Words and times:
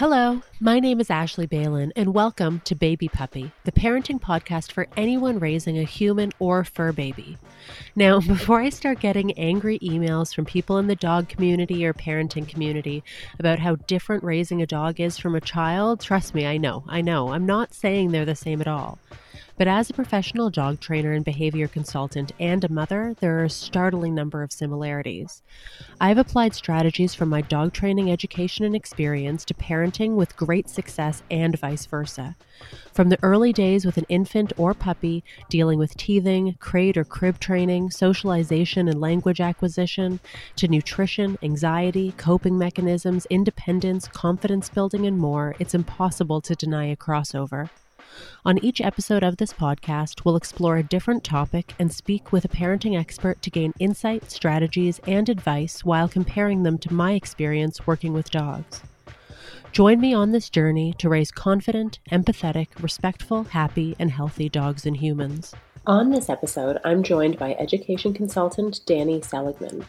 Hello, 0.00 0.40
my 0.60 0.80
name 0.80 0.98
is 0.98 1.10
Ashley 1.10 1.44
Balin, 1.44 1.92
and 1.94 2.14
welcome 2.14 2.62
to 2.64 2.74
Baby 2.74 3.06
Puppy, 3.06 3.52
the 3.64 3.70
parenting 3.70 4.18
podcast 4.18 4.72
for 4.72 4.88
anyone 4.96 5.38
raising 5.38 5.78
a 5.78 5.82
human 5.82 6.32
or 6.38 6.64
fur 6.64 6.90
baby. 6.90 7.36
Now, 7.94 8.18
before 8.26 8.62
I 8.62 8.70
start 8.70 9.00
getting 9.00 9.32
angry 9.32 9.78
emails 9.80 10.34
from 10.34 10.46
people 10.46 10.78
in 10.78 10.86
the 10.86 10.96
dog 10.96 11.28
community 11.28 11.84
or 11.84 11.92
parenting 11.92 12.48
community 12.48 13.04
about 13.38 13.58
how 13.58 13.76
different 13.76 14.24
raising 14.24 14.62
a 14.62 14.66
dog 14.66 15.00
is 15.00 15.18
from 15.18 15.34
a 15.34 15.40
child, 15.42 16.00
trust 16.00 16.34
me, 16.34 16.46
I 16.46 16.56
know, 16.56 16.82
I 16.88 17.02
know, 17.02 17.34
I'm 17.34 17.44
not 17.44 17.74
saying 17.74 18.10
they're 18.10 18.24
the 18.24 18.34
same 18.34 18.62
at 18.62 18.68
all. 18.68 18.98
But 19.60 19.68
as 19.68 19.90
a 19.90 19.92
professional 19.92 20.48
dog 20.48 20.80
trainer 20.80 21.12
and 21.12 21.22
behavior 21.22 21.68
consultant 21.68 22.32
and 22.40 22.64
a 22.64 22.72
mother, 22.72 23.14
there 23.20 23.40
are 23.40 23.44
a 23.44 23.50
startling 23.50 24.14
number 24.14 24.42
of 24.42 24.52
similarities. 24.52 25.42
I've 26.00 26.16
applied 26.16 26.54
strategies 26.54 27.14
from 27.14 27.28
my 27.28 27.42
dog 27.42 27.74
training 27.74 28.10
education 28.10 28.64
and 28.64 28.74
experience 28.74 29.44
to 29.44 29.52
parenting 29.52 30.14
with 30.14 30.34
great 30.34 30.70
success 30.70 31.22
and 31.30 31.58
vice 31.58 31.84
versa. 31.84 32.36
From 32.94 33.10
the 33.10 33.18
early 33.22 33.52
days 33.52 33.84
with 33.84 33.98
an 33.98 34.06
infant 34.08 34.54
or 34.56 34.72
puppy, 34.72 35.22
dealing 35.50 35.78
with 35.78 35.94
teething, 35.94 36.56
crate 36.58 36.96
or 36.96 37.04
crib 37.04 37.38
training, 37.38 37.90
socialization 37.90 38.88
and 38.88 38.98
language 38.98 39.42
acquisition, 39.42 40.20
to 40.56 40.68
nutrition, 40.68 41.36
anxiety, 41.42 42.14
coping 42.16 42.56
mechanisms, 42.56 43.26
independence, 43.28 44.08
confidence 44.08 44.70
building, 44.70 45.06
and 45.06 45.18
more, 45.18 45.54
it's 45.58 45.74
impossible 45.74 46.40
to 46.40 46.54
deny 46.54 46.86
a 46.86 46.96
crossover. 46.96 47.68
On 48.44 48.62
each 48.64 48.80
episode 48.80 49.22
of 49.22 49.36
this 49.36 49.52
podcast, 49.52 50.24
we'll 50.24 50.36
explore 50.36 50.76
a 50.76 50.82
different 50.82 51.22
topic 51.24 51.74
and 51.78 51.92
speak 51.92 52.32
with 52.32 52.44
a 52.44 52.48
parenting 52.48 52.98
expert 52.98 53.42
to 53.42 53.50
gain 53.50 53.72
insight, 53.78 54.30
strategies, 54.30 55.00
and 55.06 55.28
advice 55.28 55.84
while 55.84 56.08
comparing 56.08 56.62
them 56.62 56.78
to 56.78 56.92
my 56.92 57.12
experience 57.12 57.86
working 57.86 58.12
with 58.12 58.30
dogs. 58.30 58.82
Join 59.72 60.00
me 60.00 60.12
on 60.12 60.32
this 60.32 60.50
journey 60.50 60.94
to 60.98 61.08
raise 61.08 61.30
confident, 61.30 62.00
empathetic, 62.10 62.68
respectful, 62.80 63.44
happy, 63.44 63.94
and 63.98 64.10
healthy 64.10 64.48
dogs 64.48 64.84
and 64.84 64.96
humans. 64.96 65.54
On 65.86 66.10
this 66.10 66.28
episode, 66.28 66.78
I'm 66.84 67.02
joined 67.02 67.38
by 67.38 67.54
education 67.54 68.12
consultant 68.12 68.80
Danny 68.84 69.22
Seligman. 69.22 69.86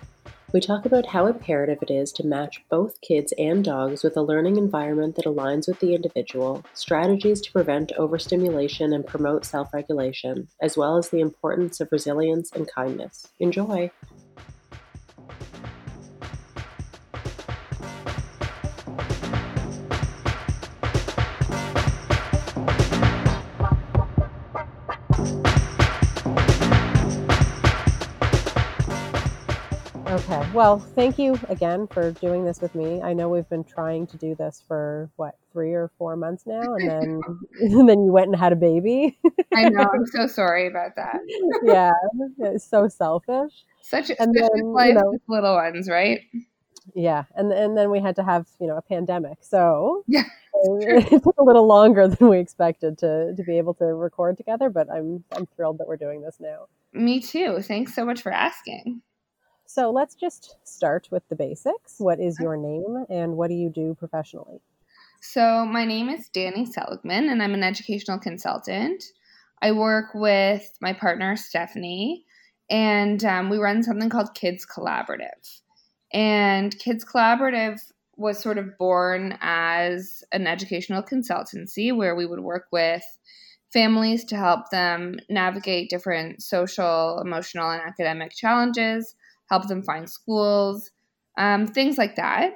We 0.54 0.60
talk 0.60 0.86
about 0.86 1.06
how 1.06 1.28
imperative 1.28 1.78
it 1.82 1.90
is 1.90 2.12
to 2.14 2.28
match 2.28 2.62
both 2.70 3.00
kids 3.00 3.34
and 3.38 3.64
dogs 3.64 4.04
with 4.04 4.18
a 4.18 4.22
learning 4.22 4.58
environment 4.58 5.16
that 5.16 5.24
aligns 5.24 5.66
with 5.66 5.80
the 5.80 5.96
individual, 5.96 6.66
strategies 6.74 7.40
to 7.42 7.52
prevent 7.54 7.94
overstimulation 7.94 8.92
and 8.92 9.08
promote 9.08 9.46
self 9.46 9.74
regulation, 9.74 10.50
as 10.62 10.76
well 10.76 10.98
as 10.98 11.08
the 11.08 11.22
importance 11.22 11.80
of 11.80 11.90
resilience 11.90 12.52
and 12.52 12.70
kindness. 12.70 13.28
Enjoy! 13.40 13.92
Okay. 30.32 30.50
Well, 30.54 30.80
thank 30.80 31.20
you 31.20 31.38
again 31.50 31.88
for 31.88 32.11
doing 32.11 32.45
this 32.45 32.61
with 32.61 32.73
me. 32.73 33.02
I 33.02 33.11
know 33.11 33.28
we've 33.28 33.50
been 33.50 33.66
trying 33.66 34.08
to 34.08 34.17
do 34.17 34.33
this 34.33 34.64
for 34.66 35.10
what 35.17 35.36
three 35.52 35.73
or 35.73 35.92
four 35.98 36.16
months 36.16 36.45
now, 36.45 36.76
and 36.76 36.89
then 36.89 37.22
and 37.60 37.89
then 37.89 38.05
you 38.05 38.14
went 38.14 38.28
and 38.28 38.38
had 38.38 38.54
a 38.54 38.55
baby. 38.55 39.20
I 39.54 39.67
know. 39.67 39.82
I'm 39.82 40.05
so 40.05 40.28
sorry 40.33 40.67
about 40.67 40.95
that. 40.95 41.20
yeah, 41.64 41.92
it's 42.39 42.64
so 42.64 42.88
selfish. 42.88 43.66
Such 43.82 44.10
a 44.10 44.22
and 44.22 44.33
then, 44.33 44.72
life 44.72 44.89
you 44.89 44.94
know, 44.94 45.11
with 45.11 45.22
little 45.28 45.55
ones, 45.55 45.89
right? 45.89 46.22
Yeah, 46.95 47.26
and 47.36 47.52
and 47.52 47.78
then 47.78 47.92
we 47.92 48.00
had 48.00 48.16
to 48.16 48.23
have 48.23 48.48
you 48.61 48.67
know 48.67 48.78
a 48.78 48.82
pandemic, 48.82 49.39
so 49.42 50.05
yeah, 50.08 50.23
it 50.54 51.23
took 51.23 51.36
a 51.39 51.44
little 51.44 51.67
longer 51.67 52.08
than 52.08 52.30
we 52.30 52.39
expected 52.39 52.98
to 53.00 53.34
to 53.36 53.44
be 53.44 53.58
able 53.58 53.73
to 53.73 53.86
record 53.86 54.38
together. 54.38 54.70
But 54.70 54.89
I'm 54.89 55.26
I'm 55.36 55.45
thrilled 55.58 55.80
that 55.80 55.89
we're 55.89 55.98
doing 55.98 56.22
this 56.22 56.38
now. 56.39 56.67
Me 56.94 57.20
too. 57.20 57.60
Thanks 57.61 57.94
so 57.94 58.05
much 58.05 58.22
for 58.22 58.32
asking. 58.32 59.02
So 59.73 59.89
let's 59.89 60.15
just 60.15 60.58
start 60.65 61.08
with 61.11 61.23
the 61.30 61.36
basics. 61.37 61.95
What 61.98 62.20
is 62.20 62.37
your 62.42 62.58
name 62.58 63.05
and 63.09 63.37
what 63.37 63.48
do 63.48 63.54
you 63.54 63.70
do 63.70 63.95
professionally? 63.98 64.59
So, 65.21 65.65
my 65.65 65.86
name 65.86 66.09
is 66.09 66.27
Danny 66.27 66.65
Seligman 66.65 67.30
and 67.30 67.42
I'm 67.42 67.54
an 67.54 67.64
educational 67.64 68.20
consultant. 68.20 69.02
I 69.61 69.71
work 69.71 70.08
with 70.14 70.70
my 70.81 70.92
partner, 70.92 71.37
Stephanie, 71.37 72.26
and 72.70 73.23
um, 73.23 73.49
we 73.49 73.60
run 73.60 73.81
something 73.81 74.10
called 74.10 74.36
Kids 74.36 74.65
Collaborative. 74.65 75.61
And 76.11 76.77
Kids 76.77 77.05
Collaborative 77.05 77.80
was 78.17 78.42
sort 78.42 78.58
of 78.58 78.77
born 78.77 79.37
as 79.39 80.21
an 80.33 80.48
educational 80.48 81.02
consultancy 81.02 81.95
where 81.95 82.14
we 82.14 82.26
would 82.26 82.42
work 82.42 82.65
with 82.73 83.04
families 83.71 84.26
to 84.26 84.36
help 84.36 84.70
them 84.70 85.17
navigate 85.30 85.89
different 85.89 86.43
social, 86.43 87.21
emotional, 87.21 87.71
and 87.71 87.81
academic 87.81 88.36
challenges 88.36 89.15
help 89.52 89.67
them 89.67 89.84
find 89.84 90.10
schools, 90.10 90.89
um, 91.38 91.67
things 91.67 91.98
like 91.98 92.16
that. 92.16 92.54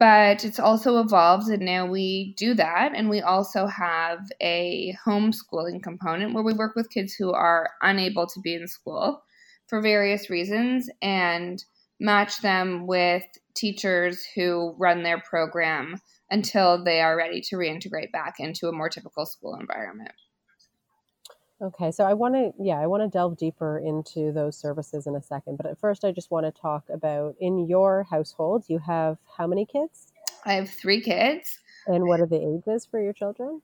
But 0.00 0.44
it's 0.44 0.58
also 0.58 0.98
evolved, 0.98 1.48
and 1.48 1.62
now 1.62 1.86
we 1.86 2.34
do 2.36 2.54
that. 2.54 2.92
And 2.96 3.08
we 3.08 3.20
also 3.20 3.66
have 3.66 4.18
a 4.40 4.96
homeschooling 5.06 5.80
component 5.80 6.34
where 6.34 6.42
we 6.42 6.54
work 6.54 6.74
with 6.74 6.90
kids 6.90 7.14
who 7.14 7.32
are 7.32 7.70
unable 7.82 8.26
to 8.26 8.40
be 8.40 8.54
in 8.54 8.66
school 8.66 9.22
for 9.68 9.80
various 9.80 10.28
reasons 10.28 10.90
and 11.02 11.62
match 12.00 12.40
them 12.40 12.88
with 12.88 13.22
teachers 13.54 14.24
who 14.34 14.74
run 14.76 15.04
their 15.04 15.20
program 15.20 16.00
until 16.30 16.82
they 16.82 17.00
are 17.00 17.16
ready 17.16 17.40
to 17.42 17.56
reintegrate 17.56 18.10
back 18.10 18.36
into 18.40 18.66
a 18.66 18.72
more 18.72 18.88
typical 18.88 19.24
school 19.24 19.54
environment. 19.54 20.12
Okay, 21.62 21.92
so 21.92 22.04
I 22.04 22.14
want 22.14 22.34
to, 22.34 22.52
yeah, 22.58 22.80
I 22.80 22.88
want 22.88 23.04
to 23.04 23.08
delve 23.08 23.36
deeper 23.36 23.78
into 23.78 24.32
those 24.32 24.56
services 24.56 25.06
in 25.06 25.14
a 25.14 25.22
second. 25.22 25.56
But 25.56 25.66
at 25.66 25.78
first, 25.78 26.04
I 26.04 26.10
just 26.10 26.30
want 26.30 26.44
to 26.44 26.60
talk 26.60 26.84
about 26.92 27.36
in 27.38 27.68
your 27.68 28.02
household, 28.02 28.64
you 28.66 28.80
have 28.80 29.18
how 29.38 29.46
many 29.46 29.64
kids? 29.64 30.12
I 30.44 30.54
have 30.54 30.68
three 30.68 31.00
kids. 31.00 31.60
And 31.86 32.06
what 32.06 32.20
are 32.20 32.26
the 32.26 32.36
ages 32.36 32.84
for 32.84 33.00
your 33.00 33.12
children? 33.12 33.62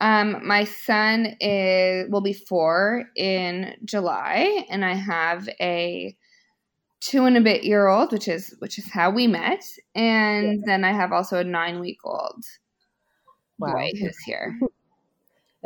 Um, 0.00 0.46
my 0.46 0.64
son 0.64 1.36
is 1.40 2.10
will 2.10 2.20
be 2.20 2.32
four 2.32 3.04
in 3.16 3.74
July, 3.84 4.66
and 4.68 4.84
I 4.84 4.94
have 4.94 5.48
a 5.60 6.16
two 7.00 7.24
and 7.24 7.36
a 7.36 7.40
bit 7.40 7.64
year 7.64 7.88
old, 7.88 8.12
which 8.12 8.28
is 8.28 8.54
which 8.58 8.78
is 8.78 8.90
how 8.90 9.10
we 9.10 9.26
met, 9.26 9.62
and 9.94 10.58
yeah. 10.58 10.62
then 10.64 10.84
I 10.84 10.92
have 10.92 11.12
also 11.12 11.38
a 11.38 11.44
nine 11.44 11.80
week 11.80 11.98
old 12.04 12.44
wow. 13.58 13.72
boy 13.72 13.90
who's 13.98 14.18
here. 14.18 14.58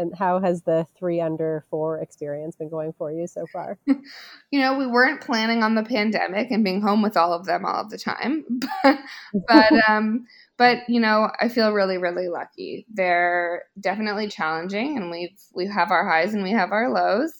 And 0.01 0.17
how 0.17 0.41
has 0.41 0.63
the 0.63 0.87
three 0.99 1.21
under 1.21 1.67
four 1.69 2.01
experience 2.01 2.57
been 2.57 2.71
going 2.71 2.95
for 2.95 3.13
you 3.13 3.27
so 3.27 3.47
far? 3.53 3.79
you 3.87 4.59
know, 4.59 4.79
we 4.79 4.87
weren't 4.87 5.21
planning 5.21 5.63
on 5.63 5.75
the 5.75 5.83
pandemic 5.83 6.51
and 6.51 6.65
being 6.65 6.81
home 6.81 7.03
with 7.03 7.19
all 7.19 7.35
of 7.35 7.45
them 7.45 7.67
all 7.67 7.83
of 7.83 7.91
the 7.91 7.99
time, 7.99 8.45
but 8.83 8.99
but 9.47 9.73
um, 9.89 10.27
but 10.57 10.79
you 10.89 11.01
know, 11.01 11.31
I 11.39 11.49
feel 11.49 11.73
really 11.73 11.99
really 11.99 12.29
lucky. 12.29 12.87
They're 12.93 13.65
definitely 13.79 14.29
challenging, 14.29 14.97
and 14.97 15.11
we've 15.11 15.39
we 15.55 15.67
have 15.67 15.91
our 15.91 16.09
highs 16.09 16.33
and 16.33 16.43
we 16.43 16.53
have 16.53 16.73
our 16.73 16.91
lows, 16.91 17.33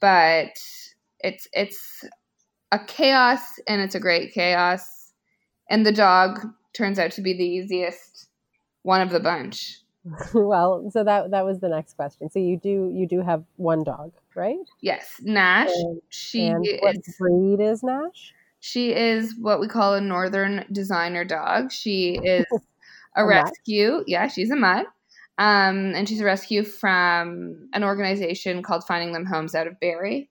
but 0.00 0.50
it's 1.20 1.46
it's 1.52 2.04
a 2.72 2.80
chaos 2.80 3.60
and 3.68 3.80
it's 3.80 3.94
a 3.94 4.00
great 4.00 4.34
chaos, 4.34 5.12
and 5.70 5.86
the 5.86 5.92
dog 5.92 6.40
turns 6.74 6.98
out 6.98 7.12
to 7.12 7.22
be 7.22 7.34
the 7.34 7.44
easiest 7.44 8.26
one 8.82 9.00
of 9.00 9.10
the 9.10 9.20
bunch. 9.20 9.81
well, 10.34 10.90
so 10.90 11.04
that 11.04 11.30
that 11.30 11.44
was 11.44 11.60
the 11.60 11.68
next 11.68 11.94
question. 11.94 12.30
So 12.30 12.38
you 12.38 12.56
do 12.56 12.90
you 12.92 13.06
do 13.06 13.20
have 13.20 13.44
one 13.56 13.84
dog, 13.84 14.12
right? 14.34 14.58
Yes, 14.80 15.20
Nash. 15.22 15.70
And, 15.72 16.02
she 16.08 16.46
and 16.46 16.66
what 16.80 16.96
is, 16.96 17.16
breed 17.18 17.60
is 17.60 17.82
Nash? 17.82 18.34
She 18.60 18.94
is 18.94 19.34
what 19.38 19.60
we 19.60 19.68
call 19.68 19.94
a 19.94 20.00
northern 20.00 20.64
designer 20.72 21.24
dog. 21.24 21.72
She 21.72 22.14
is 22.14 22.46
a, 23.16 23.22
a 23.22 23.26
rescue. 23.26 23.98
Mutt. 23.98 24.08
Yeah, 24.08 24.28
she's 24.28 24.50
a 24.50 24.56
mutt. 24.56 24.86
Um, 25.38 25.94
and 25.94 26.08
she's 26.08 26.20
a 26.20 26.24
rescue 26.24 26.62
from 26.62 27.68
an 27.72 27.82
organization 27.82 28.62
called 28.62 28.84
Finding 28.84 29.12
Them 29.12 29.24
Homes 29.24 29.54
out 29.54 29.66
of 29.66 29.80
Barrie, 29.80 30.28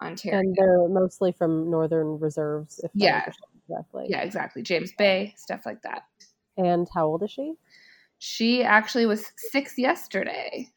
Ontario. 0.00 0.38
And 0.38 0.54
they're 0.54 0.88
mostly 0.88 1.32
from 1.32 1.70
northern 1.70 2.18
reserves, 2.20 2.80
if 2.84 2.90
yeah. 2.94 3.26
correctly. 3.66 4.06
Yeah, 4.08 4.20
exactly. 4.20 4.62
James 4.62 4.92
Bay, 4.96 5.34
stuff 5.36 5.62
like 5.64 5.82
that. 5.82 6.02
And 6.56 6.86
how 6.94 7.06
old 7.06 7.22
is 7.22 7.30
she? 7.30 7.54
She 8.20 8.62
actually 8.62 9.06
was 9.06 9.32
six 9.50 9.78
yesterday. 9.78 10.68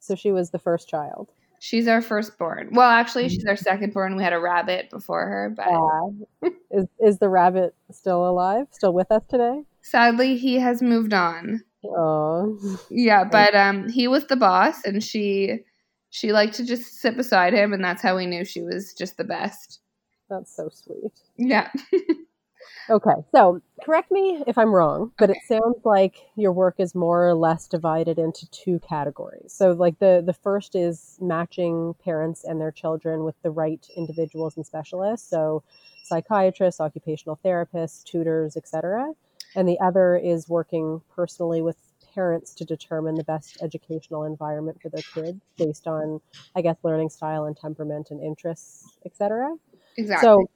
So 0.00 0.14
she 0.14 0.32
was 0.32 0.50
the 0.50 0.58
first 0.58 0.86
child. 0.88 1.32
She's 1.58 1.88
our 1.88 2.02
firstborn. 2.02 2.70
Well, 2.72 2.88
actually, 2.88 3.28
she's 3.30 3.44
our 3.46 3.54
secondborn. 3.54 4.16
We 4.16 4.22
had 4.22 4.34
a 4.34 4.38
rabbit 4.38 4.90
before 4.90 5.26
her, 5.26 5.54
but 5.54 5.66
uh, 5.66 6.50
is 6.70 6.86
is 6.98 7.18
the 7.18 7.28
rabbit 7.28 7.74
still 7.90 8.28
alive? 8.28 8.66
Still 8.70 8.94
with 8.94 9.10
us 9.10 9.22
today? 9.28 9.62
Sadly, 9.82 10.36
he 10.36 10.56
has 10.56 10.82
moved 10.82 11.12
on. 11.12 11.62
Oh, 11.84 12.58
yeah, 12.90 13.24
but 13.30 13.54
um, 13.54 13.88
he 13.88 14.08
was 14.08 14.26
the 14.26 14.36
boss, 14.36 14.84
and 14.84 15.02
she 15.02 15.60
she 16.10 16.32
liked 16.32 16.54
to 16.54 16.66
just 16.66 17.00
sit 17.00 17.16
beside 17.16 17.54
him, 17.54 17.72
and 17.72 17.82
that's 17.82 18.02
how 18.02 18.16
we 18.16 18.26
knew 18.26 18.44
she 18.44 18.62
was 18.62 18.94
just 18.94 19.16
the 19.16 19.24
best. 19.24 19.80
That's 20.28 20.54
so 20.54 20.68
sweet. 20.72 21.12
Yeah. 21.36 21.70
Okay, 22.90 23.24
so 23.32 23.62
correct 23.84 24.10
me 24.10 24.42
if 24.48 24.58
I'm 24.58 24.74
wrong, 24.74 25.12
but 25.16 25.30
okay. 25.30 25.38
it 25.38 25.46
sounds 25.46 25.84
like 25.84 26.16
your 26.34 26.50
work 26.50 26.74
is 26.78 26.94
more 26.94 27.28
or 27.28 27.34
less 27.34 27.68
divided 27.68 28.18
into 28.18 28.50
two 28.50 28.80
categories. 28.80 29.52
So, 29.52 29.70
like 29.70 30.00
the 30.00 30.22
the 30.24 30.32
first 30.32 30.74
is 30.74 31.16
matching 31.20 31.94
parents 32.04 32.44
and 32.44 32.60
their 32.60 32.72
children 32.72 33.22
with 33.22 33.40
the 33.42 33.50
right 33.50 33.86
individuals 33.96 34.56
and 34.56 34.66
specialists, 34.66 35.30
so 35.30 35.62
psychiatrists, 36.04 36.80
occupational 36.80 37.38
therapists, 37.44 38.02
tutors, 38.02 38.56
etc. 38.56 39.12
And 39.54 39.68
the 39.68 39.78
other 39.80 40.16
is 40.16 40.48
working 40.48 41.00
personally 41.14 41.62
with 41.62 41.76
parents 42.14 42.54
to 42.54 42.64
determine 42.64 43.14
the 43.14 43.24
best 43.24 43.58
educational 43.62 44.24
environment 44.24 44.80
for 44.82 44.88
their 44.88 45.02
kids 45.14 45.40
based 45.56 45.86
on, 45.86 46.20
I 46.56 46.62
guess, 46.62 46.76
learning 46.82 47.10
style 47.10 47.44
and 47.44 47.56
temperament 47.56 48.10
and 48.10 48.20
interests, 48.20 48.98
etc. 49.04 49.54
Exactly. 49.96 50.26
So 50.26 50.50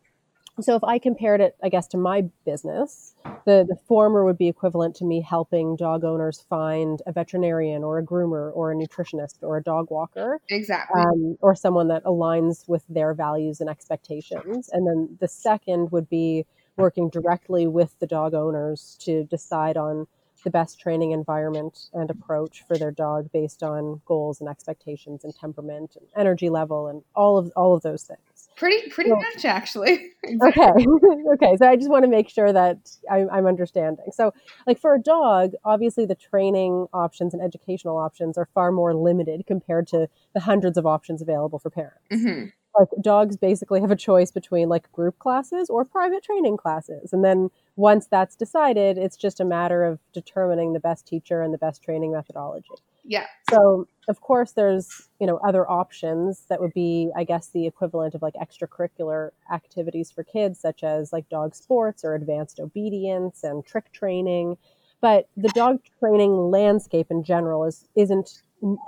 so 0.61 0.77
if 0.77 0.85
I 0.85 0.99
compared 0.99 1.41
it, 1.41 1.56
I 1.62 1.69
guess, 1.69 1.89
to 1.89 1.97
my 1.97 2.25
business, 2.45 3.15
the, 3.45 3.67
the 3.69 3.77
former 3.89 4.25
would 4.25 4.39
be 4.39 4.49
equivalent 4.49 4.95
to 4.97 5.05
me 5.05 5.21
helping 5.21 5.77
dog 5.77 6.05
owners 6.05 6.45
find 6.49 7.03
a 7.06 7.12
veterinarian 7.12 7.83
or 7.83 7.99
a 7.99 8.05
groomer 8.05 8.53
or 8.55 8.73
a 8.73 8.75
nutritionist 8.75 9.43
or 9.43 9.56
a 9.56 9.62
dog 9.62 9.91
walker. 9.91 10.41
Exactly. 10.49 11.01
Um, 11.01 11.37
or 11.41 11.55
someone 11.55 11.89
that 11.89 12.05
aligns 12.05 12.69
with 12.69 12.85
their 12.89 13.15
values 13.15 13.61
and 13.61 13.69
expectations. 13.69 14.71
And 14.73 14.87
then 14.87 15.17
the 15.21 15.29
second 15.29 15.91
would 15.91 16.09
be 16.09 16.47
working 16.77 17.09
directly 17.09 17.67
with 17.67 17.99
the 17.99 18.07
dog 18.07 18.35
owners 18.35 18.97
to 19.00 19.25
decide 19.25 19.77
on 19.77 20.07
the 20.45 20.50
best 20.50 20.79
training 20.79 21.11
environment 21.12 21.89
and 21.93 22.11
approach 22.11 22.62
for 22.69 22.77
their 22.77 22.91
dog 22.91 23.31
based 23.33 23.62
on 23.62 24.00
goals 24.05 24.41
and 24.41 24.49
expectations 24.49 25.25
and 25.25 25.35
temperament 25.35 25.97
and 25.97 26.07
energy 26.17 26.50
level 26.50 26.87
and 26.87 27.03
all 27.15 27.39
of 27.39 27.50
all 27.57 27.75
of 27.75 27.83
those 27.83 28.03
things. 28.03 28.21
Pretty 28.56 28.89
pretty 28.91 29.11
much 29.11 29.45
actually. 29.45 30.11
okay. 30.43 30.73
okay. 31.35 31.56
So 31.56 31.69
I 31.69 31.77
just 31.77 31.91
want 31.91 32.05
to 32.05 32.11
make 32.11 32.29
sure 32.29 32.53
that 32.53 32.79
I'm, 33.11 33.29
I'm, 33.31 33.47
understanding. 33.47 34.06
So 34.12 34.33
like 34.67 34.79
for 34.79 34.95
a 34.95 35.01
dog, 35.01 35.53
obviously 35.65 36.06
the 36.06 36.15
training 36.15 36.87
options 36.93 37.35
and 37.35 37.43
educational 37.43 37.97
options 37.97 38.39
are 38.39 38.49
far 38.55 38.71
more 38.71 38.95
limited 38.95 39.45
compared 39.47 39.87
to 39.89 40.09
the 40.35 40.41
hundreds 40.41 40.79
of 40.79 40.87
options 40.87 41.21
available 41.21 41.59
for 41.59 41.71
parents. 41.71 42.01
Mm-hmm 42.12 42.47
like 42.79 42.89
dogs 43.01 43.37
basically 43.37 43.81
have 43.81 43.91
a 43.91 43.97
choice 43.97 44.31
between 44.31 44.69
like 44.69 44.91
group 44.93 45.19
classes 45.19 45.71
or 45.71 45.85
private 45.85 46.23
training 46.23 46.57
classes 46.57 47.12
and 47.12 47.25
then 47.25 47.50
once 47.77 48.07
that's 48.07 48.37
decided 48.37 48.99
it's 48.99 49.17
just 49.17 49.41
a 49.41 49.45
matter 49.45 49.85
of 49.85 49.99
determining 50.12 50.73
the 50.73 50.81
best 50.81 51.07
teacher 51.07 51.43
and 51.43 51.55
the 51.55 51.59
best 51.59 51.83
training 51.83 52.12
methodology 52.12 52.69
yeah. 53.05 53.27
So 53.51 53.87
of 54.09 54.21
course 54.21 54.53
there's 54.53 55.09
you 55.21 55.27
know 55.27 55.39
other 55.39 55.71
options 55.71 56.45
that 56.49 56.61
would 56.61 56.75
be 56.75 57.11
i 57.17 57.25
guess 57.25 57.49
the 57.49 57.67
equivalent 57.67 58.15
of 58.15 58.21
like 58.21 58.35
extracurricular 58.35 59.31
activities 59.51 60.11
for 60.11 60.23
kids 60.23 60.61
such 60.61 60.85
as 60.85 61.11
like 61.11 61.27
dog 61.31 61.55
sports 61.55 62.05
or 62.05 62.15
advanced 62.15 62.61
obedience 62.61 63.45
and 63.45 63.65
trick 63.65 63.93
training. 63.93 64.56
But 65.01 65.29
the 65.37 65.51
dog 65.51 65.81
training 65.99 66.51
landscape 66.51 67.09
in 67.11 67.25
general 67.25 67.65
is 67.65 67.87
isn't 67.95 68.43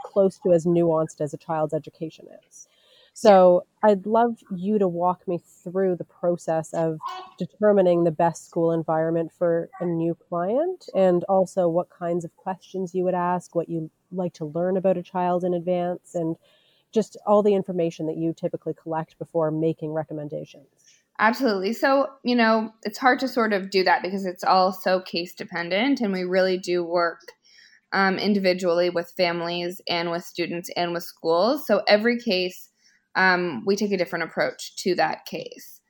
close 0.05 0.39
to 0.39 0.53
as 0.53 0.65
nuanced 0.65 1.21
as 1.21 1.35
a 1.35 1.37
child's 1.37 1.75
education 1.75 2.27
is 2.49 2.69
so 3.17 3.65
I'd 3.83 4.05
love 4.05 4.37
you 4.55 4.79
to 4.79 4.87
walk 4.87 5.27
me 5.27 5.41
through 5.65 5.97
the 5.97 6.05
process 6.05 6.75
of 6.75 6.99
determining 7.39 8.05
the 8.05 8.11
best 8.11 8.45
school 8.45 8.73
environment 8.73 9.33
for 9.33 9.71
a 9.81 9.87
new 9.87 10.15
client 10.29 10.91
and 10.95 11.25
also 11.25 11.67
what 11.67 11.89
kinds 11.89 12.27
of 12.27 12.37
questions 12.37 12.95
you 12.95 13.05
would 13.05 13.15
ask, 13.15 13.55
what 13.55 13.71
you 13.71 13.91
like 14.13 14.35
to 14.35 14.45
learn 14.45 14.77
about 14.77 14.99
a 14.99 15.03
child 15.03 15.45
in 15.45 15.55
advance, 15.55 16.15
and 16.15 16.37
just 16.93 17.17
all 17.27 17.43
the 17.43 17.55
information 17.55 18.05
that 18.07 18.19
you 18.19 18.35
typically 18.35 18.75
collect 18.75 19.19
before 19.19 19.51
making 19.51 19.95
recommendations. 19.95 20.67
Absolutely. 21.19 21.73
So, 21.73 22.09
you 22.23 22.37
know, 22.37 22.71
it's 22.83 22.99
hard 22.99 23.19
to 23.21 23.29
sort 23.29 23.55
of 23.55 23.71
do 23.71 23.83
that 23.85 24.03
because 24.03 24.27
it's 24.27 24.45
all 24.45 24.73
so 24.73 25.01
case 25.01 25.33
dependent, 25.33 26.03
and 26.03 26.13
we 26.13 26.25
really 26.25 26.59
do 26.59 26.85
work 26.85 27.21
um, 27.93 28.19
individually 28.19 28.91
with 28.91 29.11
families 29.17 29.81
and 29.89 30.11
with 30.11 30.23
students 30.23 30.69
and 30.77 30.93
with 30.93 31.05
schools. 31.05 31.67
So, 31.67 31.83
every 31.89 32.19
case 32.19 32.69
um, 33.17 33.65
we 33.67 33.75
take 33.77 33.93
a 33.93 33.97
different 33.97 34.25
approach 34.25 34.77
to 34.77 34.95
that 34.95 35.25
case. 35.27 35.81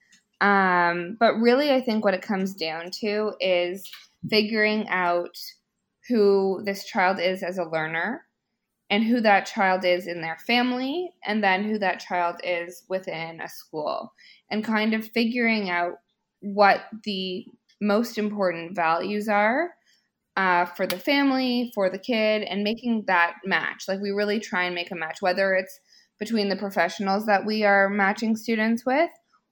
Um, 0.41 1.17
but 1.19 1.35
really, 1.35 1.73
I 1.73 1.81
think 1.81 2.05
what 2.05 2.15
it 2.15 2.23
comes 2.23 2.55
down 2.55 2.91
to 3.01 3.33
is 3.41 3.91
figuring 4.29 4.89
out 4.89 5.37
who 6.09 6.63
this 6.65 6.85
child 6.85 7.19
is 7.19 7.43
as 7.43 7.59
a 7.59 7.65
learner 7.65 8.23
and 8.89 9.03
who 9.03 9.21
that 9.21 9.47
child 9.47 9.85
is 9.85 10.07
in 10.07 10.21
their 10.21 10.39
family, 10.47 11.11
and 11.25 11.43
then 11.43 11.65
who 11.65 11.77
that 11.77 11.99
child 11.99 12.37
is 12.45 12.85
within 12.89 13.41
a 13.41 13.49
school, 13.49 14.13
and 14.49 14.63
kind 14.63 14.95
of 14.95 15.09
figuring 15.09 15.69
out 15.69 15.95
what 16.41 16.83
the 17.03 17.45
most 17.81 18.17
important 18.17 18.77
values 18.77 19.29
are 19.29 19.71
uh, 20.37 20.67
for 20.67 20.87
the 20.87 20.99
family, 20.99 21.73
for 21.75 21.91
the 21.91 21.99
kid, 21.99 22.43
and 22.43 22.63
making 22.63 23.05
that 23.09 23.35
match. 23.45 23.87
Like 23.89 24.01
we 24.01 24.11
really 24.11 24.39
try 24.39 24.65
and 24.65 24.75
make 24.75 24.93
a 24.93 24.95
match, 24.95 25.21
whether 25.21 25.55
it's 25.55 25.81
between 26.19 26.49
the 26.49 26.57
professionals 26.57 27.27
that 27.27 27.45
we 27.45 27.65
are 27.65 27.89
matching 27.89 28.37
students 28.37 28.85
with 28.87 29.11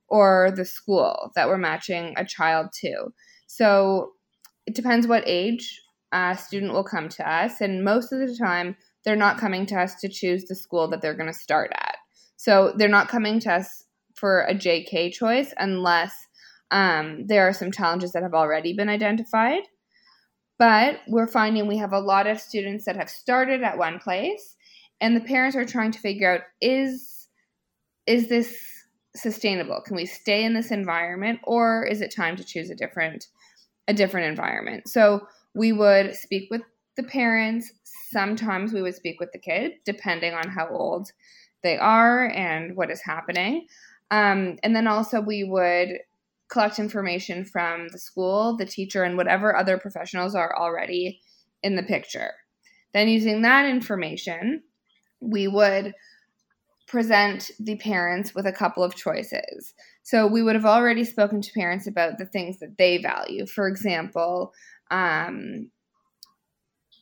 or 0.08 0.50
the 0.54 0.64
school 0.64 1.32
that 1.34 1.48
we're 1.48 1.58
matching 1.58 2.14
a 2.16 2.24
child 2.24 2.68
to. 2.80 3.12
So 3.46 4.12
it 4.66 4.74
depends 4.74 5.06
what 5.06 5.24
age 5.26 5.80
a 6.12 6.36
student 6.36 6.72
will 6.72 6.84
come 6.84 7.08
to 7.08 7.28
us. 7.30 7.60
And 7.60 7.84
most 7.84 8.12
of 8.12 8.20
the 8.20 8.36
time, 8.36 8.76
they're 9.04 9.16
not 9.16 9.38
coming 9.38 9.66
to 9.66 9.80
us 9.80 9.96
to 10.00 10.08
choose 10.08 10.44
the 10.44 10.54
school 10.54 10.88
that 10.88 11.02
they're 11.02 11.14
going 11.14 11.32
to 11.32 11.38
start 11.38 11.70
at. 11.74 11.96
So 12.36 12.72
they're 12.76 12.88
not 12.88 13.08
coming 13.08 13.40
to 13.40 13.52
us 13.52 13.84
for 14.14 14.42
a 14.42 14.54
JK 14.54 15.12
choice 15.12 15.52
unless 15.58 16.14
um, 16.70 17.26
there 17.26 17.46
are 17.46 17.52
some 17.52 17.72
challenges 17.72 18.12
that 18.12 18.22
have 18.22 18.34
already 18.34 18.74
been 18.74 18.88
identified. 18.88 19.62
But 20.58 21.00
we're 21.08 21.26
finding 21.26 21.66
we 21.66 21.78
have 21.78 21.92
a 21.92 21.98
lot 21.98 22.26
of 22.26 22.40
students 22.40 22.84
that 22.84 22.96
have 22.96 23.10
started 23.10 23.62
at 23.62 23.76
one 23.76 23.98
place 23.98 24.53
and 25.00 25.16
the 25.16 25.20
parents 25.20 25.56
are 25.56 25.64
trying 25.64 25.90
to 25.92 25.98
figure 25.98 26.32
out 26.32 26.40
is 26.60 27.28
is 28.06 28.28
this 28.28 28.56
sustainable? 29.16 29.80
Can 29.80 29.96
we 29.96 30.06
stay 30.06 30.44
in 30.44 30.54
this 30.54 30.70
environment 30.70 31.40
or 31.44 31.84
is 31.84 32.00
it 32.00 32.14
time 32.14 32.36
to 32.36 32.44
choose 32.44 32.70
a 32.70 32.74
different 32.74 33.26
a 33.88 33.94
different 33.94 34.26
environment? 34.26 34.88
So 34.88 35.26
we 35.54 35.72
would 35.72 36.14
speak 36.14 36.50
with 36.50 36.62
the 36.96 37.02
parents. 37.02 37.72
Sometimes 38.10 38.72
we 38.72 38.82
would 38.82 38.94
speak 38.94 39.20
with 39.20 39.32
the 39.32 39.38
kid 39.38 39.72
depending 39.84 40.34
on 40.34 40.48
how 40.48 40.68
old 40.68 41.12
they 41.62 41.76
are 41.76 42.28
and 42.28 42.76
what 42.76 42.90
is 42.90 43.00
happening. 43.02 43.66
Um, 44.10 44.56
and 44.62 44.76
then 44.76 44.86
also 44.86 45.20
we 45.20 45.44
would 45.44 45.98
collect 46.48 46.78
information 46.78 47.44
from 47.44 47.88
the 47.88 47.98
school 47.98 48.56
the 48.56 48.66
teacher 48.66 49.02
and 49.02 49.16
whatever 49.16 49.56
other 49.56 49.78
professionals 49.78 50.34
are 50.34 50.54
already 50.56 51.20
in 51.62 51.76
the 51.76 51.82
picture. 51.82 52.32
Then 52.92 53.08
using 53.08 53.42
that 53.42 53.66
information 53.66 54.62
we 55.24 55.48
would 55.48 55.94
present 56.86 57.50
the 57.58 57.76
parents 57.76 58.34
with 58.34 58.46
a 58.46 58.52
couple 58.52 58.82
of 58.82 58.94
choices. 58.94 59.74
So 60.02 60.26
we 60.26 60.42
would 60.42 60.54
have 60.54 60.66
already 60.66 61.04
spoken 61.04 61.40
to 61.40 61.52
parents 61.52 61.86
about 61.86 62.18
the 62.18 62.26
things 62.26 62.58
that 62.58 62.76
they 62.78 62.98
value. 62.98 63.46
For 63.46 63.66
example, 63.66 64.52
um, 64.90 65.70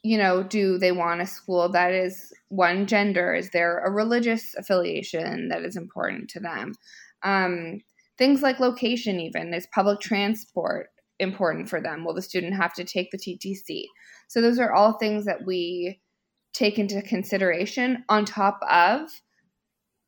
you 0.03 0.19
know, 0.19 0.43
do 0.43 0.79
they 0.79 0.93
want 0.93 1.21
a 1.21 1.27
school 1.27 1.69
that 1.71 1.93
is 1.93 2.33
one 2.49 2.87
gender? 2.87 3.35
Is 3.35 3.51
there 3.51 3.79
a 3.79 3.91
religious 3.91 4.55
affiliation 4.57 5.49
that 5.49 5.63
is 5.65 5.77
important 5.77 6.31
to 6.31 6.41
them? 6.41 6.75
Um, 7.23 7.81
things 8.19 8.43
like 8.43 8.61
location, 8.61 9.21
even 9.21 9.55
is 9.55 9.67
public 9.73 10.01
transport 10.01 10.89
important 11.19 11.69
for 11.69 11.81
them? 11.81 12.05
Will 12.05 12.15
the 12.15 12.23
student 12.23 12.55
have 12.55 12.75
to 12.75 12.85
take 12.85 13.11
the 13.11 13.19
TTC? 13.19 13.85
So 14.29 14.41
those 14.41 14.59
are 14.59 14.73
all 14.73 14.95
things 14.95 15.25
that 15.25 15.45
we 15.47 16.01
take 16.53 16.79
into 16.79 17.01
consideration 17.03 18.05
on 18.09 18.25
top 18.25 18.61
of 18.71 19.09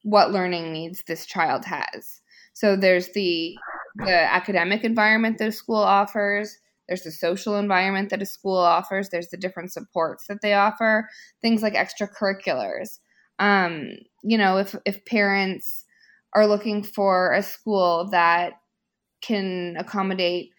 what 0.03 0.31
learning 0.31 0.73
needs 0.73 1.03
this 1.07 1.27
child 1.27 1.65
has. 1.65 2.21
So 2.53 2.77
there's 2.77 3.09
the 3.13 3.57
the 3.97 4.13
academic 4.13 4.83
environment 4.83 5.39
that 5.39 5.49
a 5.49 5.53
school 5.53 5.77
offers, 5.77 6.59
there's 6.89 7.03
the 7.03 7.13
social 7.13 7.57
environment 7.57 8.11
that 8.11 8.23
a 8.23 8.27
school 8.27 8.57
offers, 8.57 9.09
there's 9.09 9.29
the 9.29 9.37
different 9.37 9.73
supports 9.73 10.27
that 10.27 10.43
they 10.43 10.53
offer, 10.53 11.09
things 11.41 11.63
like 11.63 11.75
extracurriculars. 11.75 12.99
Um, 13.39 13.91
you 14.23 14.37
know, 14.37 14.59
if 14.59 14.75
if 14.85 15.05
parents 15.05 15.85
are 16.35 16.47
looking 16.47 16.83
for 16.83 17.33
a 17.33 17.43
school 17.43 18.09
that 18.11 18.55
can 19.23 19.77
accommodate 19.79 20.51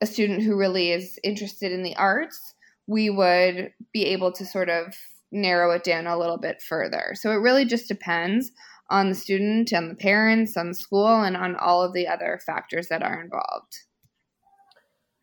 a 0.00 0.06
student 0.06 0.42
who 0.42 0.56
really 0.56 0.90
is 0.90 1.18
interested 1.24 1.72
in 1.72 1.82
the 1.82 1.96
arts, 1.96 2.54
we 2.86 3.10
would 3.10 3.72
be 3.92 4.04
able 4.06 4.32
to 4.32 4.44
sort 4.44 4.68
of 4.68 4.94
narrow 5.32 5.70
it 5.72 5.84
down 5.84 6.06
a 6.06 6.18
little 6.18 6.38
bit 6.38 6.62
further. 6.62 7.12
So 7.14 7.30
it 7.32 7.36
really 7.36 7.64
just 7.64 7.88
depends 7.88 8.52
on 8.90 9.08
the 9.08 9.14
student 9.14 9.72
and 9.72 9.90
the 9.90 9.94
parents, 9.94 10.56
on 10.56 10.68
the 10.68 10.74
school, 10.74 11.22
and 11.22 11.36
on 11.36 11.56
all 11.56 11.82
of 11.82 11.92
the 11.92 12.06
other 12.06 12.40
factors 12.46 12.88
that 12.88 13.02
are 13.02 13.22
involved. 13.22 13.78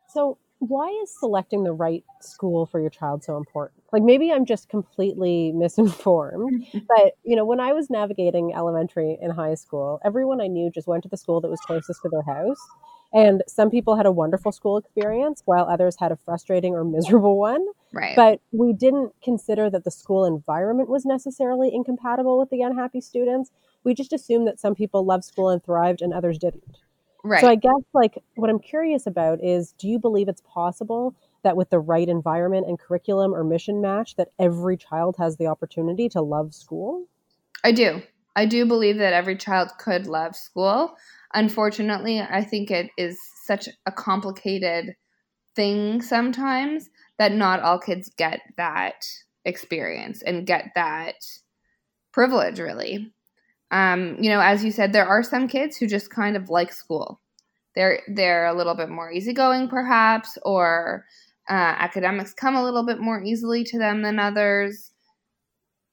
So, 0.09 0.37
why 0.59 0.87
is 1.01 1.11
selecting 1.19 1.63
the 1.63 1.73
right 1.73 2.03
school 2.21 2.67
for 2.67 2.79
your 2.79 2.89
child 2.91 3.23
so 3.23 3.35
important? 3.37 3.81
Like 3.91 4.03
maybe 4.03 4.31
I'm 4.31 4.45
just 4.45 4.69
completely 4.69 5.51
misinformed, 5.55 6.65
but 6.73 7.13
you 7.23 7.35
know, 7.35 7.45
when 7.45 7.59
I 7.59 7.73
was 7.73 7.89
navigating 7.89 8.53
elementary 8.53 9.17
and 9.21 9.31
high 9.31 9.55
school, 9.55 9.99
everyone 10.03 10.41
I 10.41 10.47
knew 10.47 10.69
just 10.69 10.87
went 10.87 11.03
to 11.03 11.09
the 11.09 11.17
school 11.17 11.41
that 11.41 11.49
was 11.49 11.61
closest 11.61 12.01
to 12.01 12.09
their 12.09 12.23
house 12.23 12.59
And 13.13 13.43
some 13.47 13.69
people 13.69 13.95
had 13.95 14.05
a 14.05 14.11
wonderful 14.11 14.51
school 14.51 14.77
experience 14.77 15.41
while 15.45 15.65
others 15.65 15.97
had 15.99 16.11
a 16.11 16.15
frustrating 16.15 16.73
or 16.73 16.83
miserable 16.85 17.37
one. 17.37 17.65
Right. 17.91 18.15
But 18.15 18.39
we 18.51 18.73
didn't 18.73 19.13
consider 19.23 19.69
that 19.69 19.83
the 19.83 19.91
school 19.91 20.25
environment 20.25 20.89
was 20.89 21.05
necessarily 21.05 21.73
incompatible 21.73 22.37
with 22.39 22.49
the 22.49 22.61
unhappy 22.61 23.01
students. 23.01 23.51
We 23.83 23.93
just 23.93 24.13
assumed 24.13 24.47
that 24.47 24.59
some 24.59 24.75
people 24.75 25.05
loved 25.05 25.25
school 25.25 25.49
and 25.49 25.63
thrived 25.63 26.01
and 26.01 26.13
others 26.13 26.37
didn't. 26.37 26.63
right. 27.23 27.41
So 27.41 27.49
I 27.49 27.55
guess 27.55 27.81
like 27.93 28.17
what 28.35 28.49
I'm 28.49 28.59
curious 28.59 29.07
about 29.07 29.43
is 29.43 29.73
do 29.77 29.87
you 29.87 29.99
believe 29.99 30.29
it's 30.29 30.41
possible 30.41 31.15
that 31.43 31.57
with 31.57 31.69
the 31.69 31.79
right 31.79 32.07
environment 32.07 32.67
and 32.67 32.79
curriculum 32.79 33.33
or 33.33 33.43
mission 33.43 33.81
match 33.81 34.15
that 34.15 34.29
every 34.39 34.77
child 34.77 35.15
has 35.17 35.37
the 35.37 35.47
opportunity 35.47 36.07
to 36.09 36.21
love 36.21 36.53
school? 36.53 37.07
I 37.63 37.71
do. 37.71 38.01
I 38.35 38.45
do 38.45 38.65
believe 38.65 38.97
that 38.97 39.13
every 39.13 39.35
child 39.35 39.71
could 39.77 40.07
love 40.07 40.35
school. 40.35 40.95
Unfortunately, 41.33 42.19
I 42.19 42.43
think 42.43 42.71
it 42.71 42.89
is 42.97 43.19
such 43.45 43.69
a 43.85 43.91
complicated 43.91 44.95
thing 45.55 46.01
sometimes 46.01 46.89
that 47.17 47.33
not 47.33 47.61
all 47.61 47.79
kids 47.79 48.11
get 48.17 48.41
that 48.57 49.05
experience 49.45 50.21
and 50.21 50.45
get 50.45 50.71
that 50.75 51.15
privilege, 52.11 52.59
really. 52.59 53.13
Um, 53.71 54.17
you 54.19 54.29
know, 54.29 54.41
as 54.41 54.63
you 54.63 54.71
said, 54.71 54.91
there 54.91 55.07
are 55.07 55.23
some 55.23 55.47
kids 55.47 55.77
who 55.77 55.87
just 55.87 56.09
kind 56.09 56.35
of 56.35 56.49
like 56.49 56.73
school. 56.73 57.21
They're 57.75 58.01
they're 58.07 58.47
a 58.47 58.53
little 58.53 58.75
bit 58.75 58.89
more 58.89 59.11
easygoing, 59.11 59.69
perhaps, 59.69 60.37
or 60.43 61.05
uh, 61.49 61.53
academics 61.53 62.33
come 62.33 62.55
a 62.55 62.63
little 62.63 62.85
bit 62.85 62.99
more 62.99 63.23
easily 63.23 63.63
to 63.65 63.77
them 63.77 64.01
than 64.01 64.19
others 64.19 64.91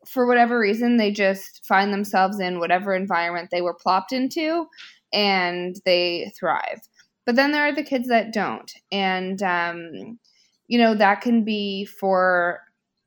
for 0.09 0.26
whatever 0.26 0.59
reason, 0.59 0.97
they 0.97 1.11
just 1.11 1.64
find 1.66 1.92
themselves 1.92 2.40
in 2.40 2.59
whatever 2.59 2.95
environment 2.95 3.50
they 3.50 3.61
were 3.61 3.75
plopped 3.75 4.12
into 4.12 4.66
and 5.12 5.76
they 5.84 6.32
thrive. 6.38 6.80
But 7.26 7.36
then 7.36 7.52
there 7.52 7.66
are 7.66 7.74
the 7.74 7.82
kids 7.82 8.08
that 8.08 8.32
don't. 8.32 8.72
And, 8.90 9.42
um, 9.42 10.18
you 10.66 10.78
know, 10.78 10.94
that 10.94 11.20
can 11.20 11.44
be 11.44 11.84
for 11.84 12.60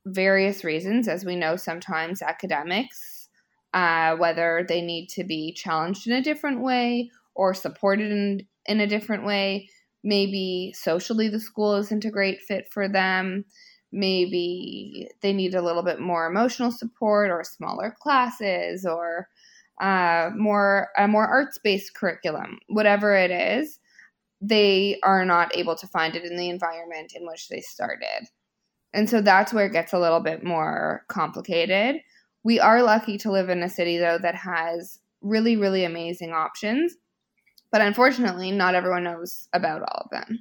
various 0.06 0.64
reasons. 0.64 1.08
As 1.08 1.24
we 1.24 1.36
know, 1.36 1.56
sometimes 1.56 2.22
academics, 2.22 3.28
uh, 3.74 4.16
whether 4.16 4.64
they 4.68 4.80
need 4.80 5.08
to 5.10 5.24
be 5.24 5.52
challenged 5.52 6.06
in 6.06 6.12
a 6.12 6.22
different 6.22 6.60
way 6.60 7.10
or 7.34 7.54
supported 7.54 8.10
in, 8.10 8.46
in 8.66 8.80
a 8.80 8.86
different 8.86 9.24
way. 9.24 9.68
Maybe 10.04 10.72
socially, 10.76 11.28
the 11.28 11.40
school 11.40 11.74
isn't 11.76 12.04
a 12.04 12.10
great 12.10 12.40
fit 12.40 12.66
for 12.72 12.88
them 12.88 13.44
maybe 13.92 15.08
they 15.20 15.32
need 15.32 15.54
a 15.54 15.62
little 15.62 15.82
bit 15.82 16.00
more 16.00 16.26
emotional 16.26 16.72
support 16.72 17.30
or 17.30 17.44
smaller 17.44 17.94
classes 18.00 18.86
or 18.86 19.28
uh, 19.82 20.30
more 20.36 20.88
a 20.96 21.06
more 21.06 21.26
arts 21.26 21.58
based 21.62 21.94
curriculum. 21.94 22.58
Whatever 22.68 23.14
it 23.14 23.30
is 23.30 23.78
they 24.44 24.98
are 25.04 25.24
not 25.24 25.56
able 25.56 25.76
to 25.76 25.86
find 25.86 26.16
it 26.16 26.24
in 26.24 26.36
the 26.36 26.48
environment 26.48 27.12
in 27.14 27.24
which 27.24 27.48
they 27.48 27.60
started. 27.60 28.26
And 28.92 29.08
so 29.08 29.20
that's 29.20 29.52
where 29.52 29.66
it 29.66 29.72
gets 29.72 29.92
a 29.92 30.00
little 30.00 30.18
bit 30.18 30.42
more 30.42 31.04
complicated. 31.06 32.00
We 32.42 32.58
are 32.58 32.82
lucky 32.82 33.18
to 33.18 33.30
live 33.30 33.50
in 33.50 33.62
a 33.62 33.68
city 33.68 33.98
though 33.98 34.18
that 34.18 34.34
has 34.34 34.98
really 35.22 35.56
really 35.56 35.84
amazing 35.84 36.32
options 36.32 36.96
but 37.70 37.80
unfortunately 37.80 38.50
not 38.50 38.74
everyone 38.74 39.04
knows 39.04 39.48
about 39.52 39.82
all 39.82 40.02
of 40.04 40.10
them 40.10 40.38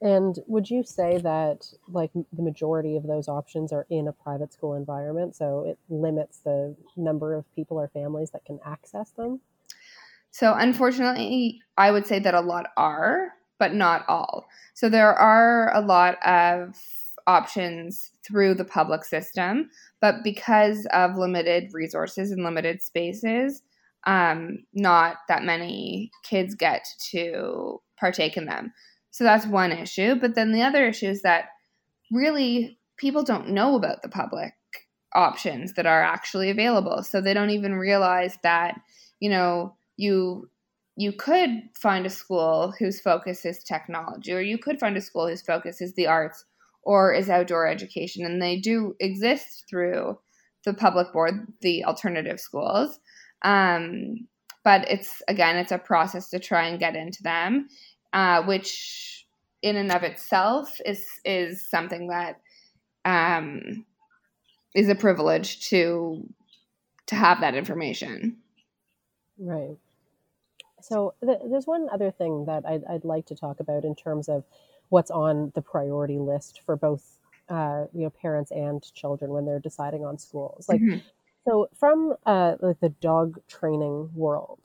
And 0.00 0.38
would 0.46 0.70
you 0.70 0.84
say 0.84 1.18
that 1.18 1.66
like 1.88 2.12
the 2.12 2.42
majority 2.42 2.96
of 2.96 3.06
those 3.06 3.26
options 3.28 3.72
are 3.72 3.86
in 3.90 4.06
a 4.06 4.12
private 4.12 4.52
school 4.52 4.74
environment, 4.74 5.34
so 5.34 5.64
it 5.66 5.78
limits 5.88 6.38
the 6.38 6.76
number 6.96 7.34
of 7.34 7.44
people 7.54 7.78
or 7.78 7.88
families 7.88 8.30
that 8.30 8.44
can 8.44 8.60
access 8.64 9.10
them? 9.10 9.40
So, 10.30 10.54
unfortunately, 10.54 11.60
I 11.76 11.90
would 11.90 12.06
say 12.06 12.20
that 12.20 12.34
a 12.34 12.40
lot 12.40 12.66
are, 12.76 13.32
but 13.58 13.74
not 13.74 14.04
all. 14.08 14.46
So, 14.74 14.88
there 14.88 15.12
are 15.14 15.74
a 15.74 15.80
lot 15.80 16.24
of 16.24 16.76
options 17.26 18.12
through 18.24 18.54
the 18.54 18.64
public 18.64 19.04
system, 19.04 19.68
but 20.00 20.22
because 20.22 20.86
of 20.92 21.16
limited 21.16 21.70
resources 21.72 22.30
and 22.30 22.44
limited 22.44 22.82
spaces, 22.82 23.62
um, 24.06 24.64
not 24.72 25.16
that 25.28 25.42
many 25.42 26.10
kids 26.22 26.54
get 26.54 26.86
to 27.10 27.80
partake 27.98 28.36
in 28.36 28.46
them. 28.46 28.72
So, 29.18 29.24
that's 29.24 29.46
one 29.46 29.72
issue. 29.72 30.14
But 30.14 30.36
then 30.36 30.52
the 30.52 30.62
other 30.62 30.86
issue 30.86 31.08
is 31.08 31.22
that 31.22 31.46
really 32.12 32.78
people 32.98 33.24
don't 33.24 33.48
know 33.48 33.74
about 33.74 34.02
the 34.02 34.08
public 34.08 34.52
options 35.12 35.72
that 35.72 35.86
are 35.86 36.02
actually 36.04 36.50
available. 36.50 37.02
So, 37.02 37.20
they 37.20 37.34
don't 37.34 37.50
even 37.50 37.74
realize 37.74 38.38
that, 38.44 38.80
you 39.18 39.28
know, 39.28 39.74
you 39.96 40.48
you 40.94 41.12
could 41.12 41.50
find 41.74 42.06
a 42.06 42.10
school 42.10 42.72
whose 42.78 43.00
focus 43.00 43.44
is 43.44 43.64
technology 43.64 44.32
or 44.32 44.40
you 44.40 44.56
could 44.56 44.78
find 44.78 44.96
a 44.96 45.00
school 45.00 45.26
whose 45.26 45.42
focus 45.42 45.80
is 45.80 45.94
the 45.94 46.06
arts 46.06 46.44
or 46.84 47.12
is 47.12 47.28
outdoor 47.28 47.66
education 47.66 48.24
and 48.24 48.40
they 48.40 48.56
do 48.60 48.94
exist 49.00 49.64
through 49.68 50.16
the 50.64 50.72
public 50.72 51.12
board 51.12 51.34
the 51.60 51.84
alternative 51.84 52.38
schools 52.38 53.00
um, 53.42 54.28
but 54.64 54.88
it's 54.90 55.22
again 55.28 55.56
it's 55.56 55.72
a 55.72 55.78
process 55.78 56.30
to 56.30 56.38
try 56.38 56.68
and 56.68 56.78
get 56.78 56.94
into 56.94 57.22
them 57.22 57.68
uh, 58.12 58.42
which 58.44 59.26
in 59.62 59.76
and 59.76 59.92
of 59.92 60.02
itself 60.02 60.80
is 60.86 61.06
is 61.24 61.68
something 61.68 62.08
that 62.08 62.40
um, 63.04 63.86
is 64.74 64.88
a 64.88 64.94
privilege 64.94 65.68
to 65.70 66.28
to 67.06 67.16
have 67.16 67.40
that 67.40 67.54
information 67.54 68.38
Right. 69.38 69.78
So 70.80 71.14
th- 71.24 71.40
there's 71.46 71.66
one 71.66 71.88
other 71.90 72.10
thing 72.10 72.44
that 72.46 72.64
I'd, 72.66 72.84
I'd 72.84 73.04
like 73.04 73.26
to 73.26 73.34
talk 73.36 73.60
about 73.60 73.84
in 73.84 73.94
terms 73.94 74.28
of 74.28 74.44
what's 74.90 75.10
on 75.10 75.52
the 75.54 75.62
priority 75.62 76.18
list 76.18 76.60
for 76.64 76.76
both, 76.76 77.18
uh, 77.48 77.86
you 77.92 78.02
know, 78.02 78.10
parents 78.10 78.50
and 78.52 78.82
children 78.94 79.32
when 79.32 79.44
they're 79.44 79.58
deciding 79.60 80.04
on 80.04 80.18
schools. 80.18 80.68
Like, 80.68 80.82
Mhm. 80.82 81.02
so 81.46 81.68
from 81.74 82.16
uh, 82.26 82.56
like 82.60 82.80
the 82.80 82.90
dog 82.90 83.40
training 83.48 84.10
world, 84.14 84.60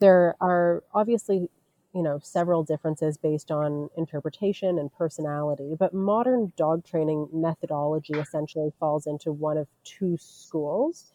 there 0.00 0.36
are 0.40 0.84
obviously, 0.94 1.50
you 1.94 2.02
know, 2.02 2.18
several 2.22 2.62
differences 2.62 3.16
based 3.16 3.50
on 3.50 3.88
interpretation 3.96 4.78
and 4.78 4.92
personality. 4.92 5.74
But 5.78 5.94
modern 5.94 6.52
dog 6.56 6.84
training 6.84 7.28
methodology 7.32 8.14
essentially 8.14 8.72
falls 8.78 9.06
into 9.06 9.32
one 9.32 9.56
of 9.56 9.68
two 9.84 10.16
schools. 10.18 11.06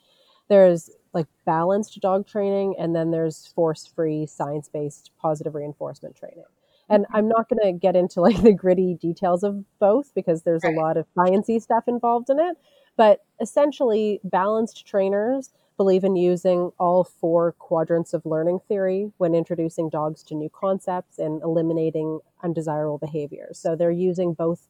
There's 0.50 0.90
like 1.14 1.28
balanced 1.46 2.00
dog 2.02 2.28
training, 2.28 2.76
and 2.80 2.96
then 2.96 3.12
there's 3.12 3.48
force 3.56 3.86
free, 3.86 4.26
science 4.26 4.68
based 4.68 5.12
positive 5.22 5.56
reinforcement 5.56 6.16
training. 6.16 6.46
And 6.90 7.06
mm-hmm. 7.06 7.16
I'm 7.16 7.28
not 7.28 7.50
going 7.50 7.62
to 7.64 7.80
get 7.80 7.96
into 7.96 8.22
like 8.22 8.42
the 8.42 8.54
gritty 8.54 8.96
details 8.96 9.44
of 9.44 9.64
both 9.80 10.14
because 10.16 10.44
there's 10.44 10.64
a 10.64 10.72
lot 10.72 10.98
of 10.98 11.06
sciencey 11.16 11.62
stuff 11.62 11.84
involved 11.88 12.30
in 12.30 12.40
it. 12.40 12.58
But 12.98 13.24
essentially, 13.40 14.20
balanced 14.24 14.86
trainers 14.86 15.52
believe 15.78 16.04
in 16.04 16.16
using 16.16 16.72
all 16.80 17.04
four 17.04 17.54
quadrants 17.54 18.14
of 18.14 18.26
learning 18.26 18.60
theory 18.68 19.12
when 19.18 19.34
introducing 19.36 19.90
dogs 19.90 20.24
to 20.24 20.36
new 20.36 20.50
concepts 20.50 21.20
and 21.20 21.42
eliminating 21.42 22.20
undesirable 22.44 22.98
behaviors. 22.98 23.58
So 23.60 23.76
they're 23.76 23.92
using 23.92 24.34
both 24.34 24.68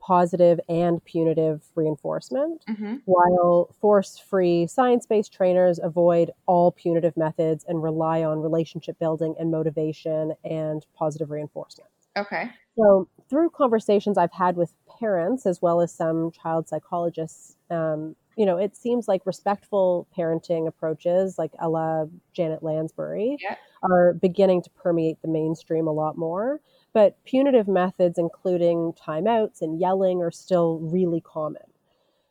positive 0.00 0.60
and 0.68 1.02
punitive 1.04 1.64
reinforcement 1.74 2.66
Mhm. 2.68 3.02
while 3.06 3.70
force 3.80 4.18
free, 4.18 4.66
science 4.66 5.06
based 5.06 5.32
trainers 5.32 5.78
avoid 5.78 6.30
all 6.46 6.72
punitive 6.72 7.16
methods 7.16 7.64
and 7.66 7.82
rely 7.82 8.22
on 8.22 8.40
relationship 8.40 8.98
building 8.98 9.34
and 9.38 9.50
motivation 9.50 10.34
and 10.44 10.86
positive 10.94 11.30
reinforcement. 11.30 11.90
okay 12.16 12.50
So, 12.76 13.08
through 13.28 13.50
conversations 13.50 14.18
I've 14.18 14.32
had 14.32 14.56
with 14.56 14.74
parents 15.00 15.46
as 15.46 15.62
well 15.62 15.80
as 15.80 15.92
some 15.92 16.30
child 16.32 16.68
psychologists, 16.68 17.56
um, 17.70 18.16
you 18.36 18.46
know, 18.46 18.56
it 18.58 18.76
seems 18.76 19.08
like 19.08 19.22
respectful 19.26 20.06
parenting 20.16 20.66
approaches, 20.66 21.38
like 21.38 21.52
a 21.60 21.68
la 21.68 22.06
Janet 22.32 22.62
Lansbury, 22.62 23.40
Yeah. 23.40 23.56
are 23.82 24.14
beginning 24.14 24.62
to 24.62 24.70
permeate 24.70 25.20
the 25.22 25.28
mainstream 25.28 25.86
a 25.86 25.92
lot 25.92 26.16
more. 26.18 26.60
But 26.92 27.22
punitive 27.24 27.68
methods, 27.68 28.18
including 28.18 28.92
timeouts 28.94 29.60
and 29.62 29.78
yelling, 29.80 30.22
are 30.22 30.30
still 30.30 30.78
really 30.80 31.20
common. 31.20 31.62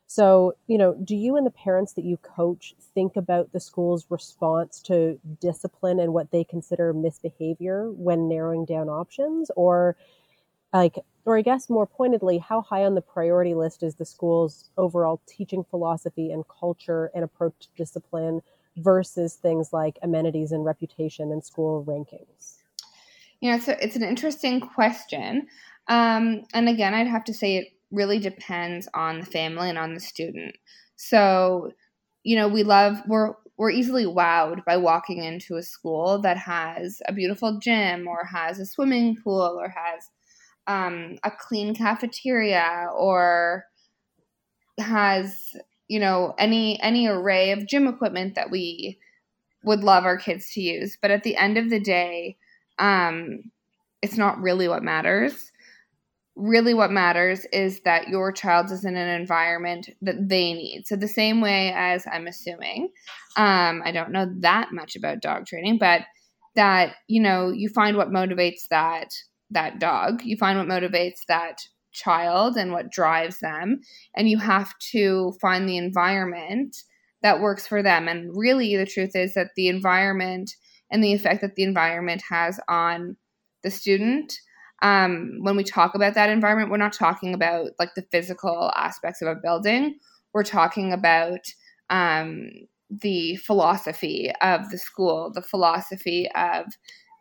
So, 0.06 0.54
you 0.68 0.78
know, 0.78 0.94
do 1.04 1.16
you 1.16 1.36
and 1.36 1.46
the 1.46 1.50
parents 1.50 1.94
that 1.94 2.04
you 2.04 2.16
coach 2.18 2.74
think 2.94 3.16
about 3.16 3.52
the 3.52 3.60
school's 3.60 4.06
response 4.10 4.80
to 4.82 5.18
discipline 5.40 5.98
and 6.00 6.12
what 6.14 6.30
they 6.30 6.44
consider 6.44 6.92
misbehavior 6.92 7.90
when 7.92 8.28
narrowing 8.28 8.64
down 8.66 8.88
options? 8.88 9.50
Or, 9.56 9.96
like, 10.72 10.98
or 11.24 11.38
I 11.38 11.42
guess 11.42 11.70
more 11.70 11.86
pointedly, 11.86 12.38
how 12.38 12.60
high 12.60 12.84
on 12.84 12.94
the 12.94 13.00
priority 13.00 13.54
list 13.54 13.82
is 13.82 13.94
the 13.94 14.04
school's 14.04 14.70
overall 14.76 15.22
teaching 15.26 15.64
philosophy 15.64 16.30
and 16.30 16.44
culture 16.48 17.10
and 17.14 17.24
approach 17.24 17.54
to 17.60 17.68
discipline 17.76 18.42
versus 18.76 19.34
things 19.34 19.72
like 19.72 19.98
amenities 20.02 20.52
and 20.52 20.64
reputation 20.64 21.32
and 21.32 21.42
school 21.42 21.84
rankings? 21.84 22.56
You 23.40 23.52
know, 23.52 23.58
so 23.58 23.76
it's 23.80 23.96
an 23.96 24.02
interesting 24.02 24.60
question. 24.60 25.46
Um, 25.88 26.42
and 26.52 26.68
again, 26.68 26.94
I'd 26.94 27.06
have 27.06 27.24
to 27.24 27.34
say 27.34 27.56
it 27.56 27.68
really 27.90 28.18
depends 28.18 28.88
on 28.94 29.20
the 29.20 29.26
family 29.26 29.68
and 29.68 29.78
on 29.78 29.94
the 29.94 30.00
student. 30.00 30.56
So, 30.96 31.72
you 32.22 32.36
know, 32.36 32.48
we 32.48 32.62
love 32.62 33.00
we're 33.06 33.34
we're 33.56 33.70
easily 33.70 34.04
wowed 34.04 34.64
by 34.64 34.76
walking 34.76 35.22
into 35.22 35.56
a 35.56 35.62
school 35.62 36.18
that 36.18 36.36
has 36.36 37.00
a 37.06 37.12
beautiful 37.12 37.58
gym 37.58 38.08
or 38.08 38.24
has 38.24 38.58
a 38.58 38.66
swimming 38.66 39.16
pool 39.22 39.58
or 39.60 39.68
has 39.68 40.10
um, 40.66 41.18
a 41.22 41.30
clean 41.30 41.74
cafeteria 41.74 42.88
or 42.96 43.64
has 44.78 45.54
you 45.88 46.00
know 46.00 46.34
any 46.38 46.80
any 46.82 47.06
array 47.06 47.52
of 47.52 47.66
gym 47.66 47.86
equipment 47.86 48.34
that 48.34 48.50
we 48.50 48.98
would 49.62 49.80
love 49.80 50.04
our 50.04 50.16
kids 50.16 50.52
to 50.52 50.60
use 50.60 50.98
but 51.00 51.10
at 51.10 51.22
the 51.22 51.36
end 51.36 51.56
of 51.56 51.70
the 51.70 51.80
day 51.80 52.36
um, 52.78 53.40
it's 54.02 54.16
not 54.16 54.40
really 54.40 54.68
what 54.68 54.82
matters 54.82 55.52
really 56.36 56.74
what 56.74 56.90
matters 56.90 57.44
is 57.52 57.80
that 57.82 58.08
your 58.08 58.32
child 58.32 58.70
is 58.70 58.84
in 58.84 58.96
an 58.96 59.20
environment 59.20 59.90
that 60.02 60.28
they 60.28 60.52
need. 60.52 60.86
So 60.86 60.96
the 60.96 61.08
same 61.08 61.40
way 61.40 61.72
as 61.74 62.06
I'm 62.10 62.26
assuming, 62.26 62.90
um, 63.36 63.82
I 63.84 63.92
don't 63.92 64.10
know 64.10 64.32
that 64.40 64.72
much 64.72 64.96
about 64.96 65.20
dog 65.20 65.46
training, 65.46 65.78
but 65.78 66.02
that 66.56 66.94
you 67.08 67.20
know 67.20 67.50
you 67.50 67.68
find 67.68 67.96
what 67.96 68.10
motivates 68.10 68.68
that 68.70 69.10
that 69.54 69.78
dog, 69.78 70.22
you 70.22 70.36
find 70.36 70.58
what 70.58 70.68
motivates 70.68 71.20
that 71.28 71.58
child 71.92 72.56
and 72.56 72.72
what 72.72 72.90
drives 72.90 73.38
them, 73.38 73.80
and 74.16 74.28
you 74.28 74.38
have 74.38 74.76
to 74.92 75.32
find 75.40 75.68
the 75.68 75.78
environment 75.78 76.76
that 77.22 77.40
works 77.40 77.66
for 77.66 77.82
them. 77.82 78.06
And 78.06 78.30
really, 78.34 78.76
the 78.76 78.86
truth 78.86 79.16
is 79.16 79.34
that 79.34 79.50
the 79.56 79.68
environment 79.68 80.50
and 80.90 81.02
the 81.02 81.14
effect 81.14 81.40
that 81.40 81.54
the 81.54 81.62
environment 81.62 82.22
has 82.28 82.60
on 82.68 83.16
the 83.62 83.70
student 83.70 84.34
um, 84.84 85.38
when 85.40 85.56
we 85.56 85.64
talk 85.64 85.94
about 85.94 86.14
that 86.14 86.28
environment, 86.28 86.70
we're 86.70 86.76
not 86.76 86.92
talking 86.92 87.32
about 87.32 87.70
like 87.78 87.94
the 87.94 88.04
physical 88.12 88.70
aspects 88.76 89.22
of 89.22 89.28
a 89.28 89.34
building. 89.34 89.98
We're 90.34 90.44
talking 90.44 90.92
about 90.92 91.40
um, 91.88 92.50
the 92.90 93.36
philosophy 93.36 94.30
of 94.42 94.68
the 94.68 94.76
school, 94.76 95.32
the 95.32 95.42
philosophy 95.42 96.28
of 96.34 96.66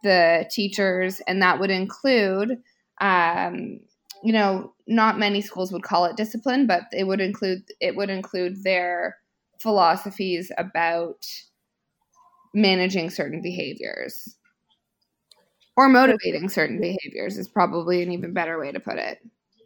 the 0.04 0.46
teachers, 0.52 1.22
and 1.28 1.42
that 1.42 1.60
would 1.60 1.72
include, 1.72 2.62
um, 3.02 3.80
you 4.24 4.34
know, 4.34 4.74
not 4.88 5.18
many 5.18 5.42
schools 5.42 5.72
would 5.72 5.84
call 5.84 6.06
it 6.06 6.18
discipline, 6.18 6.68
but 6.68 6.84
it 6.92 7.06
would 7.06 7.22
include 7.22 7.64
it 7.80 7.96
would 7.96 8.10
include 8.10 8.64
their 8.64 9.18
philosophies 9.60 10.52
about 10.58 11.26
managing 12.54 13.10
certain 13.10 13.42
behaviors 13.42 14.36
or 15.76 15.90
motivating 15.90 16.50
certain 16.50 16.80
behaviors 16.80 17.38
is 17.38 17.48
probably 17.48 18.04
an 18.04 18.12
even 18.12 18.34
better 18.34 18.60
way 18.60 18.72
to 18.72 18.80
put 18.80 18.98
it 18.98 19.20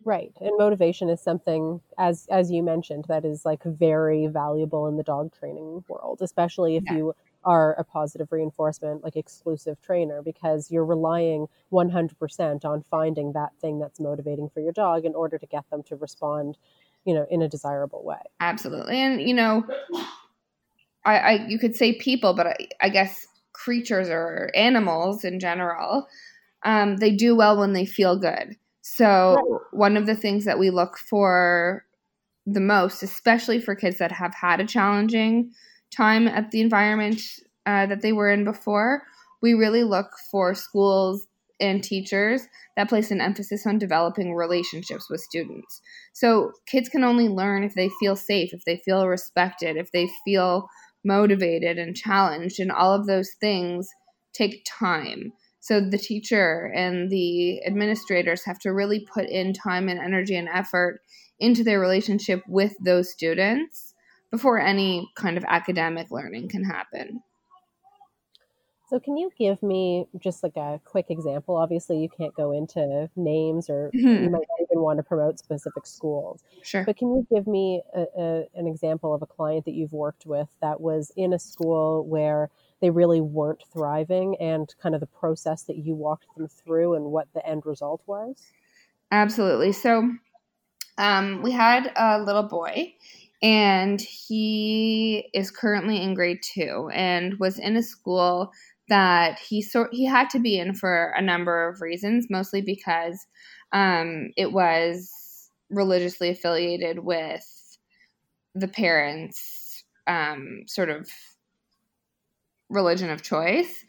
right 0.05 0.31
and 0.39 0.51
motivation 0.57 1.09
is 1.09 1.21
something 1.21 1.81
as 1.97 2.27
as 2.31 2.49
you 2.49 2.63
mentioned 2.63 3.03
that 3.09 3.25
is 3.25 3.43
like 3.43 3.61
very 3.63 4.27
valuable 4.27 4.87
in 4.87 4.95
the 4.95 5.03
dog 5.03 5.33
training 5.37 5.83
world 5.89 6.19
especially 6.21 6.77
if 6.77 6.83
yeah. 6.85 6.95
you 6.95 7.13
are 7.43 7.73
a 7.73 7.83
positive 7.83 8.31
reinforcement 8.31 9.03
like 9.03 9.15
exclusive 9.15 9.81
trainer 9.81 10.21
because 10.21 10.71
you're 10.71 10.85
relying 10.85 11.47
100% 11.71 12.65
on 12.65 12.83
finding 12.89 13.33
that 13.33 13.51
thing 13.61 13.79
that's 13.79 13.99
motivating 13.99 14.49
for 14.49 14.59
your 14.59 14.73
dog 14.73 15.05
in 15.05 15.15
order 15.15 15.37
to 15.37 15.45
get 15.45 15.69
them 15.69 15.83
to 15.83 15.95
respond 15.95 16.57
you 17.05 17.13
know 17.13 17.25
in 17.29 17.41
a 17.41 17.47
desirable 17.47 18.03
way 18.03 18.19
absolutely 18.39 18.97
and 18.97 19.21
you 19.21 19.33
know 19.33 19.63
I, 21.05 21.17
I 21.17 21.45
you 21.47 21.57
could 21.57 21.75
say 21.75 21.93
people 21.93 22.33
but 22.33 22.47
I, 22.47 22.55
I 22.81 22.89
guess 22.89 23.27
creatures 23.57 24.07
or 24.09 24.51
animals 24.55 25.23
in 25.25 25.39
general, 25.39 26.07
um, 26.63 26.97
they 26.97 27.11
do 27.11 27.35
well 27.35 27.57
when 27.57 27.73
they 27.73 27.85
feel 27.85 28.17
good. 28.17 28.55
So, 28.81 29.35
right. 29.35 29.61
one 29.71 29.97
of 29.97 30.05
the 30.05 30.15
things 30.15 30.45
that 30.45 30.59
we 30.59 30.69
look 30.69 30.97
for 30.97 31.83
the 32.45 32.61
most, 32.61 33.03
especially 33.03 33.59
for 33.59 33.75
kids 33.75 33.97
that 33.97 34.11
have 34.11 34.33
had 34.33 34.61
a 34.61 34.65
challenging 34.65 35.51
time 35.95 36.27
at 36.27 36.51
the 36.51 36.61
environment 36.61 37.21
uh, 37.65 37.85
that 37.85 38.01
they 38.01 38.13
were 38.13 38.29
in 38.29 38.43
before, 38.43 39.03
we 39.41 39.53
really 39.53 39.83
look 39.83 40.11
for 40.31 40.55
schools 40.55 41.27
and 41.59 41.83
teachers 41.83 42.43
that 42.75 42.89
place 42.89 43.09
an 43.09 43.19
emphasis 43.19 43.65
on 43.65 43.79
developing 43.79 44.35
relationships 44.35 45.09
with 45.09 45.21
students. 45.21 45.81
So, 46.13 46.51
kids 46.67 46.87
can 46.87 47.03
only 47.03 47.27
learn 47.27 47.63
if 47.63 47.73
they 47.73 47.89
feel 47.99 48.15
safe, 48.15 48.53
if 48.53 48.63
they 48.65 48.77
feel 48.77 49.07
respected, 49.07 49.75
if 49.75 49.91
they 49.91 50.07
feel 50.23 50.69
motivated 51.03 51.77
and 51.77 51.95
challenged 51.95 52.59
and 52.59 52.71
all 52.71 52.93
of 52.93 53.07
those 53.07 53.31
things 53.39 53.87
take 54.33 54.65
time 54.65 55.31
so 55.59 55.81
the 55.81 55.97
teacher 55.97 56.71
and 56.75 57.09
the 57.09 57.63
administrators 57.65 58.45
have 58.45 58.59
to 58.59 58.73
really 58.73 59.05
put 59.13 59.25
in 59.27 59.53
time 59.53 59.89
and 59.89 59.99
energy 59.99 60.35
and 60.35 60.47
effort 60.47 61.01
into 61.39 61.63
their 61.63 61.79
relationship 61.79 62.41
with 62.47 62.73
those 62.83 63.11
students 63.11 63.93
before 64.31 64.59
any 64.59 65.09
kind 65.15 65.37
of 65.37 65.43
academic 65.45 66.11
learning 66.11 66.49
can 66.49 66.63
happen 66.63 67.21
so, 68.89 69.01
can 69.01 69.17
you 69.17 69.29
give 69.37 69.61
me 69.61 70.05
just 70.17 70.43
like 70.43 70.55
a 70.55 70.79
quick 70.85 71.07
example? 71.09 71.57
Obviously, 71.57 71.99
you 71.99 72.07
can't 72.07 72.33
go 72.33 72.53
into 72.53 73.09
names 73.17 73.69
or 73.69 73.91
mm-hmm. 73.93 74.23
you 74.23 74.29
might 74.29 74.47
not 74.47 74.67
even 74.71 74.81
want 74.81 74.97
to 74.97 75.03
promote 75.03 75.39
specific 75.39 75.85
schools. 75.85 76.41
Sure. 76.63 76.85
But 76.85 76.95
can 76.95 77.09
you 77.09 77.27
give 77.29 77.47
me 77.47 77.81
a, 77.93 78.05
a, 78.17 78.45
an 78.55 78.65
example 78.65 79.13
of 79.13 79.21
a 79.21 79.25
client 79.25 79.65
that 79.65 79.73
you've 79.73 79.91
worked 79.91 80.25
with 80.25 80.47
that 80.61 80.79
was 80.79 81.11
in 81.17 81.33
a 81.33 81.39
school 81.39 82.07
where 82.07 82.49
they 82.79 82.89
really 82.89 83.19
weren't 83.19 83.61
thriving 83.73 84.37
and 84.39 84.73
kind 84.81 84.95
of 84.95 85.01
the 85.01 85.07
process 85.07 85.63
that 85.63 85.75
you 85.75 85.93
walked 85.93 86.27
them 86.37 86.47
through 86.47 86.93
and 86.93 87.05
what 87.05 87.27
the 87.33 87.45
end 87.45 87.65
result 87.65 88.01
was? 88.05 88.41
Absolutely. 89.11 89.73
So, 89.73 90.13
um, 90.97 91.41
we 91.41 91.51
had 91.51 91.91
a 91.97 92.21
little 92.21 92.43
boy 92.43 92.95
and 93.41 94.01
he 94.01 95.29
is 95.33 95.51
currently 95.51 96.01
in 96.01 96.15
grade 96.15 96.39
two 96.41 96.89
and 96.93 97.39
was 97.39 97.59
in 97.59 97.75
a 97.77 97.83
school 97.83 98.51
that 98.89 99.37
he 99.39 99.61
sort 99.61 99.89
he 99.91 100.05
had 100.05 100.29
to 100.29 100.39
be 100.39 100.57
in 100.57 100.73
for 100.73 101.13
a 101.17 101.21
number 101.21 101.67
of 101.67 101.81
reasons, 101.81 102.27
mostly 102.29 102.61
because 102.61 103.27
um, 103.73 104.31
it 104.37 104.51
was 104.51 105.49
religiously 105.69 106.29
affiliated 106.29 106.99
with 106.99 107.77
the 108.55 108.67
parents' 108.67 109.83
um, 110.07 110.63
sort 110.67 110.89
of 110.89 111.09
religion 112.69 113.09
of 113.09 113.21
choice. 113.21 113.85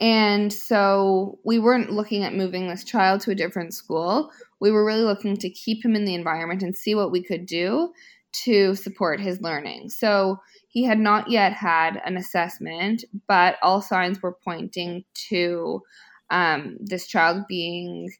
And 0.00 0.50
so 0.50 1.38
we 1.44 1.58
weren't 1.58 1.92
looking 1.92 2.24
at 2.24 2.34
moving 2.34 2.68
this 2.68 2.84
child 2.84 3.20
to 3.22 3.32
a 3.32 3.34
different 3.34 3.74
school. 3.74 4.30
We 4.58 4.70
were 4.70 4.84
really 4.84 5.02
looking 5.02 5.36
to 5.36 5.50
keep 5.50 5.84
him 5.84 5.94
in 5.94 6.06
the 6.06 6.14
environment 6.14 6.62
and 6.62 6.74
see 6.74 6.94
what 6.94 7.12
we 7.12 7.22
could 7.22 7.44
do 7.44 7.92
to 8.32 8.74
support 8.74 9.20
his 9.20 9.40
learning. 9.40 9.90
So 9.90 10.38
he 10.68 10.84
had 10.84 10.98
not 10.98 11.30
yet 11.30 11.52
had 11.52 12.00
an 12.04 12.16
assessment, 12.16 13.04
but 13.26 13.56
all 13.62 13.82
signs 13.82 14.22
were 14.22 14.36
pointing 14.44 15.04
to 15.28 15.82
um, 16.30 16.76
this 16.80 17.06
child 17.06 17.44
being 17.48 18.10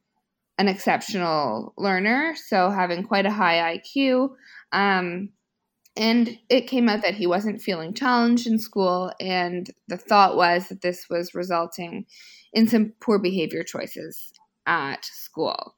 an 0.58 0.68
exceptional 0.68 1.72
learner, 1.78 2.34
so 2.36 2.70
having 2.70 3.04
quite 3.04 3.24
a 3.24 3.30
high 3.30 3.78
IQ. 3.78 4.30
Um, 4.72 5.30
and 5.96 6.38
it 6.48 6.66
came 6.66 6.88
out 6.88 7.02
that 7.02 7.14
he 7.14 7.26
wasn't 7.26 7.62
feeling 7.62 7.94
challenged 7.94 8.46
in 8.46 8.58
school, 8.58 9.12
and 9.20 9.70
the 9.88 9.96
thought 9.96 10.36
was 10.36 10.68
that 10.68 10.82
this 10.82 11.06
was 11.08 11.34
resulting 11.34 12.06
in 12.52 12.68
some 12.68 12.92
poor 13.00 13.18
behavior 13.18 13.64
choices 13.64 14.32
at 14.66 15.04
school. 15.04 15.74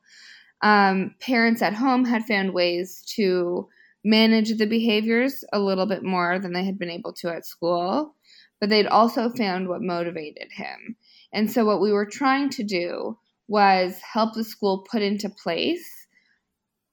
Um, 0.62 1.14
parents 1.20 1.62
at 1.62 1.74
home 1.74 2.04
had 2.04 2.24
found 2.24 2.54
ways 2.54 3.02
to 3.16 3.68
manage 4.04 4.56
the 4.56 4.66
behaviors 4.66 5.44
a 5.52 5.60
little 5.60 5.86
bit 5.86 6.02
more 6.02 6.38
than 6.38 6.52
they 6.52 6.64
had 6.64 6.78
been 6.78 6.90
able 6.90 7.12
to 7.14 7.28
at 7.28 7.46
school, 7.46 8.14
but 8.60 8.68
they'd 8.68 8.86
also 8.86 9.28
found 9.30 9.68
what 9.68 9.82
motivated 9.82 10.50
him. 10.52 10.96
And 11.32 11.50
so, 11.50 11.64
what 11.64 11.80
we 11.80 11.92
were 11.92 12.06
trying 12.06 12.50
to 12.50 12.62
do 12.62 13.18
was 13.48 13.98
help 14.00 14.34
the 14.34 14.44
school 14.44 14.86
put 14.90 15.02
into 15.02 15.28
place 15.28 16.06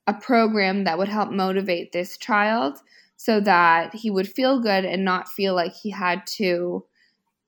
a 0.08 0.14
program 0.14 0.86
that 0.86 0.98
would 0.98 1.08
help 1.08 1.32
motivate 1.32 1.92
this 1.92 2.18
child 2.18 2.80
so 3.16 3.40
that 3.42 3.94
he 3.94 4.10
would 4.10 4.28
feel 4.28 4.60
good 4.60 4.86
and 4.86 5.06
not 5.06 5.28
feel 5.28 5.54
like 5.54 5.74
he 5.74 5.92
had 5.92 6.26
to 6.26 6.84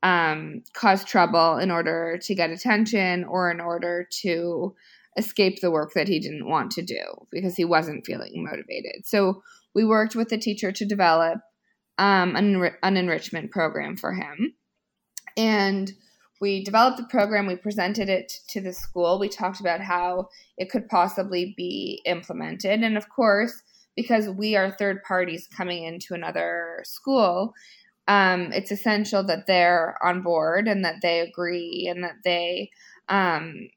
um, 0.03 0.63
cause 0.73 1.03
trouble 1.03 1.57
in 1.57 1.71
order 1.71 2.19
to 2.21 2.35
get 2.35 2.49
attention 2.49 3.23
or 3.23 3.49
in 3.51 3.59
order 3.59 4.07
to 4.21 4.75
escape 5.17 5.59
the 5.59 5.71
work 5.71 5.91
that 5.93 6.07
he 6.07 6.19
didn't 6.19 6.47
want 6.47 6.71
to 6.71 6.81
do 6.81 7.01
because 7.31 7.55
he 7.55 7.65
wasn't 7.65 8.05
feeling 8.05 8.43
motivated. 8.43 9.05
So 9.05 9.41
we 9.75 9.83
worked 9.83 10.15
with 10.15 10.29
the 10.29 10.37
teacher 10.37 10.71
to 10.71 10.85
develop 10.85 11.39
um, 11.97 12.35
an, 12.35 12.71
an 12.83 12.97
enrichment 12.97 13.51
program 13.51 13.97
for 13.97 14.13
him. 14.13 14.53
And 15.37 15.91
we 16.39 16.63
developed 16.63 16.97
the 16.97 17.03
program, 17.03 17.45
we 17.45 17.55
presented 17.55 18.09
it 18.09 18.33
to 18.49 18.59
the 18.59 18.73
school, 18.73 19.19
we 19.19 19.29
talked 19.29 19.59
about 19.59 19.79
how 19.79 20.29
it 20.57 20.71
could 20.71 20.87
possibly 20.87 21.53
be 21.55 22.01
implemented. 22.05 22.81
And 22.81 22.97
of 22.97 23.09
course, 23.09 23.61
because 23.95 24.27
we 24.27 24.55
are 24.55 24.71
third 24.71 25.03
parties 25.03 25.47
coming 25.55 25.83
into 25.83 26.13
another 26.13 26.81
school, 26.83 27.53
um, 28.07 28.51
it's 28.51 28.71
essential 28.71 29.23
that 29.25 29.45
they're 29.45 29.95
on 30.03 30.23
board 30.23 30.67
and 30.67 30.83
that 30.83 31.01
they 31.01 31.19
agree 31.19 31.87
and 31.89 32.03
that 32.03 32.15
they 32.23 32.71
um, 33.07 33.67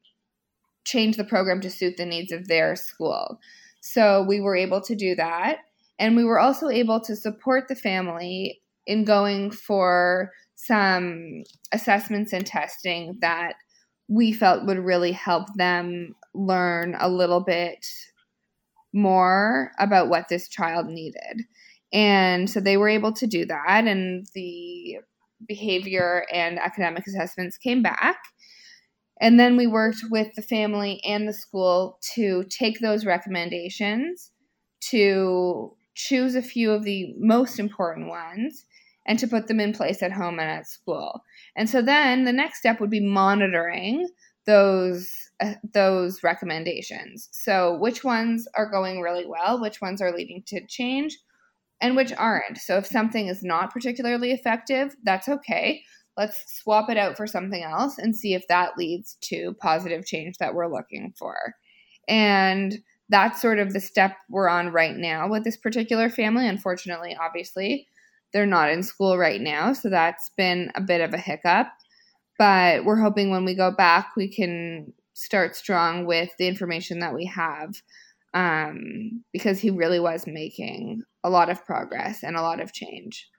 change 0.85 1.17
the 1.17 1.23
program 1.23 1.61
to 1.61 1.69
suit 1.69 1.97
the 1.97 2.05
needs 2.05 2.31
of 2.31 2.47
their 2.47 2.75
school. 2.75 3.39
So 3.81 4.23
we 4.23 4.39
were 4.39 4.55
able 4.55 4.81
to 4.81 4.95
do 4.95 5.15
that. 5.15 5.57
And 5.99 6.15
we 6.15 6.23
were 6.23 6.39
also 6.39 6.69
able 6.69 6.99
to 7.01 7.15
support 7.15 7.67
the 7.67 7.75
family 7.75 8.61
in 8.85 9.05
going 9.05 9.51
for 9.51 10.31
some 10.55 11.43
assessments 11.71 12.33
and 12.33 12.45
testing 12.45 13.17
that 13.21 13.53
we 14.07 14.31
felt 14.31 14.65
would 14.65 14.77
really 14.77 15.11
help 15.11 15.47
them 15.55 16.15
learn 16.33 16.95
a 16.99 17.09
little 17.09 17.43
bit 17.43 17.85
more 18.93 19.71
about 19.79 20.09
what 20.09 20.27
this 20.29 20.47
child 20.47 20.87
needed. 20.87 21.41
And 21.91 22.49
so 22.49 22.59
they 22.59 22.77
were 22.77 22.89
able 22.89 23.13
to 23.13 23.27
do 23.27 23.45
that, 23.45 23.85
and 23.85 24.27
the 24.33 24.97
behavior 25.47 26.25
and 26.31 26.59
academic 26.59 27.05
assessments 27.07 27.57
came 27.57 27.81
back. 27.81 28.17
And 29.21 29.39
then 29.39 29.55
we 29.55 29.67
worked 29.67 30.03
with 30.09 30.35
the 30.35 30.41
family 30.41 31.01
and 31.05 31.27
the 31.27 31.33
school 31.33 31.99
to 32.15 32.43
take 32.49 32.79
those 32.79 33.05
recommendations, 33.05 34.31
to 34.89 35.75
choose 35.93 36.35
a 36.35 36.41
few 36.41 36.71
of 36.71 36.83
the 36.83 37.13
most 37.17 37.59
important 37.59 38.07
ones, 38.09 38.65
and 39.07 39.17
to 39.19 39.27
put 39.27 39.47
them 39.47 39.59
in 39.59 39.71
place 39.71 40.01
at 40.01 40.11
home 40.11 40.39
and 40.39 40.49
at 40.49 40.67
school. 40.67 41.21
And 41.55 41.69
so 41.69 41.81
then 41.81 42.25
the 42.25 42.33
next 42.33 42.59
step 42.59 42.79
would 42.79 42.89
be 42.89 42.99
monitoring 42.99 44.09
those 44.45 45.11
uh, 45.41 45.53
those 45.73 46.23
recommendations. 46.23 47.27
So 47.31 47.77
which 47.77 48.03
ones 48.03 48.47
are 48.55 48.69
going 48.69 49.01
really 49.01 49.25
well, 49.25 49.59
which 49.59 49.81
ones 49.81 50.01
are 50.01 50.15
leading 50.15 50.43
to 50.47 50.65
change, 50.67 51.17
and 51.81 51.95
which 51.95 52.13
aren't. 52.13 52.57
So 52.57 52.77
if 52.77 52.85
something 52.85 53.27
is 53.27 53.43
not 53.43 53.71
particularly 53.71 54.31
effective, 54.31 54.95
that's 55.03 55.27
okay. 55.27 55.83
Let's 56.17 56.61
swap 56.61 56.89
it 56.89 56.97
out 56.97 57.17
for 57.17 57.27
something 57.27 57.63
else 57.63 57.97
and 57.97 58.15
see 58.15 58.33
if 58.33 58.47
that 58.47 58.77
leads 58.77 59.17
to 59.21 59.55
positive 59.59 60.05
change 60.05 60.37
that 60.37 60.53
we're 60.53 60.71
looking 60.71 61.13
for. 61.17 61.55
And 62.07 62.77
that's 63.09 63.41
sort 63.41 63.59
of 63.59 63.73
the 63.73 63.79
step 63.79 64.15
we're 64.29 64.49
on 64.49 64.71
right 64.71 64.95
now 64.95 65.29
with 65.29 65.43
this 65.43 65.57
particular 65.57 66.09
family. 66.09 66.47
Unfortunately, 66.47 67.15
obviously, 67.19 67.87
they're 68.33 68.45
not 68.45 68.71
in 68.71 68.83
school 68.83 69.17
right 69.17 69.41
now, 69.41 69.73
so 69.73 69.89
that's 69.89 70.29
been 70.37 70.71
a 70.75 70.81
bit 70.81 71.01
of 71.01 71.13
a 71.13 71.17
hiccup. 71.17 71.67
But 72.37 72.83
we're 72.83 72.99
hoping 72.99 73.29
when 73.29 73.45
we 73.45 73.55
go 73.55 73.71
back, 73.71 74.11
we 74.17 74.27
can 74.27 74.93
start 75.13 75.55
strong 75.55 76.05
with 76.05 76.29
the 76.37 76.47
information 76.47 76.99
that 76.99 77.13
we 77.13 77.25
have 77.25 77.81
um, 78.33 79.23
because 79.31 79.59
he 79.59 79.69
really 79.69 79.99
was 79.99 80.27
making 80.27 81.03
a 81.23 81.29
lot 81.29 81.49
of 81.49 81.65
progress 81.65 82.23
and 82.23 82.35
a 82.35 82.41
lot 82.41 82.59
of 82.59 82.73
change. 82.73 83.29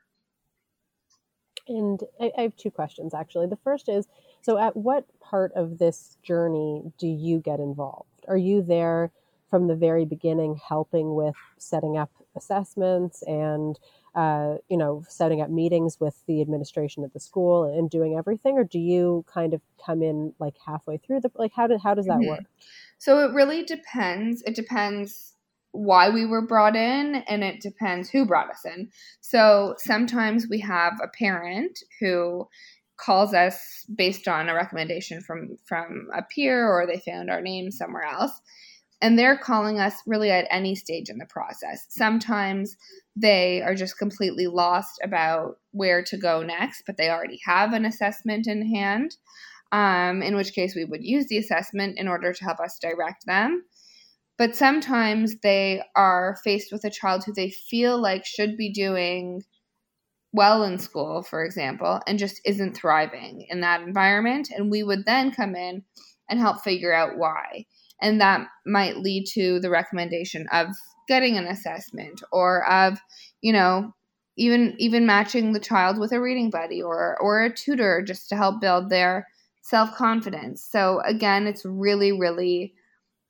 And 1.68 2.00
I, 2.20 2.33
I 2.37 2.42
have 2.42 2.57
two 2.57 2.70
questions 2.70 3.14
actually. 3.14 3.46
The 3.46 3.57
first 3.57 3.88
is 3.88 4.07
so, 4.42 4.59
at 4.59 4.76
what 4.76 5.07
part 5.20 5.52
of 5.57 5.79
this 5.79 6.18
journey 6.22 6.92
do 6.98 7.09
you 7.09 7.40
get 7.40 7.59
involved? 7.59 8.09
Are 8.29 8.37
you 8.37 8.62
there 8.62 9.11
from 9.50 9.66
the 9.66 9.74
very 9.74 10.05
beginning, 10.05 10.61
helping 10.68 11.14
with 11.14 11.35
setting 11.59 11.96
up 11.96 12.11
assessments 12.37 13.22
and 13.22 13.79
uh, 14.14 14.57
you 14.70 14.79
know, 14.79 15.05
setting 15.09 15.42
up 15.42 15.50
meetings 15.50 16.00
with 16.00 16.22
the 16.26 16.40
administration 16.40 17.05
at 17.05 17.12
the 17.12 17.20
school 17.20 17.64
and 17.64 17.90
doing 17.90 18.16
everything, 18.16 18.57
or 18.57 18.64
do 18.64 18.79
you 18.79 19.24
kind 19.26 19.52
of 19.52 19.61
come 19.85 20.02
in 20.02 20.33
like 20.38 20.55
halfway 20.64 20.96
through 20.96 21.20
the 21.20 21.31
like 21.35 21.52
how 21.55 21.66
did 21.66 21.81
how 21.83 21.94
does 21.94 22.07
that 22.07 22.18
mm-hmm. 22.18 22.31
work? 22.31 22.44
So 22.98 23.29
it 23.29 23.35
really 23.35 23.62
depends. 23.62 24.42
It 24.42 24.55
depends 24.55 25.35
why 25.77 26.11
we 26.11 26.25
were 26.27 26.47
brought 26.47 26.77
in 26.77 27.17
and 27.29 27.45
it 27.45 27.61
depends 27.61 28.09
who 28.09 28.27
brought 28.27 28.51
us 28.51 28.65
in. 28.65 28.89
So 29.21 29.75
sometimes 29.79 30.47
we 30.49 30.61
have 30.61 30.95
a 31.03 31.09
parent 31.09 31.79
who 32.01 32.49
calls 32.97 33.35
us 33.35 33.85
based 33.95 34.27
on 34.27 34.49
a 34.49 34.55
recommendation 34.55 35.21
from 35.21 35.57
from 35.67 36.09
a 36.17 36.23
peer 36.23 36.67
or 36.67 36.87
they 36.87 36.99
found 36.99 37.31
our 37.31 37.43
name 37.43 37.71
somewhere 37.71 38.05
else 38.05 38.41
and 39.03 39.19
they're 39.19 39.37
calling 39.37 39.79
us 39.79 39.95
really 40.07 40.31
at 40.31 40.49
any 40.51 40.75
stage 40.75 41.11
in 41.11 41.19
the 41.19 41.27
process. 41.27 41.87
Sometimes 41.91 42.77
they 43.15 43.62
are 43.62 43.75
just 43.75 43.99
completely 43.99 44.47
lost 44.47 44.99
about 45.03 45.59
where 45.73 46.03
to 46.05 46.17
go 46.17 46.43
next, 46.43 46.85
but 46.87 46.97
they 46.97 47.11
already 47.11 47.39
have 47.45 47.73
an 47.73 47.85
assessment 47.85 48.47
in 48.47 48.75
hand, 48.75 49.17
um, 49.73 50.23
in 50.23 50.35
which 50.35 50.55
case 50.55 50.75
we 50.75 50.85
would 50.85 51.05
use 51.05 51.27
the 51.29 51.39
assessment 51.39 51.99
in 51.99 52.09
order 52.09 52.33
to 52.33 52.45
help 52.45 52.59
us 52.59 52.79
direct 52.81 53.27
them. 53.27 53.65
But 54.38 54.55
sometimes 54.55 55.37
they 55.42 55.83
are 55.94 56.37
faced 56.44 56.72
with 56.72 56.85
a 56.85 56.90
child 56.90 57.25
who 57.25 57.33
they 57.33 57.51
feel 57.51 58.01
like 58.01 58.27
should 58.27 58.57
be 58.57 58.72
doing 58.72 59.42
well 60.33 60.62
in 60.64 60.79
school, 60.79 61.22
for 61.22 61.44
example, 61.44 62.01
and 62.07 62.18
just 62.18 62.40
isn't 62.44 62.77
thriving 62.77 63.46
in 63.49 63.61
that 63.62 63.81
environment. 63.81 64.51
And 64.55 64.70
we 64.70 64.83
would 64.83 65.07
then 65.07 65.33
come 65.33 65.55
in 65.55 65.85
and 66.29 66.38
help 66.38 66.62
figure 66.62 66.92
out 66.92 67.16
why 67.16 67.64
and 68.01 68.20
that 68.20 68.46
might 68.66 68.99
lead 68.99 69.27
to 69.27 69.61
the 69.61 69.70
recommendation 69.70 70.46
of 70.53 70.68
getting 71.09 71.37
an 71.37 71.46
assessment 71.46 72.22
or 72.33 72.68
of 72.70 72.99
you 73.40 73.53
know 73.53 73.92
even 74.37 74.75
even 74.79 75.07
matching 75.07 75.53
the 75.53 75.61
child 75.61 75.99
with 75.99 76.12
a 76.12 76.20
reading 76.20 76.51
buddy 76.51 76.83
or 76.83 77.16
or 77.20 77.42
a 77.42 77.55
tutor 77.55 78.03
just 78.03 78.29
to 78.29 78.37
help 78.37 78.61
build 78.61 78.90
their 78.90 79.27
self-confidence 79.62 80.66
so 80.70 81.01
again 81.05 81.46
it's 81.46 81.64
really 81.64 82.12
really 82.12 82.75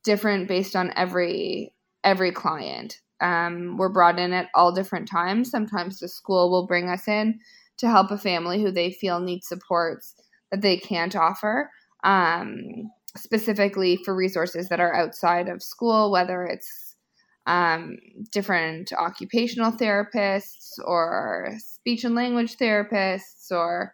different 0.06 0.48
based 0.48 0.74
on 0.74 0.92
every 0.96 1.74
every 2.04 2.32
client 2.32 3.00
um, 3.20 3.76
we're 3.76 3.88
brought 3.88 4.18
in 4.18 4.32
at 4.32 4.48
all 4.54 4.72
different 4.72 5.08
times 5.08 5.50
sometimes 5.50 5.98
the 5.98 6.08
school 6.08 6.50
will 6.50 6.66
bring 6.66 6.88
us 6.88 7.06
in 7.08 7.38
to 7.76 7.90
help 7.90 8.10
a 8.10 8.18
family 8.18 8.62
who 8.62 8.70
they 8.70 8.90
feel 8.90 9.20
needs 9.20 9.46
supports 9.46 10.14
that 10.50 10.62
they 10.62 10.78
can't 10.78 11.16
offer 11.16 11.70
um, 12.04 12.90
specifically 13.16 13.98
for 14.04 14.14
resources 14.14 14.68
that 14.68 14.80
are 14.80 14.94
outside 14.94 15.48
of 15.48 15.62
school, 15.62 16.10
whether 16.10 16.44
it's 16.44 16.96
um, 17.46 17.96
different 18.32 18.92
occupational 18.92 19.72
therapists 19.72 20.72
or 20.84 21.52
speech 21.58 22.04
and 22.04 22.14
language 22.14 22.56
therapists 22.56 23.50
or 23.50 23.92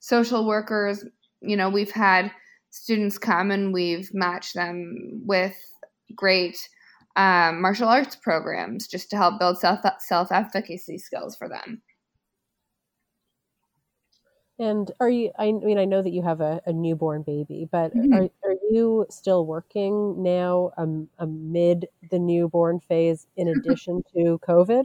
social 0.00 0.46
workers. 0.46 1.04
You 1.40 1.56
know, 1.56 1.70
we've 1.70 1.90
had 1.90 2.30
students 2.70 3.18
come 3.18 3.50
and 3.50 3.72
we've 3.72 4.10
matched 4.12 4.54
them 4.54 5.22
with 5.24 5.56
great 6.14 6.56
um, 7.16 7.60
martial 7.60 7.88
arts 7.88 8.16
programs 8.16 8.86
just 8.86 9.10
to 9.10 9.16
help 9.16 9.38
build 9.38 9.58
self 9.58 9.80
self 9.98 10.32
efficacy 10.32 10.98
skills 10.98 11.36
for 11.36 11.48
them. 11.48 11.82
And 14.60 14.90
are 15.00 15.08
you? 15.08 15.30
I 15.38 15.52
mean, 15.52 15.78
I 15.78 15.86
know 15.86 16.02
that 16.02 16.10
you 16.10 16.22
have 16.22 16.42
a, 16.42 16.60
a 16.66 16.72
newborn 16.72 17.22
baby, 17.22 17.66
but 17.70 17.94
mm-hmm. 17.94 18.12
are, 18.12 18.28
are 18.44 18.56
you 18.70 19.06
still 19.08 19.46
working 19.46 20.22
now 20.22 20.72
um, 20.76 21.08
amid 21.18 21.88
the 22.10 22.18
newborn 22.18 22.78
phase 22.80 23.26
in 23.36 23.48
addition 23.64 24.02
to 24.14 24.38
COVID? 24.46 24.84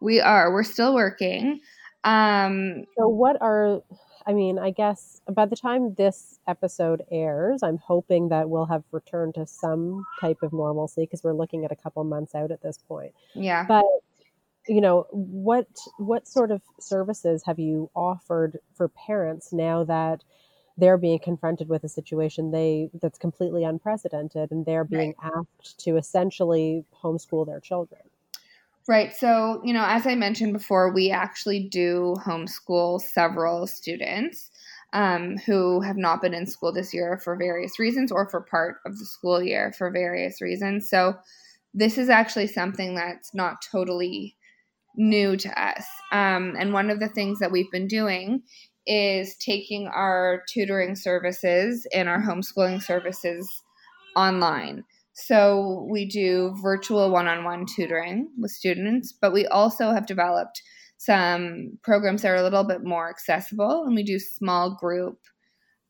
We 0.00 0.20
are. 0.20 0.52
We're 0.52 0.62
still 0.62 0.94
working. 0.94 1.60
Um, 2.04 2.84
so, 2.96 3.08
what 3.08 3.36
are? 3.40 3.82
I 4.28 4.34
mean, 4.34 4.58
I 4.58 4.70
guess 4.70 5.22
by 5.32 5.46
the 5.46 5.56
time 5.56 5.94
this 5.94 6.38
episode 6.46 7.02
airs, 7.10 7.62
I'm 7.62 7.78
hoping 7.78 8.28
that 8.28 8.50
we'll 8.50 8.66
have 8.66 8.84
returned 8.92 9.34
to 9.36 9.46
some 9.46 10.04
type 10.20 10.36
of 10.42 10.52
normalcy 10.52 11.04
because 11.04 11.24
we're 11.24 11.32
looking 11.32 11.64
at 11.64 11.72
a 11.72 11.76
couple 11.76 12.04
months 12.04 12.34
out 12.34 12.50
at 12.50 12.62
this 12.62 12.76
point. 12.76 13.14
Yeah. 13.34 13.64
But 13.66 13.86
you 14.68 14.82
know 14.82 15.06
what 15.10 15.66
what 15.96 16.28
sort 16.28 16.50
of 16.50 16.60
services 16.78 17.42
have 17.46 17.58
you 17.58 17.90
offered 17.96 18.58
for 18.74 18.88
parents 18.88 19.50
now 19.50 19.82
that 19.84 20.22
they're 20.76 20.98
being 20.98 21.18
confronted 21.18 21.70
with 21.70 21.84
a 21.84 21.88
situation 21.88 22.50
they 22.50 22.90
that's 23.00 23.18
completely 23.18 23.64
unprecedented 23.64 24.50
and 24.50 24.66
they're 24.66 24.84
being 24.84 25.14
right. 25.22 25.32
asked 25.38 25.80
to 25.80 25.96
essentially 25.96 26.84
homeschool 27.02 27.46
their 27.46 27.60
children 27.60 28.02
right 28.88 29.14
so 29.14 29.60
you 29.64 29.72
know 29.72 29.84
as 29.86 30.06
i 30.06 30.14
mentioned 30.14 30.52
before 30.52 30.92
we 30.92 31.10
actually 31.10 31.68
do 31.68 32.16
homeschool 32.26 33.00
several 33.00 33.66
students 33.66 34.50
um, 34.94 35.36
who 35.44 35.82
have 35.82 35.98
not 35.98 36.22
been 36.22 36.32
in 36.32 36.46
school 36.46 36.72
this 36.72 36.94
year 36.94 37.20
for 37.22 37.36
various 37.36 37.78
reasons 37.78 38.10
or 38.10 38.26
for 38.30 38.40
part 38.40 38.76
of 38.86 38.98
the 38.98 39.04
school 39.04 39.42
year 39.42 39.72
for 39.76 39.90
various 39.90 40.40
reasons 40.40 40.88
so 40.88 41.14
this 41.74 41.98
is 41.98 42.08
actually 42.08 42.46
something 42.46 42.94
that's 42.94 43.34
not 43.34 43.62
totally 43.70 44.36
new 44.96 45.36
to 45.36 45.60
us. 45.60 45.86
Um, 46.12 46.56
and 46.58 46.72
one 46.72 46.90
of 46.90 47.00
the 47.00 47.08
things 47.08 47.38
that 47.38 47.52
we've 47.52 47.70
been 47.70 47.86
doing 47.86 48.42
is 48.86 49.36
taking 49.36 49.86
our 49.86 50.42
tutoring 50.52 50.96
services 50.96 51.86
and 51.94 52.08
our 52.08 52.20
homeschooling 52.20 52.82
services 52.82 53.48
online. 54.16 54.84
So 55.26 55.86
we 55.90 56.06
do 56.06 56.54
virtual 56.62 57.10
one 57.10 57.26
on 57.26 57.44
one 57.44 57.66
tutoring 57.66 58.30
with 58.38 58.52
students, 58.52 59.12
but 59.12 59.32
we 59.32 59.46
also 59.46 59.90
have 59.90 60.06
developed 60.06 60.62
some 60.96 61.78
programs 61.82 62.22
that 62.22 62.30
are 62.30 62.36
a 62.36 62.42
little 62.42 62.64
bit 62.64 62.84
more 62.84 63.08
accessible 63.08 63.84
and 63.84 63.94
we 63.94 64.02
do 64.02 64.18
small 64.18 64.76
group 64.76 65.18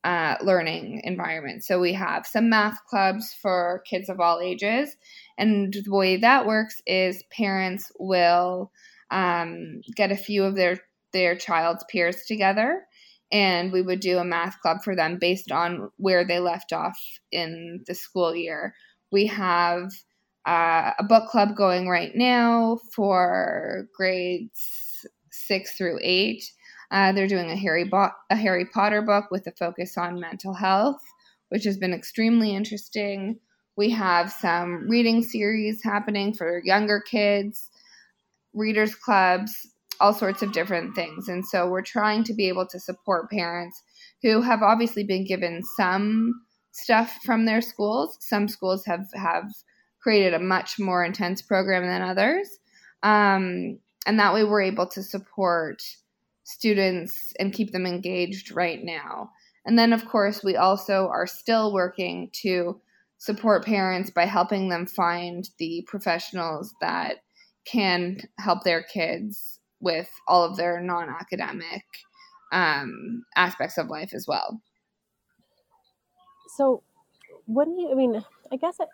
uh, 0.05 0.37
learning 0.43 1.03
environments. 1.05 1.67
So 1.67 1.79
we 1.79 1.93
have 1.93 2.27
some 2.27 2.49
math 2.49 2.79
clubs 2.89 3.35
for 3.43 3.83
kids 3.89 4.09
of 4.09 4.21
all 4.21 4.41
ages. 4.41 4.97
And 5.37 5.73
the 5.73 5.95
way 5.95 6.17
that 6.19 6.47
works 6.47 6.81
is 6.87 7.23
parents 7.31 7.91
will 7.99 8.71
um, 9.11 9.81
get 9.95 10.13
a 10.13 10.17
few 10.17 10.45
of 10.45 10.55
their 10.55 10.79
their 11.13 11.37
child's 11.37 11.85
peers 11.91 12.25
together 12.27 12.83
and 13.31 13.73
we 13.73 13.83
would 13.83 14.01
do 14.01 14.19
a 14.19 14.25
math 14.25 14.61
club 14.61 14.79
for 14.83 14.97
them 14.97 15.19
based 15.19 15.51
on 15.51 15.91
where 15.97 16.25
they 16.25 16.39
left 16.39 16.73
off 16.73 16.99
in 17.31 17.83
the 17.87 17.95
school 17.95 18.35
year. 18.35 18.75
We 19.11 19.27
have 19.27 19.91
uh, 20.47 20.93
a 20.99 21.05
book 21.05 21.29
club 21.29 21.57
going 21.57 21.89
right 21.89 22.13
now 22.15 22.79
for 22.95 23.87
grades 23.97 25.07
six 25.31 25.77
through 25.77 25.99
eight. 26.03 26.45
Uh, 26.91 27.13
they're 27.13 27.29
doing 27.29 27.51
a 27.51 27.57
Harry, 27.57 27.85
Bo- 27.85 28.11
a 28.31 28.37
Harry 28.37 28.65
Potter 28.65 29.03
book 29.03 29.27
with 29.31 29.47
a 29.47 29.53
focus 29.53 29.99
on 29.99 30.21
mental 30.21 30.55
health, 30.55 31.01
which 31.51 31.65
has 31.65 31.77
been 31.77 31.93
extremely 31.93 32.55
interesting. 32.55 33.39
We 33.77 33.91
have 33.91 34.33
some 34.33 34.89
reading 34.89 35.23
series 35.23 35.83
happening 35.85 36.33
for 36.33 36.63
younger 36.65 37.01
kids, 37.01 37.71
readers 38.55 38.95
clubs, 38.95 39.55
all 40.01 40.15
sorts 40.15 40.43
of 40.43 40.53
different 40.53 40.95
things. 40.95 41.29
And 41.29 41.45
so 41.45 41.69
we're 41.69 41.83
trying 41.83 42.25
to 42.25 42.35
be 42.35 42.49
able 42.49 42.67
to 42.69 42.81
support 42.81 43.31
parents 43.31 43.83
who 44.23 44.41
have 44.41 44.63
obviously 44.63 45.05
been 45.05 45.27
given 45.27 45.63
some 45.77 46.33
stuff 46.79 47.19
from 47.25 47.45
their 47.45 47.61
schools. 47.61 48.17
Some 48.21 48.49
schools 48.49 48.85
have 48.87 49.07
have 49.15 49.51
created 50.01 50.35
a 50.35 50.39
much 50.39 50.79
more 50.79 51.05
intense 51.05 51.43
program 51.43 51.85
than 51.85 52.03
others. 52.03 52.49
Um, 53.03 53.79
and 54.07 54.19
that 54.19 54.33
way 54.33 54.45
we're 54.45 54.63
able 54.63 54.87
to 54.89 55.03
support 55.03 55.83
students 56.45 57.33
and 57.39 57.53
keep 57.53 57.73
them 57.73 57.87
engaged 57.87 58.53
right 58.55 58.83
now. 58.83 59.31
And 59.67 59.79
then, 59.79 59.93
of 59.93 60.07
course, 60.07 60.43
we 60.43 60.57
also 60.57 61.09
are 61.09 61.27
still 61.27 61.75
working 61.75 62.31
to 62.43 62.81
support 63.19 63.67
parents 63.67 64.11
by 64.11 64.25
helping 64.25 64.69
them 64.69 64.87
find 64.87 65.49
the 65.59 65.85
professionals 65.87 66.75
that 66.81 67.17
can 67.67 68.19
help 68.39 68.65
their 68.65 68.83
kids 68.83 69.61
with 69.81 70.09
all 70.27 70.45
of 70.45 70.57
their 70.57 70.81
non 70.81 71.11
academic 71.11 71.85
um, 72.53 73.25
aspects 73.37 73.77
of 73.77 73.89
life 73.89 74.15
as 74.15 74.27
well. 74.27 74.63
So, 76.59 76.83
what 77.47 77.67
do 77.67 77.71
you, 77.71 77.93
I 77.93 77.95
mean, 77.95 78.25
I 78.51 78.57
guess 78.57 78.79
I, 78.81 78.87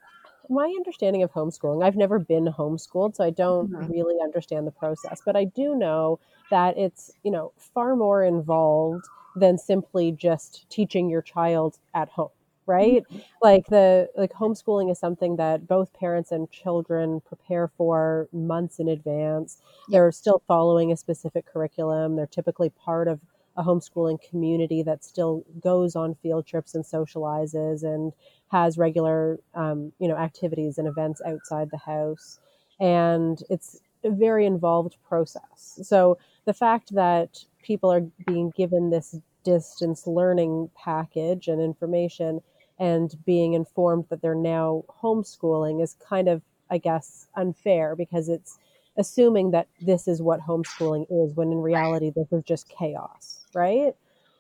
my 0.51 0.67
understanding 0.67 1.23
of 1.23 1.33
homeschooling, 1.33 1.83
I've 1.83 1.97
never 1.97 2.19
been 2.19 2.45
homeschooled, 2.45 3.17
so 3.17 3.25
I 3.25 3.31
don't 3.31 3.71
mm-hmm. 3.71 3.91
really 3.91 4.17
understand 4.23 4.67
the 4.67 4.71
process, 4.71 5.23
but 5.25 5.35
I 5.35 5.45
do 5.45 5.75
know 5.75 6.21
that 6.51 6.77
it's, 6.77 7.11
you 7.23 7.31
know, 7.31 7.53
far 7.57 7.97
more 7.97 8.23
involved 8.23 9.07
than 9.35 9.57
simply 9.57 10.13
just 10.13 10.69
teaching 10.69 11.09
your 11.09 11.23
child 11.23 11.79
at 11.95 12.11
home 12.11 12.29
right 12.67 13.03
mm-hmm. 13.03 13.19
like 13.43 13.67
the 13.67 14.09
like 14.17 14.33
homeschooling 14.33 14.91
is 14.91 14.99
something 14.99 15.37
that 15.37 15.69
both 15.69 15.93
parents 15.93 16.33
and 16.33 16.51
children 16.51 17.21
prepare 17.21 17.69
for 17.77 18.27
months 18.33 18.79
in 18.79 18.89
advance 18.89 19.61
they're 19.89 20.11
still 20.11 20.43
following 20.49 20.91
a 20.91 20.97
specific 20.97 21.45
curriculum 21.45 22.17
they're 22.17 22.27
typically 22.27 22.71
part 22.71 23.07
of 23.07 23.21
a 23.57 23.63
homeschooling 23.63 24.19
community 24.29 24.83
that 24.83 25.05
still 25.05 25.45
goes 25.61 25.97
on 25.97 26.15
field 26.17 26.47
trips 26.47 26.75
and 26.75 26.85
socializes 26.85 27.83
and 27.83 28.13
has 28.51 28.79
regular 28.79 29.39
um, 29.55 29.93
you 29.99 30.09
know 30.09 30.17
activities 30.17 30.79
and 30.79 30.89
events 30.89 31.21
outside 31.27 31.71
the 31.71 31.79
house. 31.79 32.41
And 32.81 33.43
it's 33.51 33.81
a 34.03 34.11
very 34.11 34.47
involved 34.47 34.97
process. 35.07 35.79
So 35.83 36.19
the 36.45 36.53
fact 36.53 36.95
that 36.95 37.45
people 37.63 37.91
are 37.93 38.03
being 38.27 38.53
given 38.57 38.91
this 38.91 39.17
distance 39.45 40.07
learning 40.07 40.71
package 40.77 41.49
and 41.49 41.61
information 41.61 42.41
and 42.79 43.15
being 43.25 43.53
informed 43.53 44.07
that 44.11 44.21
they're 44.21 44.35
now 44.35 44.85
homeschooling 45.03 45.83
is 45.83 45.97
kind 46.09 46.29
of 46.29 46.43
i 46.71 46.79
guess 46.79 47.29
unfair 47.37 47.95
because 47.95 48.29
it's 48.29 48.59
assuming 48.97 49.51
that 49.51 49.69
this 49.81 50.09
is 50.09 50.23
what 50.23 50.41
homeschooling 50.41 51.07
is 51.11 51.35
when 51.35 51.53
in 51.53 51.59
reality 51.59 52.11
this 52.11 52.33
is 52.33 52.43
just 52.45 52.69
chaos 52.69 53.44
right? 53.55 53.95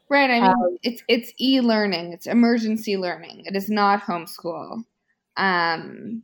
Right. 0.08 0.30
I 0.30 0.40
mean, 0.40 0.50
um, 0.50 0.78
it's 0.82 1.02
it's 1.08 1.32
e-learning. 1.40 2.12
It's 2.12 2.26
emergency 2.26 2.96
learning. 2.96 3.44
It 3.46 3.56
is 3.56 3.70
not 3.70 4.02
homeschool. 4.02 4.84
Um, 5.36 6.22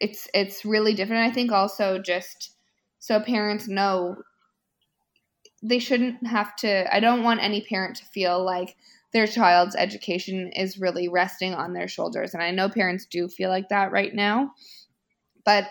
it's 0.00 0.28
it's 0.34 0.64
really 0.64 0.94
different. 0.94 1.30
I 1.30 1.34
think 1.34 1.50
also 1.50 1.98
just 1.98 2.52
so 2.98 3.20
parents 3.20 3.68
know 3.68 4.16
they 5.62 5.78
shouldn't 5.78 6.26
have 6.26 6.54
to. 6.56 6.94
I 6.94 7.00
don't 7.00 7.22
want 7.22 7.42
any 7.42 7.62
parent 7.62 7.96
to 7.96 8.04
feel 8.04 8.44
like 8.44 8.76
their 9.12 9.26
child's 9.26 9.76
education 9.76 10.52
is 10.52 10.78
really 10.78 11.08
resting 11.08 11.54
on 11.54 11.72
their 11.72 11.88
shoulders, 11.88 12.34
and 12.34 12.42
I 12.42 12.50
know 12.50 12.68
parents 12.68 13.06
do 13.06 13.28
feel 13.28 13.48
like 13.48 13.70
that 13.70 13.92
right 13.92 14.14
now. 14.14 14.52
But 15.44 15.68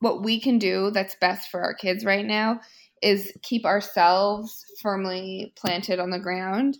what 0.00 0.22
we 0.22 0.40
can 0.40 0.58
do 0.58 0.90
that's 0.90 1.14
best 1.14 1.50
for 1.50 1.62
our 1.62 1.74
kids 1.74 2.04
right 2.04 2.26
now 2.26 2.60
is 3.02 3.32
keep 3.42 3.64
ourselves 3.64 4.64
firmly 4.80 5.52
planted 5.56 5.98
on 5.98 6.10
the 6.10 6.18
ground 6.18 6.78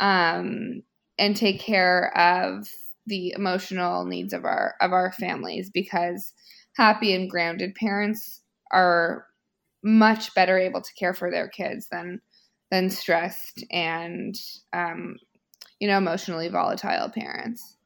um, 0.00 0.82
and 1.18 1.36
take 1.36 1.60
care 1.60 2.16
of 2.16 2.68
the 3.06 3.32
emotional 3.36 4.04
needs 4.04 4.32
of 4.32 4.44
our 4.44 4.74
of 4.80 4.92
our 4.92 5.12
families 5.12 5.70
because 5.70 6.32
happy 6.76 7.14
and 7.14 7.30
grounded 7.30 7.74
parents 7.74 8.42
are 8.70 9.26
much 9.82 10.34
better 10.34 10.58
able 10.58 10.82
to 10.82 10.94
care 10.94 11.14
for 11.14 11.30
their 11.30 11.48
kids 11.48 11.88
than 11.90 12.20
than 12.70 12.90
stressed 12.90 13.64
and 13.70 14.36
um, 14.72 15.16
you 15.78 15.88
know 15.88 15.98
emotionally 15.98 16.48
volatile 16.48 17.10
parents. 17.10 17.76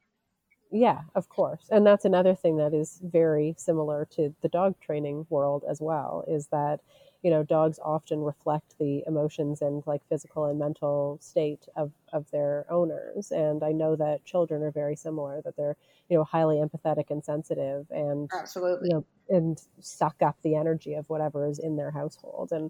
Yeah 0.71 1.01
of 1.15 1.29
course. 1.29 1.67
And 1.71 1.85
that's 1.85 2.05
another 2.05 2.35
thing 2.35 2.57
that 2.57 2.73
is 2.73 2.99
very 3.03 3.55
similar 3.57 4.07
to 4.15 4.33
the 4.41 4.49
dog 4.49 4.75
training 4.79 5.25
world 5.29 5.63
as 5.69 5.81
well 5.81 6.23
is 6.27 6.47
that 6.47 6.81
you 7.25 7.31
know 7.31 7.41
dogs 7.41 7.79
often 7.83 8.19
reflect 8.19 8.75
the 8.77 9.03
emotions 9.07 9.59
and 9.63 9.81
like 9.87 10.07
physical 10.07 10.45
and 10.45 10.59
mental 10.59 11.17
state 11.19 11.65
of 11.75 11.91
of 12.13 12.29
their 12.29 12.67
owners. 12.69 13.31
And 13.31 13.63
i 13.63 13.71
know 13.71 13.95
that 13.95 14.23
children 14.25 14.61
are 14.61 14.69
very 14.69 14.95
similar 14.95 15.41
that 15.43 15.57
they're 15.57 15.75
you 16.07 16.17
know 16.17 16.23
highly 16.23 16.57
empathetic 16.57 17.09
and 17.09 17.25
sensitive 17.25 17.87
and 17.89 18.29
absolutely. 18.31 18.89
you 18.89 18.95
know 18.95 19.05
and 19.27 19.59
suck 19.79 20.21
up 20.21 20.37
the 20.43 20.55
energy 20.55 20.93
of 20.93 21.09
whatever 21.09 21.47
is 21.47 21.57
in 21.57 21.77
their 21.77 21.89
household. 21.89 22.51
And 22.51 22.69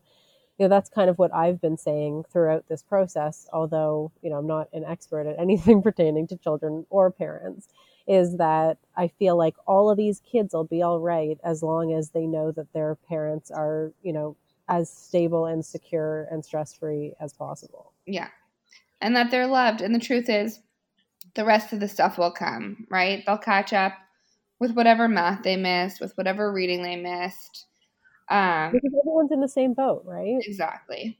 you 0.57 0.63
know 0.63 0.69
that's 0.69 0.89
kind 0.89 1.09
of 1.09 1.19
what 1.19 1.33
i've 1.33 1.59
been 1.59 1.77
saying 1.77 2.23
throughout 2.31 2.69
this 2.69 2.81
process 2.81 3.45
although 3.51 4.13
you 4.21 4.29
know 4.29 4.37
i'm 4.37 4.47
not 4.47 4.69
an 4.71 4.85
expert 4.85 5.27
at 5.27 5.37
anything 5.47 5.81
pertaining 5.81 6.27
to 6.27 6.37
children 6.37 6.85
or 6.89 7.11
parents 7.11 7.67
is 8.07 8.37
that 8.37 8.77
I 8.95 9.07
feel 9.07 9.35
like 9.35 9.55
all 9.65 9.89
of 9.89 9.97
these 9.97 10.21
kids 10.21 10.53
will 10.53 10.63
be 10.63 10.81
all 10.81 10.99
right 10.99 11.39
as 11.43 11.63
long 11.63 11.91
as 11.91 12.11
they 12.11 12.27
know 12.27 12.51
that 12.51 12.71
their 12.71 12.95
parents 13.09 13.49
are, 13.49 13.93
you 14.03 14.13
know, 14.13 14.37
as 14.67 14.89
stable 14.89 15.45
and 15.45 15.65
secure 15.65 16.27
and 16.31 16.43
stress 16.43 16.73
free 16.73 17.13
as 17.19 17.33
possible. 17.33 17.93
Yeah. 18.05 18.29
And 19.01 19.15
that 19.15 19.31
they're 19.31 19.47
loved. 19.47 19.81
And 19.81 19.93
the 19.93 19.99
truth 19.99 20.29
is, 20.29 20.59
the 21.35 21.45
rest 21.45 21.73
of 21.73 21.79
the 21.79 21.87
stuff 21.87 22.17
will 22.17 22.31
come, 22.31 22.87
right? 22.89 23.23
They'll 23.25 23.37
catch 23.37 23.73
up 23.73 23.93
with 24.59 24.71
whatever 24.71 25.07
math 25.07 25.43
they 25.43 25.57
missed, 25.57 25.99
with 25.99 26.17
whatever 26.17 26.51
reading 26.51 26.81
they 26.81 26.95
missed. 26.95 27.65
Um, 28.29 28.71
because 28.71 28.93
everyone's 28.99 29.31
in 29.31 29.41
the 29.41 29.47
same 29.47 29.73
boat, 29.73 30.03
right? 30.05 30.37
Exactly. 30.41 31.19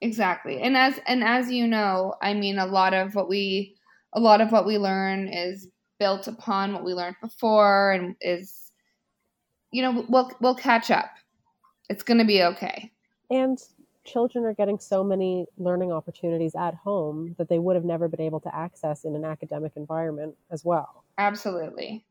Exactly. 0.00 0.60
And 0.60 0.76
as 0.76 1.00
and 1.06 1.24
as 1.24 1.50
you 1.50 1.66
know, 1.66 2.14
I 2.22 2.34
mean 2.34 2.58
a 2.58 2.66
lot 2.66 2.94
of 2.94 3.14
what 3.14 3.28
we 3.28 3.74
a 4.12 4.20
lot 4.20 4.40
of 4.40 4.52
what 4.52 4.66
we 4.66 4.78
learn 4.78 5.28
is 5.28 5.68
built 5.98 6.28
upon 6.28 6.72
what 6.72 6.84
we 6.84 6.94
learned 6.94 7.16
before 7.22 7.92
and 7.92 8.14
is 8.20 8.70
you 9.72 9.82
know, 9.82 10.04
we'll 10.08 10.30
we'll 10.40 10.54
catch 10.54 10.90
up 10.90 11.10
it's 11.88 12.02
going 12.02 12.18
to 12.18 12.24
be 12.24 12.42
okay. 12.42 12.92
And 13.30 13.58
children 14.04 14.44
are 14.44 14.54
getting 14.54 14.78
so 14.78 15.02
many 15.02 15.46
learning 15.56 15.92
opportunities 15.92 16.54
at 16.54 16.74
home 16.74 17.34
that 17.38 17.48
they 17.48 17.58
would 17.58 17.76
have 17.76 17.84
never 17.84 18.08
been 18.08 18.20
able 18.20 18.40
to 18.40 18.54
access 18.54 19.04
in 19.04 19.16
an 19.16 19.24
academic 19.24 19.72
environment 19.76 20.36
as 20.50 20.64
well. 20.64 21.04
Absolutely. 21.18 22.04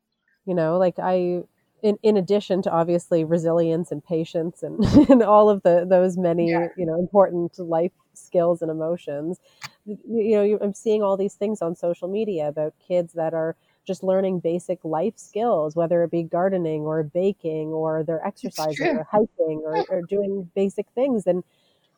You 0.46 0.56
know, 0.56 0.78
like 0.78 1.00
I 1.00 1.44
in, 1.84 1.98
in 2.02 2.16
addition 2.16 2.62
to 2.64 2.72
obviously 2.72 3.24
resilience 3.24 3.92
and 3.92 4.04
patience 4.04 4.64
and, 4.64 4.84
and 5.10 5.22
all 5.22 5.50
of 5.50 5.62
the 5.64 5.86
those 5.88 6.18
many 6.18 6.50
yeah. 6.50 6.68
you 6.78 6.86
know 6.86 6.98
important 6.98 7.60
life 7.60 7.92
skills 8.14 8.62
and 8.62 8.72
emotions 8.72 9.40
you 9.86 9.98
know 10.36 10.58
i'm 10.62 10.74
seeing 10.74 11.04
all 11.04 11.18
these 11.18 11.34
things 11.34 11.62
on 11.62 11.76
social 11.76 12.08
media 12.08 12.48
about 12.48 12.74
kids 12.88 13.14
that 13.14 13.34
are 13.34 13.56
just 13.86 14.04
learning 14.04 14.40
basic 14.40 14.80
life 14.84 15.18
skills, 15.18 15.76
whether 15.76 16.04
it 16.04 16.12
be 16.12 16.24
gardening 16.24 16.82
or 16.84 17.04
baking 17.04 17.70
or 17.70 18.04
they're 18.04 18.26
exercising 18.26 18.98
or 18.98 19.08
hiking 19.12 19.62
or, 19.66 19.86
or 19.90 20.02
doing 20.02 20.50
basic 20.56 20.88
things. 20.96 21.28
And 21.28 21.44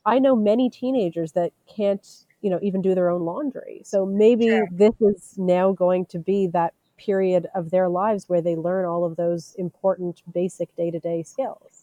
I 0.05 0.19
know 0.19 0.35
many 0.35 0.69
teenagers 0.69 1.33
that 1.33 1.51
can't, 1.67 2.05
you 2.41 2.49
know, 2.49 2.59
even 2.61 2.81
do 2.81 2.95
their 2.95 3.09
own 3.09 3.23
laundry. 3.23 3.81
So 3.83 4.05
maybe 4.05 4.47
sure. 4.47 4.67
this 4.71 4.93
is 5.01 5.35
now 5.37 5.71
going 5.71 6.05
to 6.07 6.19
be 6.19 6.47
that 6.47 6.73
period 6.97 7.47
of 7.53 7.71
their 7.71 7.89
lives 7.89 8.29
where 8.29 8.41
they 8.41 8.55
learn 8.55 8.85
all 8.85 9.03
of 9.03 9.15
those 9.15 9.55
important 9.57 10.21
basic 10.33 10.75
day 10.75 10.91
to 10.91 10.99
day 10.99 11.23
skills. 11.23 11.74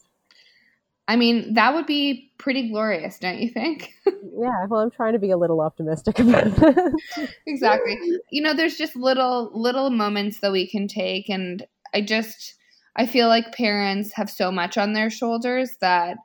I 1.13 1.15
mean, 1.15 1.53
that 1.53 1.75
would 1.75 1.85
be 1.85 2.31
pretty 2.39 2.69
glorious, 2.69 3.19
don't 3.19 3.37
you 3.37 3.47
think? 3.47 3.93
yeah, 4.07 4.65
well, 4.67 4.81
I'm 4.81 4.89
trying 4.89 5.13
to 5.13 5.19
be 5.19 5.29
a 5.29 5.37
little 5.37 5.61
optimistic 5.61 6.17
about 6.17 6.47
it. 6.57 7.29
exactly. 7.45 7.99
You 8.31 8.41
know, 8.41 8.55
there's 8.55 8.77
just 8.77 8.95
little 8.95 9.51
little 9.53 9.91
moments 9.91 10.39
that 10.39 10.51
we 10.51 10.67
can 10.67 10.87
take 10.87 11.29
and 11.29 11.67
I 11.93 12.01
just 12.01 12.55
I 12.95 13.05
feel 13.05 13.27
like 13.27 13.53
parents 13.53 14.11
have 14.13 14.27
so 14.27 14.51
much 14.51 14.75
on 14.75 14.93
their 14.93 15.11
shoulders 15.11 15.77
that 15.81 16.17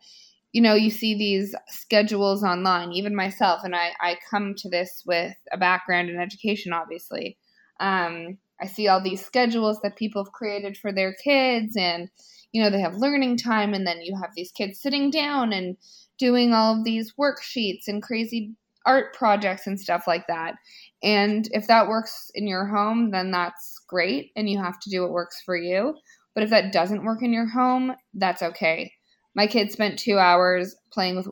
you 0.53 0.63
know, 0.63 0.73
you 0.73 0.89
see 0.89 1.15
these 1.19 1.55
schedules 1.67 2.43
online, 2.43 2.93
even 2.93 3.15
myself, 3.15 3.61
and 3.65 3.77
I, 3.77 3.91
I 4.01 4.17
come 4.31 4.55
to 4.57 4.71
this 4.71 5.03
with 5.05 5.35
a 5.53 5.59
background 5.59 6.09
in 6.09 6.19
education, 6.19 6.73
obviously. 6.73 7.37
Um, 7.81 8.39
I 8.59 8.67
see 8.67 8.89
all 8.89 9.03
these 9.03 9.23
schedules 9.23 9.81
that 9.83 9.97
people 9.97 10.25
have 10.25 10.33
created 10.33 10.79
for 10.79 10.91
their 10.91 11.13
kids, 11.13 11.77
and 11.77 12.09
you 12.53 12.63
know, 12.63 12.71
they 12.71 12.81
have 12.81 12.97
learning 12.97 13.37
time 13.37 13.75
and 13.75 13.87
then 13.87 14.01
you 14.03 14.17
have 14.21 14.31
these 14.35 14.53
kids 14.53 14.81
sitting 14.81 15.11
down 15.11 15.53
and 15.53 15.77
doing 16.19 16.53
all 16.53 16.77
of 16.77 16.85
these 16.85 17.15
worksheets 17.19 17.89
and 17.89 18.03
crazy 18.03 18.55
art 18.87 19.15
projects 19.15 19.67
and 19.67 19.79
stuff 19.79 20.05
like 20.07 20.27
that. 20.29 20.55
And 21.03 21.49
if 21.53 21.67
that 21.67 21.89
works 21.89 22.31
in 22.35 22.47
your 22.47 22.67
home, 22.67 23.11
then 23.11 23.31
that's 23.31 23.81
great 23.87 24.33
and 24.35 24.49
you 24.49 24.59
have 24.59 24.81
to 24.81 24.91
do 24.91 25.03
what 25.03 25.11
works 25.11 25.43
for 25.45 25.57
you. 25.57 25.95
But 26.35 26.45
if 26.45 26.51
that 26.51 26.73
doesn't 26.73 27.05
work 27.05 27.23
in 27.23 27.33
your 27.33 27.49
home, 27.49 27.95
that's 28.15 28.43
okay. 28.43 28.93
My 29.35 29.47
kid 29.47 29.71
spent 29.71 29.99
two 29.99 30.19
hours 30.19 30.75
playing 30.93 31.17
with 31.17 31.29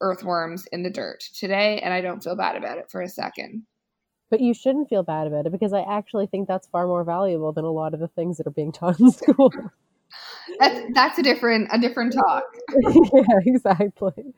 earthworms 0.00 0.64
in 0.72 0.82
the 0.82 0.90
dirt 0.90 1.24
today, 1.34 1.80
and 1.80 1.92
I 1.92 2.00
don't 2.00 2.22
feel 2.22 2.36
bad 2.36 2.56
about 2.56 2.78
it 2.78 2.90
for 2.90 3.00
a 3.00 3.08
second. 3.08 3.64
But 4.30 4.40
you 4.40 4.52
shouldn't 4.54 4.88
feel 4.88 5.02
bad 5.02 5.26
about 5.26 5.46
it 5.46 5.52
because 5.52 5.72
I 5.72 5.80
actually 5.80 6.26
think 6.26 6.46
that's 6.46 6.66
far 6.68 6.86
more 6.86 7.04
valuable 7.04 7.52
than 7.52 7.64
a 7.64 7.70
lot 7.70 7.94
of 7.94 8.00
the 8.00 8.08
things 8.08 8.36
that 8.36 8.46
are 8.46 8.52
being 8.52 8.72
taught 8.72 9.00
in 9.00 9.10
school. 9.12 9.52
That's 10.58 10.80
that's 10.94 11.18
a 11.18 11.22
different 11.22 11.68
a 11.72 11.78
different 11.78 12.12
talk. 12.12 12.44
yeah, 13.12 13.22
exactly. 13.46 14.34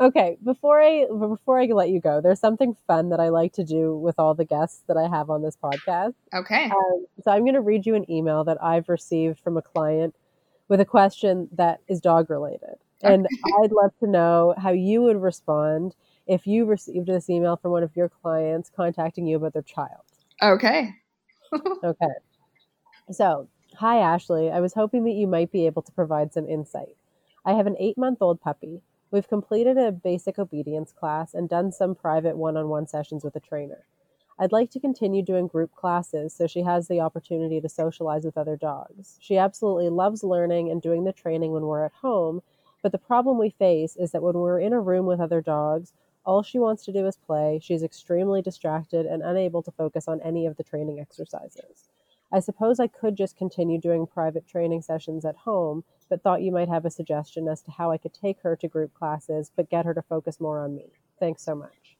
Okay, 0.00 0.36
before 0.44 0.80
I 0.80 1.06
before 1.06 1.60
I 1.60 1.66
let 1.66 1.90
you 1.90 2.00
go, 2.00 2.20
there's 2.20 2.40
something 2.40 2.76
fun 2.86 3.10
that 3.10 3.20
I 3.20 3.28
like 3.28 3.52
to 3.54 3.64
do 3.64 3.96
with 3.96 4.16
all 4.18 4.34
the 4.34 4.44
guests 4.44 4.82
that 4.88 4.96
I 4.96 5.08
have 5.08 5.30
on 5.30 5.42
this 5.42 5.56
podcast. 5.56 6.14
Okay. 6.34 6.64
Um, 6.64 7.06
so 7.22 7.30
I'm 7.30 7.42
going 7.42 7.54
to 7.54 7.60
read 7.60 7.86
you 7.86 7.94
an 7.94 8.10
email 8.10 8.44
that 8.44 8.62
I've 8.62 8.88
received 8.88 9.40
from 9.40 9.56
a 9.56 9.62
client 9.62 10.14
with 10.68 10.80
a 10.80 10.84
question 10.84 11.48
that 11.52 11.80
is 11.88 12.00
dog 12.00 12.30
related. 12.30 12.76
And 13.02 13.26
I'd 13.62 13.72
love 13.72 13.92
to 14.00 14.06
know 14.06 14.54
how 14.56 14.70
you 14.70 15.02
would 15.02 15.20
respond 15.20 15.94
if 16.26 16.46
you 16.46 16.64
received 16.64 17.06
this 17.06 17.30
email 17.30 17.56
from 17.56 17.72
one 17.72 17.82
of 17.82 17.94
your 17.94 18.08
clients 18.08 18.70
contacting 18.74 19.26
you 19.26 19.36
about 19.36 19.52
their 19.52 19.62
child. 19.62 20.02
Okay. 20.42 20.94
okay. 21.84 22.06
So, 23.12 23.48
hi, 23.76 23.98
Ashley. 23.98 24.50
I 24.50 24.60
was 24.60 24.72
hoping 24.72 25.04
that 25.04 25.12
you 25.12 25.26
might 25.26 25.52
be 25.52 25.66
able 25.66 25.82
to 25.82 25.92
provide 25.92 26.32
some 26.32 26.48
insight. 26.48 26.96
I 27.44 27.52
have 27.52 27.66
an 27.66 27.76
eight 27.78 27.98
month 27.98 28.22
old 28.22 28.40
puppy. 28.40 28.80
We've 29.10 29.28
completed 29.28 29.76
a 29.76 29.92
basic 29.92 30.38
obedience 30.38 30.92
class 30.92 31.34
and 31.34 31.48
done 31.48 31.72
some 31.72 31.94
private 31.94 32.36
one 32.36 32.56
on 32.56 32.68
one 32.68 32.86
sessions 32.86 33.22
with 33.22 33.36
a 33.36 33.40
trainer. 33.40 33.84
I'd 34.38 34.52
like 34.52 34.70
to 34.70 34.80
continue 34.80 35.22
doing 35.22 35.46
group 35.46 35.74
classes 35.74 36.34
so 36.34 36.46
she 36.46 36.62
has 36.62 36.88
the 36.88 37.00
opportunity 37.00 37.60
to 37.60 37.68
socialize 37.68 38.24
with 38.24 38.38
other 38.38 38.56
dogs. 38.56 39.18
She 39.20 39.36
absolutely 39.36 39.90
loves 39.90 40.24
learning 40.24 40.70
and 40.70 40.80
doing 40.80 41.04
the 41.04 41.12
training 41.12 41.52
when 41.52 41.62
we're 41.62 41.84
at 41.84 41.92
home, 41.92 42.42
but 42.82 42.92
the 42.92 42.98
problem 42.98 43.38
we 43.38 43.50
face 43.50 43.96
is 43.96 44.12
that 44.12 44.22
when 44.22 44.34
we're 44.34 44.60
in 44.60 44.72
a 44.72 44.80
room 44.80 45.06
with 45.06 45.20
other 45.20 45.40
dogs, 45.42 45.92
all 46.24 46.42
she 46.42 46.58
wants 46.58 46.84
to 46.84 46.92
do 46.92 47.06
is 47.06 47.16
play. 47.16 47.60
She's 47.62 47.82
extremely 47.82 48.42
distracted 48.42 49.06
and 49.06 49.22
unable 49.22 49.62
to 49.62 49.70
focus 49.70 50.08
on 50.08 50.20
any 50.22 50.46
of 50.46 50.56
the 50.56 50.64
training 50.64 50.98
exercises. 50.98 51.88
I 52.36 52.40
suppose 52.40 52.78
I 52.78 52.86
could 52.86 53.16
just 53.16 53.38
continue 53.38 53.80
doing 53.80 54.06
private 54.06 54.46
training 54.46 54.82
sessions 54.82 55.24
at 55.24 55.36
home, 55.36 55.84
but 56.10 56.22
thought 56.22 56.42
you 56.42 56.52
might 56.52 56.68
have 56.68 56.84
a 56.84 56.90
suggestion 56.90 57.48
as 57.48 57.62
to 57.62 57.70
how 57.70 57.90
I 57.90 57.96
could 57.96 58.12
take 58.12 58.42
her 58.42 58.54
to 58.56 58.68
group 58.68 58.92
classes 58.92 59.50
but 59.56 59.70
get 59.70 59.86
her 59.86 59.94
to 59.94 60.02
focus 60.02 60.38
more 60.38 60.62
on 60.62 60.74
me. 60.74 60.84
Thanks 61.18 61.42
so 61.42 61.54
much. 61.54 61.96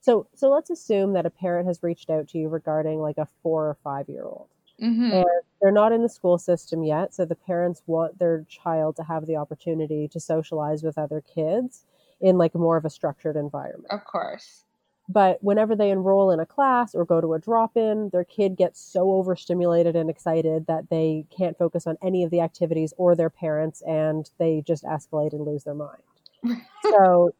So, 0.00 0.26
so 0.34 0.50
let's 0.50 0.70
assume 0.70 1.12
that 1.12 1.24
a 1.24 1.30
parent 1.30 1.68
has 1.68 1.84
reached 1.84 2.10
out 2.10 2.26
to 2.30 2.38
you 2.38 2.48
regarding 2.48 2.98
like 2.98 3.16
a 3.16 3.28
four 3.44 3.68
or 3.68 3.78
five 3.84 4.08
year 4.08 4.24
old. 4.24 4.48
Mm-hmm. 4.82 5.12
And 5.12 5.24
they're 5.62 5.70
not 5.70 5.92
in 5.92 6.02
the 6.02 6.08
school 6.08 6.36
system 6.36 6.82
yet, 6.82 7.14
so 7.14 7.24
the 7.24 7.36
parents 7.36 7.80
want 7.86 8.18
their 8.18 8.44
child 8.48 8.96
to 8.96 9.04
have 9.04 9.26
the 9.26 9.36
opportunity 9.36 10.08
to 10.08 10.18
socialize 10.18 10.82
with 10.82 10.98
other 10.98 11.22
kids 11.22 11.84
in 12.20 12.38
like 12.38 12.56
more 12.56 12.76
of 12.76 12.84
a 12.84 12.90
structured 12.90 13.36
environment. 13.36 13.86
Of 13.90 14.04
course. 14.04 14.64
But 15.08 15.38
whenever 15.42 15.76
they 15.76 15.90
enroll 15.90 16.30
in 16.30 16.40
a 16.40 16.46
class 16.46 16.94
or 16.94 17.04
go 17.04 17.20
to 17.20 17.34
a 17.34 17.38
drop 17.38 17.76
in, 17.76 18.10
their 18.10 18.24
kid 18.24 18.56
gets 18.56 18.80
so 18.80 19.12
overstimulated 19.12 19.94
and 19.94 20.10
excited 20.10 20.66
that 20.66 20.90
they 20.90 21.26
can't 21.36 21.56
focus 21.56 21.86
on 21.86 21.96
any 22.02 22.24
of 22.24 22.30
the 22.30 22.40
activities 22.40 22.92
or 22.96 23.14
their 23.14 23.30
parents 23.30 23.82
and 23.86 24.30
they 24.38 24.62
just 24.66 24.84
escalate 24.84 25.32
and 25.32 25.46
lose 25.46 25.64
their 25.64 25.74
mind. 25.74 26.02
so 26.82 27.34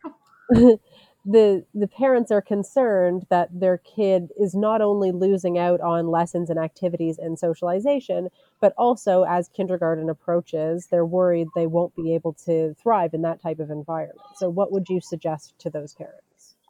the 1.26 1.64
the 1.74 1.88
parents 1.88 2.30
are 2.30 2.40
concerned 2.40 3.26
that 3.30 3.48
their 3.52 3.78
kid 3.78 4.28
is 4.38 4.54
not 4.54 4.80
only 4.80 5.10
losing 5.10 5.58
out 5.58 5.80
on 5.80 6.06
lessons 6.06 6.48
and 6.48 6.58
activities 6.58 7.18
and 7.18 7.36
socialization 7.36 8.28
but 8.60 8.72
also 8.78 9.24
as 9.24 9.48
kindergarten 9.48 10.08
approaches 10.08 10.86
they're 10.90 11.04
worried 11.04 11.48
they 11.56 11.66
won't 11.66 11.94
be 11.96 12.14
able 12.14 12.32
to 12.32 12.74
thrive 12.80 13.12
in 13.12 13.22
that 13.22 13.42
type 13.42 13.58
of 13.58 13.70
environment 13.70 14.20
so 14.36 14.48
what 14.48 14.70
would 14.70 14.88
you 14.88 15.00
suggest 15.00 15.52
to 15.58 15.68
those 15.68 15.94
parents 15.94 16.25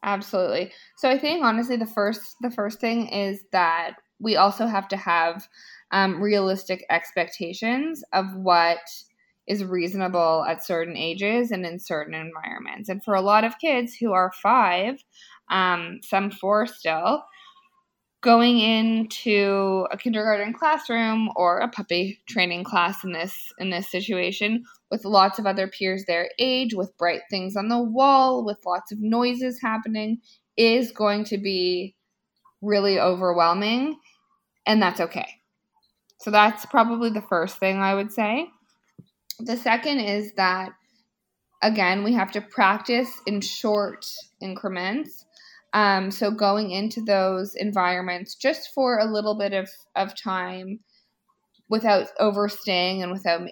absolutely 0.06 0.72
so 0.96 1.10
i 1.10 1.18
think 1.18 1.44
honestly 1.44 1.76
the 1.76 1.86
first 1.86 2.36
the 2.40 2.50
first 2.50 2.80
thing 2.80 3.08
is 3.08 3.44
that 3.52 3.96
we 4.18 4.36
also 4.36 4.66
have 4.66 4.88
to 4.88 4.96
have 4.96 5.46
um, 5.92 6.20
realistic 6.20 6.84
expectations 6.90 8.02
of 8.12 8.26
what 8.34 8.78
is 9.46 9.64
reasonable 9.64 10.44
at 10.48 10.64
certain 10.64 10.96
ages 10.96 11.50
and 11.50 11.64
in 11.64 11.78
certain 11.78 12.14
environments. 12.14 12.88
And 12.88 13.02
for 13.04 13.14
a 13.14 13.20
lot 13.20 13.44
of 13.44 13.58
kids 13.58 13.94
who 13.94 14.12
are 14.12 14.32
five, 14.42 15.04
um, 15.50 16.00
some 16.02 16.30
four 16.30 16.66
still, 16.66 17.24
going 18.26 18.58
into 18.58 19.86
a 19.90 19.96
kindergarten 19.96 20.52
classroom 20.52 21.30
or 21.34 21.60
a 21.60 21.68
puppy 21.68 22.20
training 22.28 22.64
class 22.64 23.02
in 23.04 23.12
this 23.12 23.52
in 23.58 23.70
this 23.70 23.90
situation 23.90 24.64
with 24.90 25.06
lots 25.06 25.38
of 25.38 25.46
other 25.46 25.66
peers 25.66 26.04
their 26.04 26.28
age 26.38 26.74
with 26.74 26.96
bright 26.98 27.22
things 27.30 27.56
on 27.56 27.68
the 27.68 27.80
wall 27.80 28.44
with 28.44 28.58
lots 28.66 28.92
of 28.92 29.00
noises 29.00 29.60
happening 29.62 30.18
is 30.58 30.92
going 30.92 31.24
to 31.24 31.38
be 31.38 31.94
really 32.60 33.00
overwhelming 33.00 33.96
and 34.66 34.82
that's 34.82 35.00
okay 35.00 35.28
so 36.20 36.30
that's 36.30 36.66
probably 36.66 37.08
the 37.08 37.22
first 37.22 37.58
thing 37.58 37.78
i 37.78 37.94
would 37.94 38.12
say 38.12 38.50
the 39.38 39.56
second 39.56 40.00
is 40.00 40.32
that, 40.34 40.72
again, 41.62 42.04
we 42.04 42.14
have 42.14 42.32
to 42.32 42.40
practice 42.40 43.10
in 43.26 43.40
short 43.40 44.06
increments. 44.40 45.25
Um, 45.76 46.10
so 46.10 46.30
going 46.30 46.70
into 46.70 47.02
those 47.02 47.54
environments 47.54 48.34
just 48.34 48.70
for 48.74 48.98
a 48.98 49.04
little 49.04 49.36
bit 49.38 49.52
of, 49.52 49.68
of 49.94 50.16
time 50.16 50.80
without 51.68 52.08
overstaying 52.18 53.02
and 53.02 53.12
without 53.12 53.42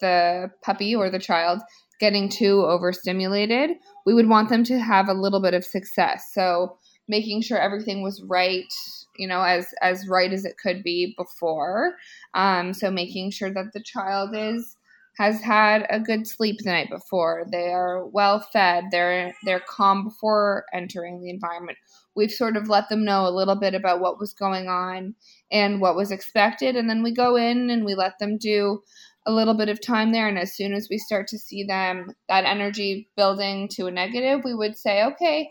the 0.00 0.50
puppy 0.62 0.94
or 0.94 1.08
the 1.08 1.18
child 1.18 1.62
getting 1.98 2.28
too 2.28 2.66
overstimulated, 2.66 3.70
we 4.04 4.12
would 4.12 4.28
want 4.28 4.50
them 4.50 4.62
to 4.64 4.78
have 4.78 5.08
a 5.08 5.14
little 5.14 5.40
bit 5.40 5.54
of 5.54 5.64
success. 5.64 6.24
So 6.34 6.76
making 7.08 7.40
sure 7.40 7.58
everything 7.58 8.02
was 8.02 8.22
right, 8.28 8.70
you 9.16 9.26
know, 9.26 9.40
as 9.40 9.66
as 9.80 10.06
right 10.06 10.34
as 10.34 10.44
it 10.44 10.56
could 10.62 10.82
be 10.82 11.14
before. 11.16 11.94
Um, 12.34 12.74
so 12.74 12.90
making 12.90 13.30
sure 13.30 13.52
that 13.54 13.72
the 13.72 13.82
child 13.82 14.30
is 14.34 14.76
has 15.18 15.40
had 15.42 15.86
a 15.90 16.00
good 16.00 16.26
sleep 16.26 16.58
the 16.60 16.70
night 16.70 16.88
before. 16.90 17.46
They 17.50 17.68
are 17.68 18.06
well 18.06 18.40
fed. 18.52 18.84
They're 18.90 19.34
they're 19.44 19.62
calm 19.68 20.04
before 20.04 20.64
entering 20.72 21.20
the 21.20 21.30
environment. 21.30 21.78
We've 22.16 22.30
sort 22.30 22.56
of 22.56 22.68
let 22.68 22.88
them 22.88 23.04
know 23.04 23.26
a 23.26 23.30
little 23.30 23.56
bit 23.56 23.74
about 23.74 24.00
what 24.00 24.18
was 24.18 24.32
going 24.32 24.68
on 24.68 25.14
and 25.50 25.80
what 25.80 25.96
was 25.96 26.10
expected, 26.10 26.76
and 26.76 26.88
then 26.88 27.02
we 27.02 27.12
go 27.12 27.36
in 27.36 27.70
and 27.70 27.84
we 27.84 27.94
let 27.94 28.18
them 28.18 28.38
do 28.38 28.82
a 29.26 29.32
little 29.32 29.54
bit 29.54 29.68
of 29.68 29.80
time 29.80 30.12
there. 30.12 30.28
And 30.28 30.38
as 30.38 30.54
soon 30.54 30.72
as 30.72 30.88
we 30.90 30.98
start 30.98 31.28
to 31.28 31.38
see 31.38 31.64
them 31.64 32.08
that 32.28 32.44
energy 32.44 33.08
building 33.16 33.68
to 33.72 33.86
a 33.86 33.90
negative, 33.90 34.40
we 34.44 34.54
would 34.54 34.76
say, 34.76 35.04
okay, 35.04 35.50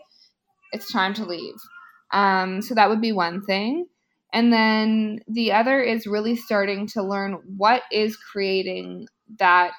it's 0.72 0.92
time 0.92 1.14
to 1.14 1.24
leave. 1.24 1.54
Um, 2.12 2.62
so 2.62 2.74
that 2.74 2.88
would 2.88 3.00
be 3.00 3.12
one 3.12 3.42
thing. 3.42 3.86
And 4.32 4.52
then 4.52 5.20
the 5.28 5.52
other 5.52 5.80
is 5.80 6.06
really 6.06 6.36
starting 6.36 6.86
to 6.88 7.02
learn 7.02 7.38
what 7.56 7.82
is 7.90 8.16
creating 8.16 9.06
that 9.38 9.74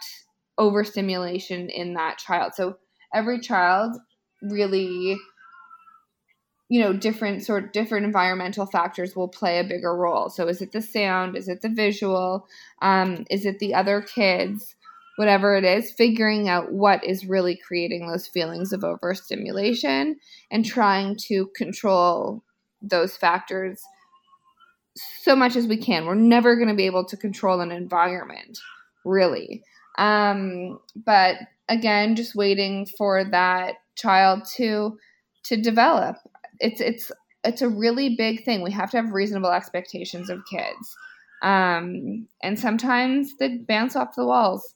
overstimulation 0.58 1.70
in 1.70 1.94
that 1.96 2.18
child. 2.18 2.54
So 2.56 2.78
every 3.14 3.40
child 3.40 3.96
really 4.42 5.18
you 6.70 6.80
know 6.80 6.94
different 6.94 7.44
sort 7.44 7.74
different 7.74 8.06
environmental 8.06 8.66
factors 8.66 9.14
will 9.14 9.28
play 9.28 9.60
a 9.60 9.64
bigger 9.64 9.96
role. 9.96 10.30
So 10.30 10.48
is 10.48 10.62
it 10.62 10.72
the 10.72 10.82
sound? 10.82 11.36
Is 11.36 11.50
it 11.50 11.62
the 11.62 11.70
visual? 11.70 12.48
Um, 12.82 13.26
is 13.30 13.46
it 13.46 13.60
the 13.60 13.74
other 13.74 14.02
kids? 14.02 14.76
Whatever 15.18 15.58
it 15.58 15.66
is 15.66 15.92
figuring 15.92 16.48
out 16.48 16.72
what 16.72 17.04
is 17.04 17.26
really 17.26 17.58
creating 17.58 18.08
those 18.08 18.26
feelings 18.26 18.72
of 18.72 18.86
overstimulation 18.86 20.16
and 20.50 20.66
trying 20.66 21.18
to 21.28 21.48
control 21.58 22.42
those 22.82 23.18
factors 23.18 23.82
so 25.22 25.36
much 25.36 25.58
as 25.58 25.68
we 25.68 25.78
can. 25.78 26.06
We're 26.06 26.16
never 26.16 26.56
going 26.56 26.70
to 26.70 26.74
be 26.74 26.86
able 26.86 27.06
to 27.06 27.18
control 27.18 27.60
an 27.60 27.72
environment 27.72 28.60
really. 29.06 29.64
Um, 29.98 30.80
but 30.96 31.38
again, 31.70 32.16
just 32.16 32.36
waiting 32.36 32.86
for 32.98 33.24
that 33.24 33.76
child 33.96 34.44
to 34.58 34.98
to 35.46 35.58
develop. 35.58 36.18
It's 36.60 36.82
it's 36.82 37.12
it's 37.44 37.62
a 37.62 37.70
really 37.70 38.16
big 38.16 38.44
thing. 38.44 38.62
We 38.62 38.72
have 38.72 38.92
to 38.92 38.98
have 38.98 39.12
reasonable 39.12 39.52
expectations 39.52 40.30
of 40.30 40.42
kids. 40.50 40.96
Um, 41.42 42.28
and 42.44 42.60
sometimes 42.60 43.36
they 43.38 43.58
bounce 43.58 43.96
off 43.96 44.16
the 44.16 44.26
walls. 44.26 44.76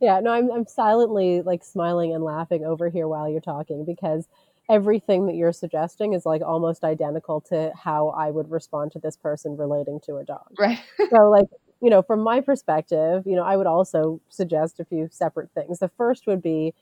Yeah, 0.00 0.20
no, 0.20 0.30
I'm 0.30 0.50
I'm 0.50 0.66
silently 0.66 1.42
like 1.42 1.64
smiling 1.64 2.14
and 2.14 2.24
laughing 2.24 2.64
over 2.64 2.88
here 2.88 3.08
while 3.08 3.28
you're 3.28 3.40
talking 3.40 3.84
because 3.84 4.28
everything 4.70 5.26
that 5.26 5.34
you're 5.34 5.52
suggesting 5.52 6.14
is 6.14 6.24
like 6.24 6.42
almost 6.42 6.84
identical 6.84 7.40
to 7.40 7.72
how 7.76 8.08
I 8.08 8.30
would 8.30 8.50
respond 8.50 8.92
to 8.92 8.98
this 8.98 9.16
person 9.16 9.56
relating 9.56 10.00
to 10.06 10.16
a 10.16 10.24
dog. 10.24 10.46
Right. 10.58 10.80
so 11.10 11.30
like 11.30 11.46
you 11.82 11.90
know, 11.90 12.00
from 12.00 12.20
my 12.20 12.40
perspective, 12.40 13.24
you 13.26 13.34
know, 13.34 13.42
I 13.42 13.56
would 13.56 13.66
also 13.66 14.20
suggest 14.28 14.78
a 14.78 14.84
few 14.84 15.08
separate 15.10 15.50
things. 15.52 15.80
The 15.80 15.88
first 15.88 16.28
would 16.28 16.40
be, 16.40 16.74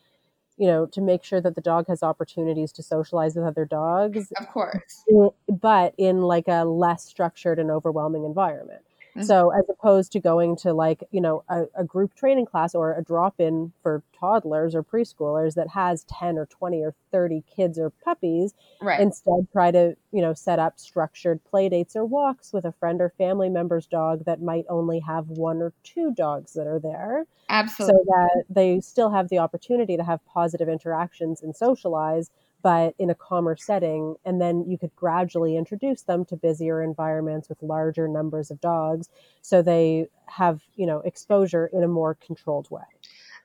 you 0.59 0.67
know, 0.67 0.85
to 0.87 1.01
make 1.01 1.25
sure 1.25 1.41
that 1.41 1.55
the 1.55 1.63
dog 1.63 1.87
has 1.89 2.03
opportunities 2.03 2.71
to 2.73 2.83
socialize 2.83 3.35
with 3.35 3.47
other 3.47 3.65
dogs. 3.65 4.31
Of 4.37 4.49
course. 4.51 5.03
Mm, 5.11 5.33
but 5.49 5.95
in 5.97 6.21
like 6.21 6.49
a 6.49 6.65
less 6.65 7.03
structured 7.05 7.59
and 7.59 7.71
overwhelming 7.71 8.25
environment. 8.25 8.83
Mm-hmm. 9.17 9.23
So 9.23 9.51
as 9.51 9.65
opposed 9.69 10.13
to 10.13 10.21
going 10.21 10.57
to 10.57 10.73
like, 10.73 11.03
you 11.11 11.21
know, 11.21 11.45
a, 11.49 11.65
a 11.75 11.85
group 11.85 12.15
training 12.15 12.47
class 12.47 12.75
or 12.75 12.97
a 12.97 13.03
drop 13.03 13.35
in 13.39 13.73
for 13.83 14.03
toddlers 14.19 14.75
or 14.75 14.83
preschoolers 14.83 15.55
that 15.55 15.69
has 15.69 16.05
10 16.05 16.39
or 16.39 16.47
20 16.47 16.83
or 16.83 16.95
30 17.11 17.43
kids 17.55 17.79
or 17.79 17.91
puppies, 17.91 18.55
right. 18.81 19.01
instead 19.01 19.47
try 19.53 19.71
to, 19.71 19.97
you 20.13 20.23
know, 20.23 20.35
set 20.35 20.59
up 20.59 20.79
structured 20.79 21.43
play 21.45 21.69
dates 21.69 21.97
or 21.97 22.05
walks 22.05 22.53
with 22.53 22.65
a 22.65 22.73
friend 22.73 23.01
or 23.01 23.13
family 23.19 23.49
member's 23.49 23.87
dog 23.87 24.25
that 24.27 24.41
might 24.41 24.65
only 24.69 25.01
have 25.01 25.29
one 25.29 25.61
or 25.61 25.73
two 25.83 26.13
dogs 26.13 26.53
that 26.55 26.67
are 26.67 26.79
there. 26.79 27.27
Absolutely. 27.49 27.95
So 27.95 28.05
that 28.07 28.45
they 28.49 28.81
still 28.81 29.11
have 29.11 29.29
the 29.29 29.39
opportunity 29.39 29.97
to 29.97 30.05
have 30.05 30.25
positive 30.27 30.69
interactions 30.69 31.43
and 31.43 31.57
socialize 31.57 32.31
but 32.63 32.95
in 32.99 33.11
a 33.11 33.15
calmer 33.15 33.57
setting. 33.57 34.17
And 34.25 34.41
then 34.41 34.65
you 34.67 34.79
could 34.79 34.95
gradually 34.97 35.57
introduce 35.57 36.03
them 36.03 36.25
to 36.27 36.37
busier 36.37 36.83
environments 36.83 37.49
with 37.49 37.63
larger 37.63 38.09
numbers 38.09 38.51
of 38.51 38.61
dogs 38.61 39.09
so 39.43 39.63
they 39.63 40.09
have, 40.27 40.63
you 40.75 40.87
know, 40.87 40.99
exposure 41.01 41.71
in 41.73 41.83
a 41.83 41.89
more 41.89 42.15
controlled 42.15 42.71
way. 42.71 42.83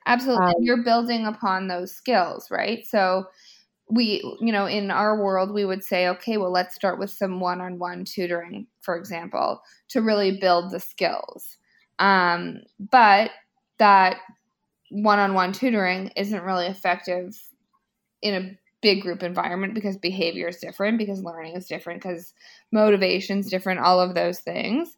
Absolutely. 0.06 0.46
Um, 0.46 0.54
You're 0.60 0.84
building 0.84 1.26
upon 1.26 1.68
those 1.68 1.92
skills, 1.92 2.52
right? 2.52 2.86
So 2.86 3.26
we, 3.90 4.22
you 4.40 4.52
know, 4.52 4.66
in 4.66 4.92
our 4.92 5.22
world, 5.22 5.54
we 5.54 5.66
would 5.66 5.84
say, 5.84 6.08
okay, 6.08 6.38
well, 6.38 6.52
let's 6.52 6.76
start 6.76 7.00
with 7.00 7.10
some 7.10 7.40
one 7.40 7.62
on 7.62 7.80
one 7.80 8.04
tutoring, 8.04 8.68
for 8.82 8.96
example, 8.96 9.62
to 9.90 10.02
really 10.02 10.40
build 10.40 10.72
the 10.72 10.80
skills. 10.80 11.58
Um, 12.00 12.62
but 12.80 13.32
that 13.78 14.18
one 14.90 15.20
on 15.20 15.34
one 15.34 15.54
tutoring 15.54 16.12
isn't 16.16 16.44
really 16.44 16.68
effective 16.68 17.36
in 18.22 18.36
a 18.36 18.58
big 18.86 19.02
group 19.02 19.24
environment 19.24 19.74
because 19.74 19.98
behavior 19.98 20.48
is 20.48 20.58
different, 20.58 21.00
because 21.00 21.24
learning 21.24 21.56
is 21.56 21.66
different, 21.66 22.04
because 22.04 22.36
motivation 22.72 23.40
is 23.40 23.50
different, 23.50 23.80
all 23.80 24.00
of 24.00 24.14
those 24.14 24.42
things. 24.42 24.96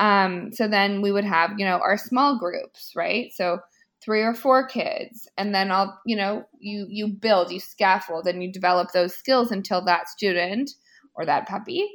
Um, 0.00 0.50
so 0.52 0.66
then 0.66 1.02
we 1.02 1.12
would 1.12 1.24
have, 1.24 1.52
you 1.56 1.64
know, 1.64 1.78
our 1.78 1.96
small 1.96 2.36
groups, 2.36 2.92
right? 2.96 3.30
So 3.32 3.60
three 4.02 4.22
or 4.22 4.34
four 4.34 4.66
kids, 4.66 5.28
and 5.38 5.54
then 5.54 5.70
I'll, 5.70 6.00
you 6.04 6.16
know, 6.16 6.46
you 6.58 6.88
you 6.90 7.06
build, 7.06 7.52
you 7.52 7.60
scaffold, 7.60 8.26
and 8.26 8.42
you 8.42 8.52
develop 8.52 8.90
those 8.90 9.14
skills 9.14 9.52
until 9.52 9.84
that 9.84 10.08
student 10.08 10.72
or 11.14 11.24
that 11.24 11.46
puppy 11.46 11.88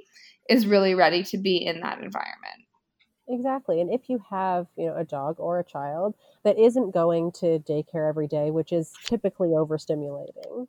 is 0.50 0.66
really 0.66 0.96
ready 0.96 1.24
to 1.24 1.38
be 1.38 1.58
in 1.58 1.82
that 1.82 2.00
environment. 2.02 2.64
Exactly. 3.28 3.82
And 3.82 3.92
if 3.92 4.08
you 4.08 4.22
have, 4.30 4.68
you 4.78 4.86
know, 4.86 4.96
a 4.96 5.04
dog 5.04 5.36
or 5.40 5.60
a 5.60 5.66
child 5.66 6.16
that 6.46 6.58
isn't 6.58 6.94
going 6.94 7.34
to 7.34 7.60
daycare 7.60 8.08
every 8.08 8.28
day, 8.28 8.50
which 8.50 8.72
is 8.72 8.94
typically 9.04 9.50
overstimulating, 9.50 10.68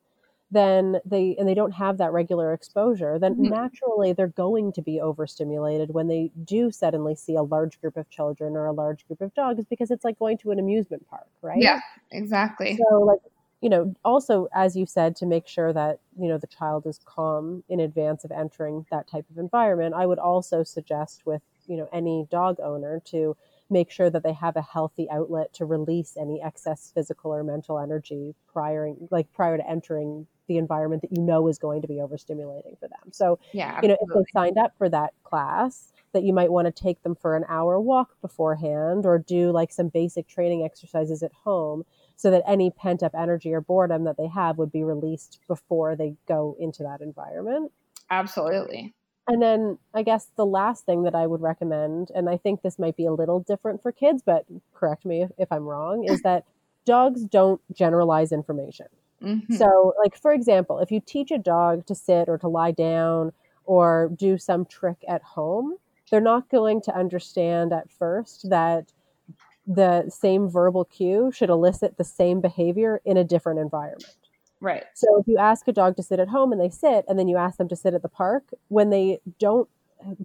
then 0.54 1.00
they 1.04 1.34
and 1.38 1.48
they 1.48 1.54
don't 1.54 1.72
have 1.72 1.98
that 1.98 2.12
regular 2.12 2.52
exposure 2.52 3.18
then 3.18 3.34
mm-hmm. 3.34 3.48
naturally 3.52 4.12
they're 4.12 4.28
going 4.28 4.72
to 4.72 4.80
be 4.80 5.00
overstimulated 5.00 5.92
when 5.92 6.06
they 6.06 6.30
do 6.44 6.70
suddenly 6.70 7.14
see 7.14 7.34
a 7.34 7.42
large 7.42 7.80
group 7.80 7.96
of 7.96 8.08
children 8.08 8.56
or 8.56 8.66
a 8.66 8.72
large 8.72 9.06
group 9.06 9.20
of 9.20 9.34
dogs 9.34 9.64
because 9.68 9.90
it's 9.90 10.04
like 10.04 10.18
going 10.18 10.38
to 10.38 10.50
an 10.52 10.58
amusement 10.58 11.06
park 11.08 11.26
right 11.42 11.60
yeah 11.60 11.80
exactly 12.12 12.78
so 12.88 13.00
like 13.00 13.18
you 13.60 13.68
know 13.68 13.94
also 14.04 14.48
as 14.54 14.76
you 14.76 14.86
said 14.86 15.16
to 15.16 15.26
make 15.26 15.48
sure 15.48 15.72
that 15.72 15.98
you 16.18 16.28
know 16.28 16.38
the 16.38 16.46
child 16.46 16.86
is 16.86 17.00
calm 17.04 17.64
in 17.68 17.80
advance 17.80 18.24
of 18.24 18.30
entering 18.30 18.86
that 18.90 19.08
type 19.08 19.26
of 19.30 19.38
environment 19.38 19.94
i 19.94 20.06
would 20.06 20.18
also 20.18 20.62
suggest 20.62 21.22
with 21.26 21.42
you 21.66 21.76
know 21.76 21.88
any 21.92 22.26
dog 22.30 22.58
owner 22.62 23.02
to 23.04 23.36
make 23.70 23.90
sure 23.90 24.10
that 24.10 24.22
they 24.22 24.34
have 24.34 24.56
a 24.56 24.62
healthy 24.62 25.08
outlet 25.10 25.52
to 25.54 25.64
release 25.64 26.16
any 26.20 26.40
excess 26.42 26.92
physical 26.94 27.34
or 27.34 27.42
mental 27.42 27.78
energy 27.78 28.34
prior 28.52 28.92
like 29.10 29.32
prior 29.32 29.56
to 29.56 29.68
entering 29.68 30.26
the 30.46 30.58
environment 30.58 31.02
that 31.02 31.12
you 31.12 31.22
know 31.22 31.48
is 31.48 31.58
going 31.58 31.82
to 31.82 31.88
be 31.88 31.94
overstimulating 31.94 32.78
for 32.78 32.88
them. 32.88 33.12
So, 33.12 33.38
yeah, 33.52 33.80
you 33.82 33.88
know, 33.88 33.96
if 34.00 34.08
they 34.14 34.24
signed 34.32 34.58
up 34.58 34.72
for 34.76 34.88
that 34.88 35.12
class, 35.22 35.92
that 36.14 36.22
you 36.22 36.32
might 36.32 36.50
want 36.50 36.66
to 36.66 36.82
take 36.82 37.02
them 37.02 37.14
for 37.14 37.36
an 37.36 37.44
hour 37.48 37.78
walk 37.78 38.16
beforehand 38.22 39.04
or 39.04 39.18
do 39.18 39.50
like 39.50 39.72
some 39.72 39.88
basic 39.88 40.26
training 40.26 40.64
exercises 40.64 41.22
at 41.22 41.32
home 41.44 41.84
so 42.16 42.30
that 42.30 42.42
any 42.46 42.70
pent 42.70 43.02
up 43.02 43.14
energy 43.14 43.52
or 43.52 43.60
boredom 43.60 44.04
that 44.04 44.16
they 44.16 44.28
have 44.28 44.56
would 44.56 44.72
be 44.72 44.84
released 44.84 45.40
before 45.48 45.96
they 45.96 46.14
go 46.26 46.56
into 46.58 46.82
that 46.84 47.00
environment. 47.00 47.72
Absolutely. 48.10 48.94
And 49.26 49.42
then 49.42 49.78
I 49.92 50.02
guess 50.02 50.28
the 50.36 50.46
last 50.46 50.86
thing 50.86 51.02
that 51.04 51.14
I 51.14 51.26
would 51.26 51.40
recommend, 51.40 52.10
and 52.14 52.28
I 52.28 52.36
think 52.36 52.62
this 52.62 52.78
might 52.78 52.96
be 52.96 53.06
a 53.06 53.12
little 53.12 53.40
different 53.40 53.82
for 53.82 53.90
kids, 53.90 54.22
but 54.24 54.44
correct 54.74 55.04
me 55.04 55.22
if, 55.22 55.30
if 55.38 55.50
I'm 55.50 55.64
wrong, 55.64 56.04
is 56.04 56.22
that 56.22 56.44
dogs 56.84 57.24
don't 57.24 57.60
generalize 57.74 58.32
information. 58.32 58.86
Mm-hmm. 59.22 59.54
So, 59.54 59.94
like, 60.02 60.16
for 60.20 60.32
example, 60.32 60.78
if 60.80 60.90
you 60.90 61.00
teach 61.00 61.30
a 61.30 61.38
dog 61.38 61.86
to 61.86 61.94
sit 61.94 62.28
or 62.28 62.38
to 62.38 62.48
lie 62.48 62.72
down 62.72 63.32
or 63.64 64.10
do 64.14 64.36
some 64.38 64.66
trick 64.66 64.98
at 65.08 65.22
home, 65.22 65.76
they're 66.10 66.20
not 66.20 66.50
going 66.50 66.82
to 66.82 66.94
understand 66.94 67.72
at 67.72 67.90
first 67.90 68.48
that 68.50 68.92
the 69.66 70.08
same 70.10 70.48
verbal 70.48 70.84
cue 70.84 71.32
should 71.32 71.48
elicit 71.48 71.96
the 71.96 72.04
same 72.04 72.40
behavior 72.40 73.00
in 73.04 73.16
a 73.16 73.24
different 73.24 73.58
environment. 73.58 74.16
Right. 74.60 74.84
So 74.94 75.20
if 75.20 75.26
you 75.26 75.38
ask 75.38 75.66
a 75.68 75.72
dog 75.72 75.96
to 75.96 76.02
sit 76.02 76.20
at 76.20 76.28
home 76.28 76.52
and 76.52 76.60
they 76.60 76.70
sit, 76.70 77.04
and 77.08 77.18
then 77.18 77.28
you 77.28 77.36
ask 77.36 77.58
them 77.58 77.68
to 77.68 77.76
sit 77.76 77.94
at 77.94 78.02
the 78.02 78.08
park, 78.08 78.44
when 78.68 78.90
they 78.90 79.20
don't 79.38 79.68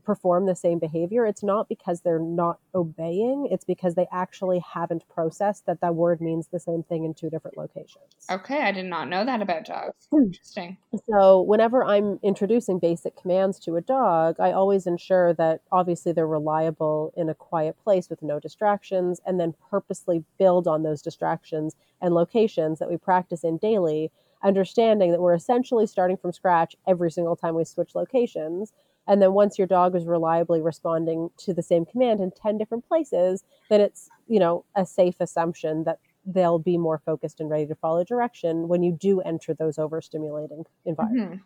perform 0.03 0.45
the 0.45 0.55
same 0.55 0.79
behavior, 0.79 1.25
it's 1.25 1.43
not 1.43 1.69
because 1.69 2.01
they're 2.01 2.19
not 2.19 2.59
obeying, 2.75 3.47
it's 3.51 3.63
because 3.63 3.95
they 3.95 4.07
actually 4.11 4.59
haven't 4.59 5.07
processed 5.09 5.65
that 5.65 5.81
that 5.81 5.95
word 5.95 6.21
means 6.21 6.47
the 6.47 6.59
same 6.59 6.83
thing 6.83 7.03
in 7.03 7.13
two 7.13 7.29
different 7.29 7.57
locations. 7.57 8.03
Okay, 8.29 8.61
I 8.61 8.71
did 8.71 8.85
not 8.85 9.09
know 9.09 9.25
that 9.25 9.41
about 9.41 9.65
dogs. 9.65 10.07
Hmm. 10.11 10.23
Interesting. 10.23 10.77
So, 11.09 11.41
whenever 11.41 11.83
I'm 11.83 12.19
introducing 12.23 12.79
basic 12.79 13.15
commands 13.15 13.59
to 13.61 13.75
a 13.75 13.81
dog, 13.81 14.39
I 14.39 14.51
always 14.51 14.85
ensure 14.85 15.33
that 15.35 15.61
obviously 15.71 16.11
they're 16.11 16.27
reliable 16.27 17.13
in 17.15 17.29
a 17.29 17.35
quiet 17.35 17.75
place 17.83 18.09
with 18.09 18.21
no 18.21 18.39
distractions, 18.39 19.21
and 19.25 19.39
then 19.39 19.53
purposely 19.69 20.23
build 20.37 20.67
on 20.67 20.83
those 20.83 21.01
distractions 21.01 21.75
and 22.01 22.13
locations 22.13 22.79
that 22.79 22.89
we 22.89 22.97
practice 22.97 23.43
in 23.43 23.57
daily 23.57 24.11
understanding 24.43 25.11
that 25.11 25.19
we're 25.19 25.33
essentially 25.33 25.85
starting 25.85 26.15
from 26.15 26.31
scratch 26.31 26.75
every 26.87 27.11
single 27.11 27.35
time 27.35 27.55
we 27.55 27.65
switch 27.65 27.93
locations 27.93 28.71
and 29.09 29.21
then 29.21 29.33
once 29.33 29.57
your 29.57 29.67
dog 29.67 29.95
is 29.95 30.05
reliably 30.05 30.61
responding 30.61 31.31
to 31.37 31.53
the 31.53 31.63
same 31.63 31.83
command 31.83 32.19
in 32.19 32.31
10 32.31 32.59
different 32.59 32.87
places, 32.87 33.43
then 33.69 33.81
it's, 33.81 34.07
you 34.27 34.39
know, 34.39 34.63
a 34.75 34.85
safe 34.85 35.15
assumption 35.19 35.83
that 35.85 35.97
they'll 36.25 36.59
be 36.59 36.77
more 36.77 37.01
focused 37.03 37.39
and 37.39 37.49
ready 37.49 37.65
to 37.65 37.75
follow 37.75 38.03
direction 38.03 38.67
when 38.67 38.83
you 38.83 38.91
do 38.91 39.19
enter 39.21 39.55
those 39.55 39.77
overstimulating 39.77 40.63
environments. 40.85 41.37
Mm-hmm. 41.37 41.43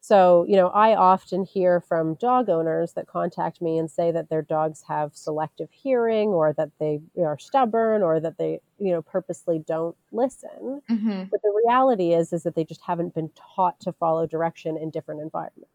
So, 0.00 0.46
you 0.48 0.54
know, 0.54 0.68
I 0.68 0.94
often 0.94 1.44
hear 1.44 1.80
from 1.80 2.14
dog 2.14 2.48
owners 2.48 2.92
that 2.92 3.08
contact 3.08 3.60
me 3.60 3.76
and 3.76 3.90
say 3.90 4.12
that 4.12 4.30
their 4.30 4.42
dogs 4.42 4.84
have 4.86 5.16
selective 5.16 5.68
hearing 5.72 6.28
or 6.28 6.52
that 6.52 6.70
they 6.78 7.00
are 7.18 7.38
stubborn 7.38 8.02
or 8.02 8.20
that 8.20 8.38
they, 8.38 8.60
you 8.78 8.92
know, 8.92 9.02
purposely 9.02 9.58
don't 9.58 9.96
listen. 10.12 10.82
Mm-hmm. 10.88 11.24
But 11.30 11.42
the 11.42 11.62
reality 11.66 12.14
is 12.14 12.32
is 12.32 12.44
that 12.44 12.54
they 12.54 12.64
just 12.64 12.82
haven't 12.82 13.16
been 13.16 13.30
taught 13.56 13.80
to 13.80 13.92
follow 13.92 14.28
direction 14.28 14.76
in 14.76 14.90
different 14.90 15.20
environments. 15.20 15.72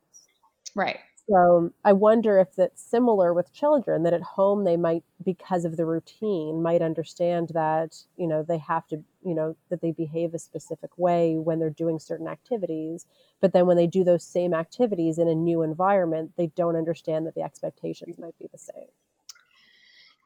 Right. 0.75 0.99
So 1.29 1.71
I 1.85 1.93
wonder 1.93 2.37
if 2.37 2.53
that's 2.55 2.83
similar 2.83 3.33
with 3.33 3.53
children, 3.53 4.03
that 4.03 4.13
at 4.13 4.21
home 4.21 4.65
they 4.65 4.75
might, 4.75 5.03
because 5.23 5.63
of 5.63 5.77
the 5.77 5.85
routine, 5.85 6.61
might 6.61 6.81
understand 6.81 7.51
that, 7.53 7.95
you 8.17 8.27
know, 8.27 8.43
they 8.43 8.57
have 8.57 8.87
to, 8.87 9.01
you 9.23 9.33
know, 9.33 9.55
that 9.69 9.81
they 9.81 9.91
behave 9.91 10.33
a 10.33 10.39
specific 10.39 10.97
way 10.97 11.37
when 11.37 11.59
they're 11.59 11.69
doing 11.69 11.97
certain 11.97 12.27
activities. 12.27 13.05
But 13.39 13.53
then 13.53 13.67
when 13.67 13.77
they 13.77 13.87
do 13.87 14.03
those 14.03 14.23
same 14.23 14.53
activities 14.53 15.17
in 15.17 15.29
a 15.29 15.35
new 15.35 15.61
environment, 15.61 16.33
they 16.35 16.47
don't 16.47 16.75
understand 16.75 17.25
that 17.25 17.35
the 17.35 17.41
expectations 17.41 18.17
might 18.17 18.37
be 18.37 18.49
the 18.51 18.57
same. 18.57 18.87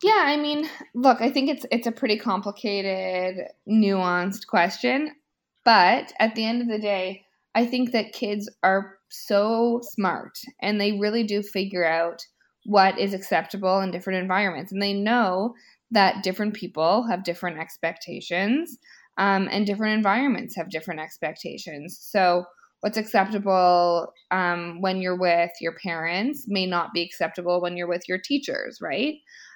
Yeah, 0.04 0.24
I 0.26 0.38
mean, 0.38 0.70
look, 0.94 1.22
I 1.22 1.32
think 1.32 1.50
it's 1.50 1.66
it's 1.72 1.88
a 1.88 1.92
pretty 1.92 2.18
complicated, 2.18 3.48
nuanced 3.68 4.46
question, 4.48 5.16
but 5.64 6.14
at 6.20 6.36
the 6.36 6.46
end 6.46 6.62
of 6.62 6.68
the 6.68 6.80
day, 6.80 7.26
I 7.56 7.66
think 7.66 7.92
that 7.92 8.14
kids 8.14 8.50
are 8.62 8.97
so 9.10 9.82
smart 9.84 10.38
and 10.62 10.80
they 10.80 10.94
really 10.94 11.24
do 11.24 11.42
figure 11.42 11.86
out 11.86 12.22
what 12.66 13.00
is 13.00 13.14
acceptable 13.14 13.80
in 13.80 13.92
different 13.92 14.22
environments. 14.22 14.72
And 14.72 14.82
they 14.82 14.94
know 14.94 15.54
that 15.92 16.22
different 16.24 16.54
people 16.54 17.08
have 17.08 17.24
different 17.24 17.60
expectations 17.60 18.78
um, 19.18 19.48
and 19.52 19.66
different 19.66 19.96
environments 19.96 20.56
have 20.56 20.70
different 20.70 21.00
expectations. 21.00 21.98
So, 22.00 22.44
what's 22.82 22.98
acceptable 22.98 24.14
um, 24.30 24.82
when 24.82 25.02
you're 25.02 25.18
with 25.18 25.50
your 25.62 25.74
parents 25.84 26.46
may 26.48 26.68
not 26.68 26.94
be 26.94 27.02
acceptable 27.02 27.60
when 27.60 27.76
you're 27.76 27.88
with 27.88 28.04
your 28.08 28.20
teachers, 28.20 28.78
right? 28.82 29.16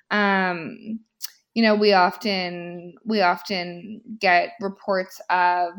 Um, 0.10 1.00
you 1.54 1.62
know, 1.62 1.76
we 1.76 1.94
often 1.94 2.96
we 3.06 3.22
often 3.22 4.02
get 4.20 4.52
reports 4.62 5.20
of 5.30 5.74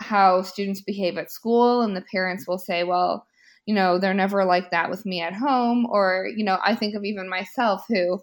how 0.00 0.42
students 0.42 0.80
behave 0.80 1.16
at 1.16 1.32
school 1.32 1.82
and 1.82 1.96
the 1.96 2.04
parents 2.12 2.46
will 2.46 2.58
say 2.58 2.84
well 2.84 3.26
you 3.64 3.74
know 3.74 3.98
they're 3.98 4.14
never 4.14 4.44
like 4.44 4.70
that 4.70 4.90
with 4.90 5.04
me 5.06 5.20
at 5.20 5.32
home 5.32 5.86
or 5.90 6.28
you 6.36 6.44
know 6.44 6.58
i 6.62 6.74
think 6.74 6.94
of 6.94 7.04
even 7.04 7.28
myself 7.28 7.84
who 7.88 8.20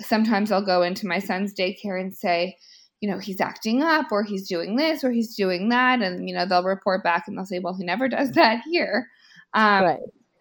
sometimes 0.00 0.52
I'll 0.52 0.64
go 0.64 0.82
into 0.82 1.06
my 1.06 1.18
son's 1.18 1.54
daycare 1.54 2.00
and 2.00 2.14
say, 2.14 2.56
you 3.00 3.10
know, 3.10 3.18
he's 3.18 3.40
acting 3.40 3.82
up 3.82 4.06
or 4.10 4.22
he's 4.22 4.48
doing 4.48 4.76
this 4.76 5.04
or 5.04 5.10
he's 5.10 5.34
doing 5.34 5.68
that. 5.70 6.02
And, 6.02 6.28
you 6.28 6.34
know, 6.34 6.46
they'll 6.46 6.64
report 6.64 7.02
back 7.02 7.24
and 7.26 7.36
they'll 7.36 7.44
say, 7.44 7.58
well, 7.58 7.76
he 7.76 7.84
never 7.84 8.08
does 8.08 8.30
that 8.32 8.62
here. 8.70 9.08
Um, 9.54 9.84
right. 9.84 9.98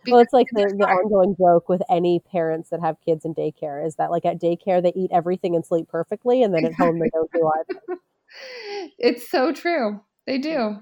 Well, 0.08 0.20
it's 0.20 0.34
like 0.34 0.48
the, 0.52 0.72
the 0.78 0.86
ongoing 0.86 1.36
joke 1.36 1.68
with 1.68 1.82
any 1.90 2.20
parents 2.20 2.70
that 2.70 2.80
have 2.80 3.02
kids 3.04 3.26
in 3.26 3.34
daycare 3.34 3.84
is 3.84 3.96
that, 3.96 4.12
like, 4.12 4.24
at 4.24 4.40
daycare, 4.40 4.80
they 4.80 4.94
eat 4.96 5.10
everything 5.12 5.56
and 5.56 5.66
sleep 5.66 5.88
perfectly, 5.88 6.44
and 6.44 6.54
then 6.54 6.64
at 6.64 6.76
home, 6.76 7.00
they 7.00 7.10
don't 7.12 7.32
do 7.32 7.50
either. 7.60 8.00
it's 9.00 9.28
so 9.28 9.52
true. 9.52 10.00
They 10.26 10.38
do. 10.38 10.78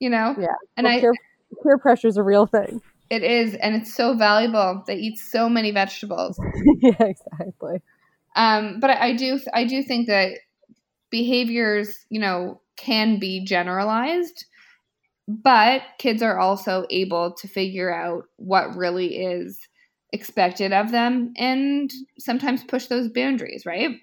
You 0.00 0.10
know? 0.10 0.34
Yeah. 0.38 0.48
And 0.76 0.84
well, 0.84 0.96
I. 0.96 1.00
Peer, 1.00 1.12
peer 1.62 1.78
pressure 1.78 2.08
is 2.08 2.16
a 2.16 2.22
real 2.22 2.46
thing. 2.46 2.80
It 3.10 3.22
is. 3.22 3.54
And 3.54 3.74
it's 3.74 3.94
so 3.94 4.14
valuable. 4.14 4.84
They 4.86 4.96
eat 4.96 5.18
so 5.18 5.48
many 5.48 5.70
vegetables. 5.70 6.38
yeah, 6.80 6.90
exactly. 7.00 7.80
Um, 8.36 8.80
but 8.80 8.90
I, 8.90 9.08
I 9.08 9.16
do, 9.16 9.40
I 9.52 9.64
do 9.64 9.82
think 9.82 10.06
that 10.08 10.32
behaviors, 11.10 12.06
you 12.10 12.20
know, 12.20 12.60
can 12.76 13.18
be 13.18 13.44
generalized, 13.44 14.44
but 15.26 15.82
kids 15.98 16.22
are 16.22 16.38
also 16.38 16.86
able 16.90 17.32
to 17.34 17.48
figure 17.48 17.92
out 17.92 18.24
what 18.36 18.76
really 18.76 19.16
is 19.16 19.58
expected 20.12 20.72
of 20.72 20.90
them 20.90 21.32
and 21.36 21.92
sometimes 22.18 22.64
push 22.64 22.86
those 22.86 23.08
boundaries, 23.08 23.66
right? 23.66 23.96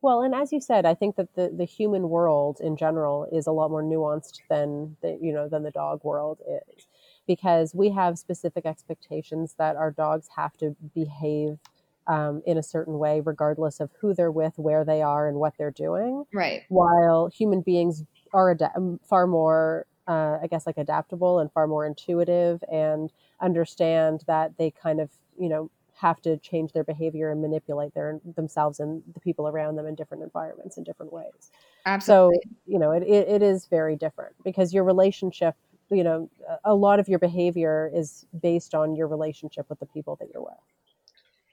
Well, 0.00 0.22
and 0.22 0.34
as 0.34 0.52
you 0.52 0.60
said, 0.60 0.86
I 0.86 0.94
think 0.94 1.16
that 1.16 1.34
the, 1.34 1.52
the 1.54 1.64
human 1.64 2.08
world 2.08 2.60
in 2.60 2.76
general 2.76 3.26
is 3.32 3.46
a 3.46 3.52
lot 3.52 3.70
more 3.70 3.82
nuanced 3.82 4.40
than 4.48 4.96
the 5.02 5.18
you 5.20 5.32
know 5.32 5.48
than 5.48 5.64
the 5.64 5.72
dog 5.72 6.04
world 6.04 6.40
is, 6.48 6.86
because 7.26 7.74
we 7.74 7.90
have 7.90 8.18
specific 8.18 8.64
expectations 8.64 9.54
that 9.58 9.76
our 9.76 9.90
dogs 9.90 10.28
have 10.36 10.56
to 10.58 10.76
behave 10.94 11.58
um, 12.06 12.42
in 12.46 12.56
a 12.56 12.62
certain 12.62 12.98
way, 12.98 13.20
regardless 13.20 13.80
of 13.80 13.90
who 14.00 14.14
they're 14.14 14.30
with, 14.30 14.54
where 14.56 14.84
they 14.84 15.02
are, 15.02 15.28
and 15.28 15.38
what 15.38 15.54
they're 15.58 15.70
doing. 15.70 16.24
Right. 16.32 16.62
While 16.68 17.28
human 17.28 17.60
beings 17.60 18.04
are 18.32 18.52
ad- 18.52 18.70
um, 18.76 19.00
far 19.08 19.26
more, 19.26 19.86
uh, 20.06 20.38
I 20.42 20.46
guess, 20.48 20.66
like 20.66 20.78
adaptable 20.78 21.38
and 21.38 21.52
far 21.52 21.66
more 21.66 21.84
intuitive 21.84 22.62
and 22.72 23.12
understand 23.40 24.22
that 24.26 24.56
they 24.58 24.70
kind 24.70 25.00
of, 25.00 25.10
you 25.38 25.48
know, 25.48 25.70
have 25.98 26.20
to 26.22 26.36
change 26.38 26.72
their 26.72 26.84
behavior 26.84 27.30
and 27.30 27.42
manipulate 27.42 27.92
their 27.94 28.20
themselves 28.36 28.78
and 28.80 29.02
the 29.14 29.20
people 29.20 29.48
around 29.48 29.76
them 29.76 29.86
in 29.86 29.94
different 29.94 30.22
environments 30.22 30.76
in 30.76 30.84
different 30.84 31.12
ways. 31.12 31.50
Absolutely. 31.86 32.38
So, 32.44 32.50
you 32.66 32.78
know, 32.78 32.92
it, 32.92 33.02
it, 33.02 33.28
it 33.28 33.42
is 33.42 33.66
very 33.66 33.96
different 33.96 34.34
because 34.44 34.72
your 34.72 34.84
relationship, 34.84 35.56
you 35.90 36.04
know, 36.04 36.30
a 36.64 36.74
lot 36.74 37.00
of 37.00 37.08
your 37.08 37.18
behavior 37.18 37.90
is 37.92 38.26
based 38.40 38.74
on 38.74 38.94
your 38.94 39.08
relationship 39.08 39.68
with 39.68 39.80
the 39.80 39.86
people 39.86 40.16
that 40.20 40.28
you're 40.32 40.42
with. 40.42 40.54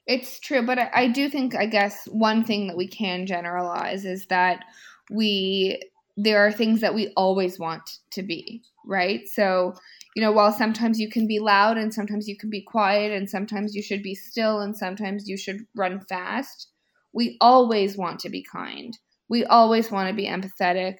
It's 0.06 0.40
true, 0.40 0.64
but 0.64 0.78
I, 0.78 0.92
I 0.94 1.08
do 1.08 1.30
think, 1.30 1.56
I 1.56 1.66
guess, 1.66 2.06
one 2.12 2.44
thing 2.44 2.68
that 2.68 2.78
we 2.78 2.88
can 2.88 3.26
generalize 3.26 4.06
is 4.06 4.28
that 4.28 4.64
we 5.10 5.82
there 6.18 6.46
are 6.46 6.52
things 6.52 6.80
that 6.82 6.96
we 6.96 7.12
always 7.18 7.60
want 7.60 7.98
to 8.12 8.24
be, 8.24 8.62
right? 8.86 9.28
So, 9.28 9.74
you 10.16 10.22
know, 10.22 10.32
while 10.32 10.52
sometimes 10.52 11.00
you 11.00 11.10
can 11.10 11.28
be 11.28 11.40
loud 11.40 11.78
and 11.78 11.94
sometimes 11.94 12.28
you 12.28 12.38
can 12.38 12.50
be 12.50 12.64
quiet 12.64 13.12
and 13.12 13.30
sometimes 13.30 13.76
you 13.76 13.84
should 13.84 14.02
be 14.02 14.16
still 14.16 14.62
and 14.62 14.76
sometimes 14.76 15.28
you 15.28 15.38
should 15.38 15.60
run 15.76 16.02
fast, 16.10 16.70
we 17.14 17.38
always 17.42 17.98
want 17.98 18.20
to 18.22 18.30
be 18.30 18.44
kind. 18.52 18.98
We 19.30 19.46
always 19.46 19.92
want 19.92 20.10
to 20.10 20.16
be 20.16 20.28
empathetic. 20.28 20.96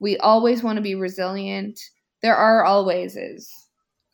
We 0.00 0.16
always 0.18 0.62
want 0.62 0.76
to 0.76 0.82
be 0.82 0.94
resilient. 0.94 1.78
There 2.22 2.36
are 2.36 2.64
alwayses 2.64 3.46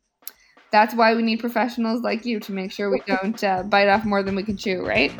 that's 0.75 0.93
why 0.93 1.14
we 1.14 1.22
need 1.22 1.39
professionals 1.39 2.03
like 2.03 2.27
you 2.27 2.41
to 2.41 2.51
make 2.51 2.72
sure 2.72 2.91
we 2.91 3.01
don't 3.07 3.45
uh, 3.45 3.62
bite 3.62 3.87
off 3.87 4.05
more 4.05 4.25
than 4.25 4.35
we 4.35 4.43
can 4.43 4.57
chew, 4.57 4.85
right? 4.85 5.12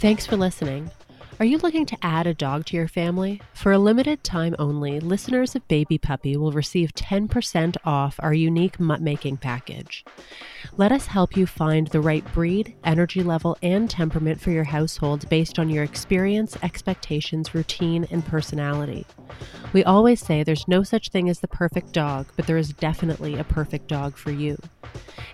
Thanks 0.00 0.26
for 0.26 0.36
listening. 0.36 0.90
Are 1.40 1.44
you 1.44 1.58
looking 1.58 1.84
to 1.86 1.98
add 2.00 2.28
a 2.28 2.34
dog 2.34 2.64
to 2.66 2.76
your 2.76 2.86
family? 2.86 3.42
For 3.54 3.72
a 3.72 3.78
limited 3.78 4.22
time 4.22 4.54
only, 4.56 5.00
listeners 5.00 5.56
of 5.56 5.66
Baby 5.66 5.98
Puppy 5.98 6.36
will 6.36 6.52
receive 6.52 6.94
10% 6.94 7.76
off 7.84 8.20
our 8.20 8.32
unique 8.32 8.78
mutt 8.78 9.00
making 9.00 9.38
package. 9.38 10.04
Let 10.76 10.92
us 10.92 11.06
help 11.06 11.36
you 11.36 11.44
find 11.44 11.88
the 11.88 12.00
right 12.00 12.24
breed, 12.32 12.76
energy 12.84 13.24
level, 13.24 13.58
and 13.62 13.90
temperament 13.90 14.40
for 14.40 14.52
your 14.52 14.64
household 14.64 15.28
based 15.28 15.58
on 15.58 15.70
your 15.70 15.82
experience, 15.82 16.56
expectations, 16.62 17.52
routine, 17.52 18.06
and 18.12 18.24
personality. 18.24 19.04
We 19.72 19.82
always 19.82 20.20
say 20.20 20.44
there's 20.44 20.68
no 20.68 20.84
such 20.84 21.08
thing 21.08 21.28
as 21.28 21.40
the 21.40 21.48
perfect 21.48 21.92
dog, 21.92 22.28
but 22.36 22.46
there 22.46 22.58
is 22.58 22.72
definitely 22.74 23.36
a 23.36 23.44
perfect 23.44 23.88
dog 23.88 24.16
for 24.16 24.30
you. 24.30 24.56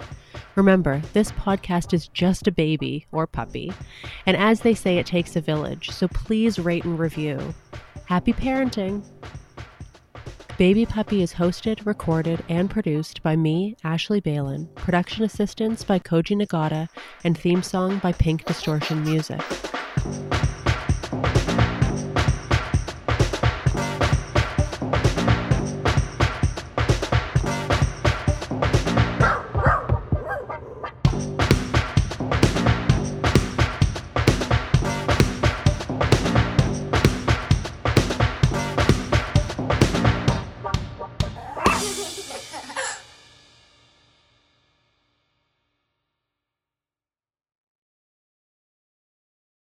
Remember, 0.56 1.02
this 1.14 1.32
podcast 1.34 1.94
is 1.94 2.08
just 2.08 2.48
a 2.48 2.52
baby 2.52 3.06
or 3.12 3.28
puppy, 3.28 3.72
and 4.26 4.36
as 4.38 4.62
they 4.62 4.74
say, 4.74 4.98
it 4.98 5.06
takes 5.06 5.36
a 5.36 5.42
village, 5.42 5.92
so 5.92 6.08
please 6.08 6.58
rate 6.60 6.86
and 6.86 6.98
review. 7.00 7.54
Happy 8.06 8.34
parenting! 8.34 9.04
Baby 10.58 10.86
Puppy 10.86 11.22
is 11.24 11.34
hosted, 11.34 11.86
recorded, 11.88 12.44
and 12.48 12.70
produced 12.70 13.24
by 13.24 13.36
me, 13.36 13.76
Ashley 13.84 14.20
Balin. 14.20 14.68
Production 14.76 15.24
assistance 15.24 15.84
by 15.84 15.98
Koji 15.98 16.40
Nagata, 16.40 16.88
and 17.24 17.36
theme 17.36 17.64
song 17.64 17.98
by 18.00 18.12
Pink 18.12 18.46
Distortion 18.46 19.04
Music. 19.04 19.42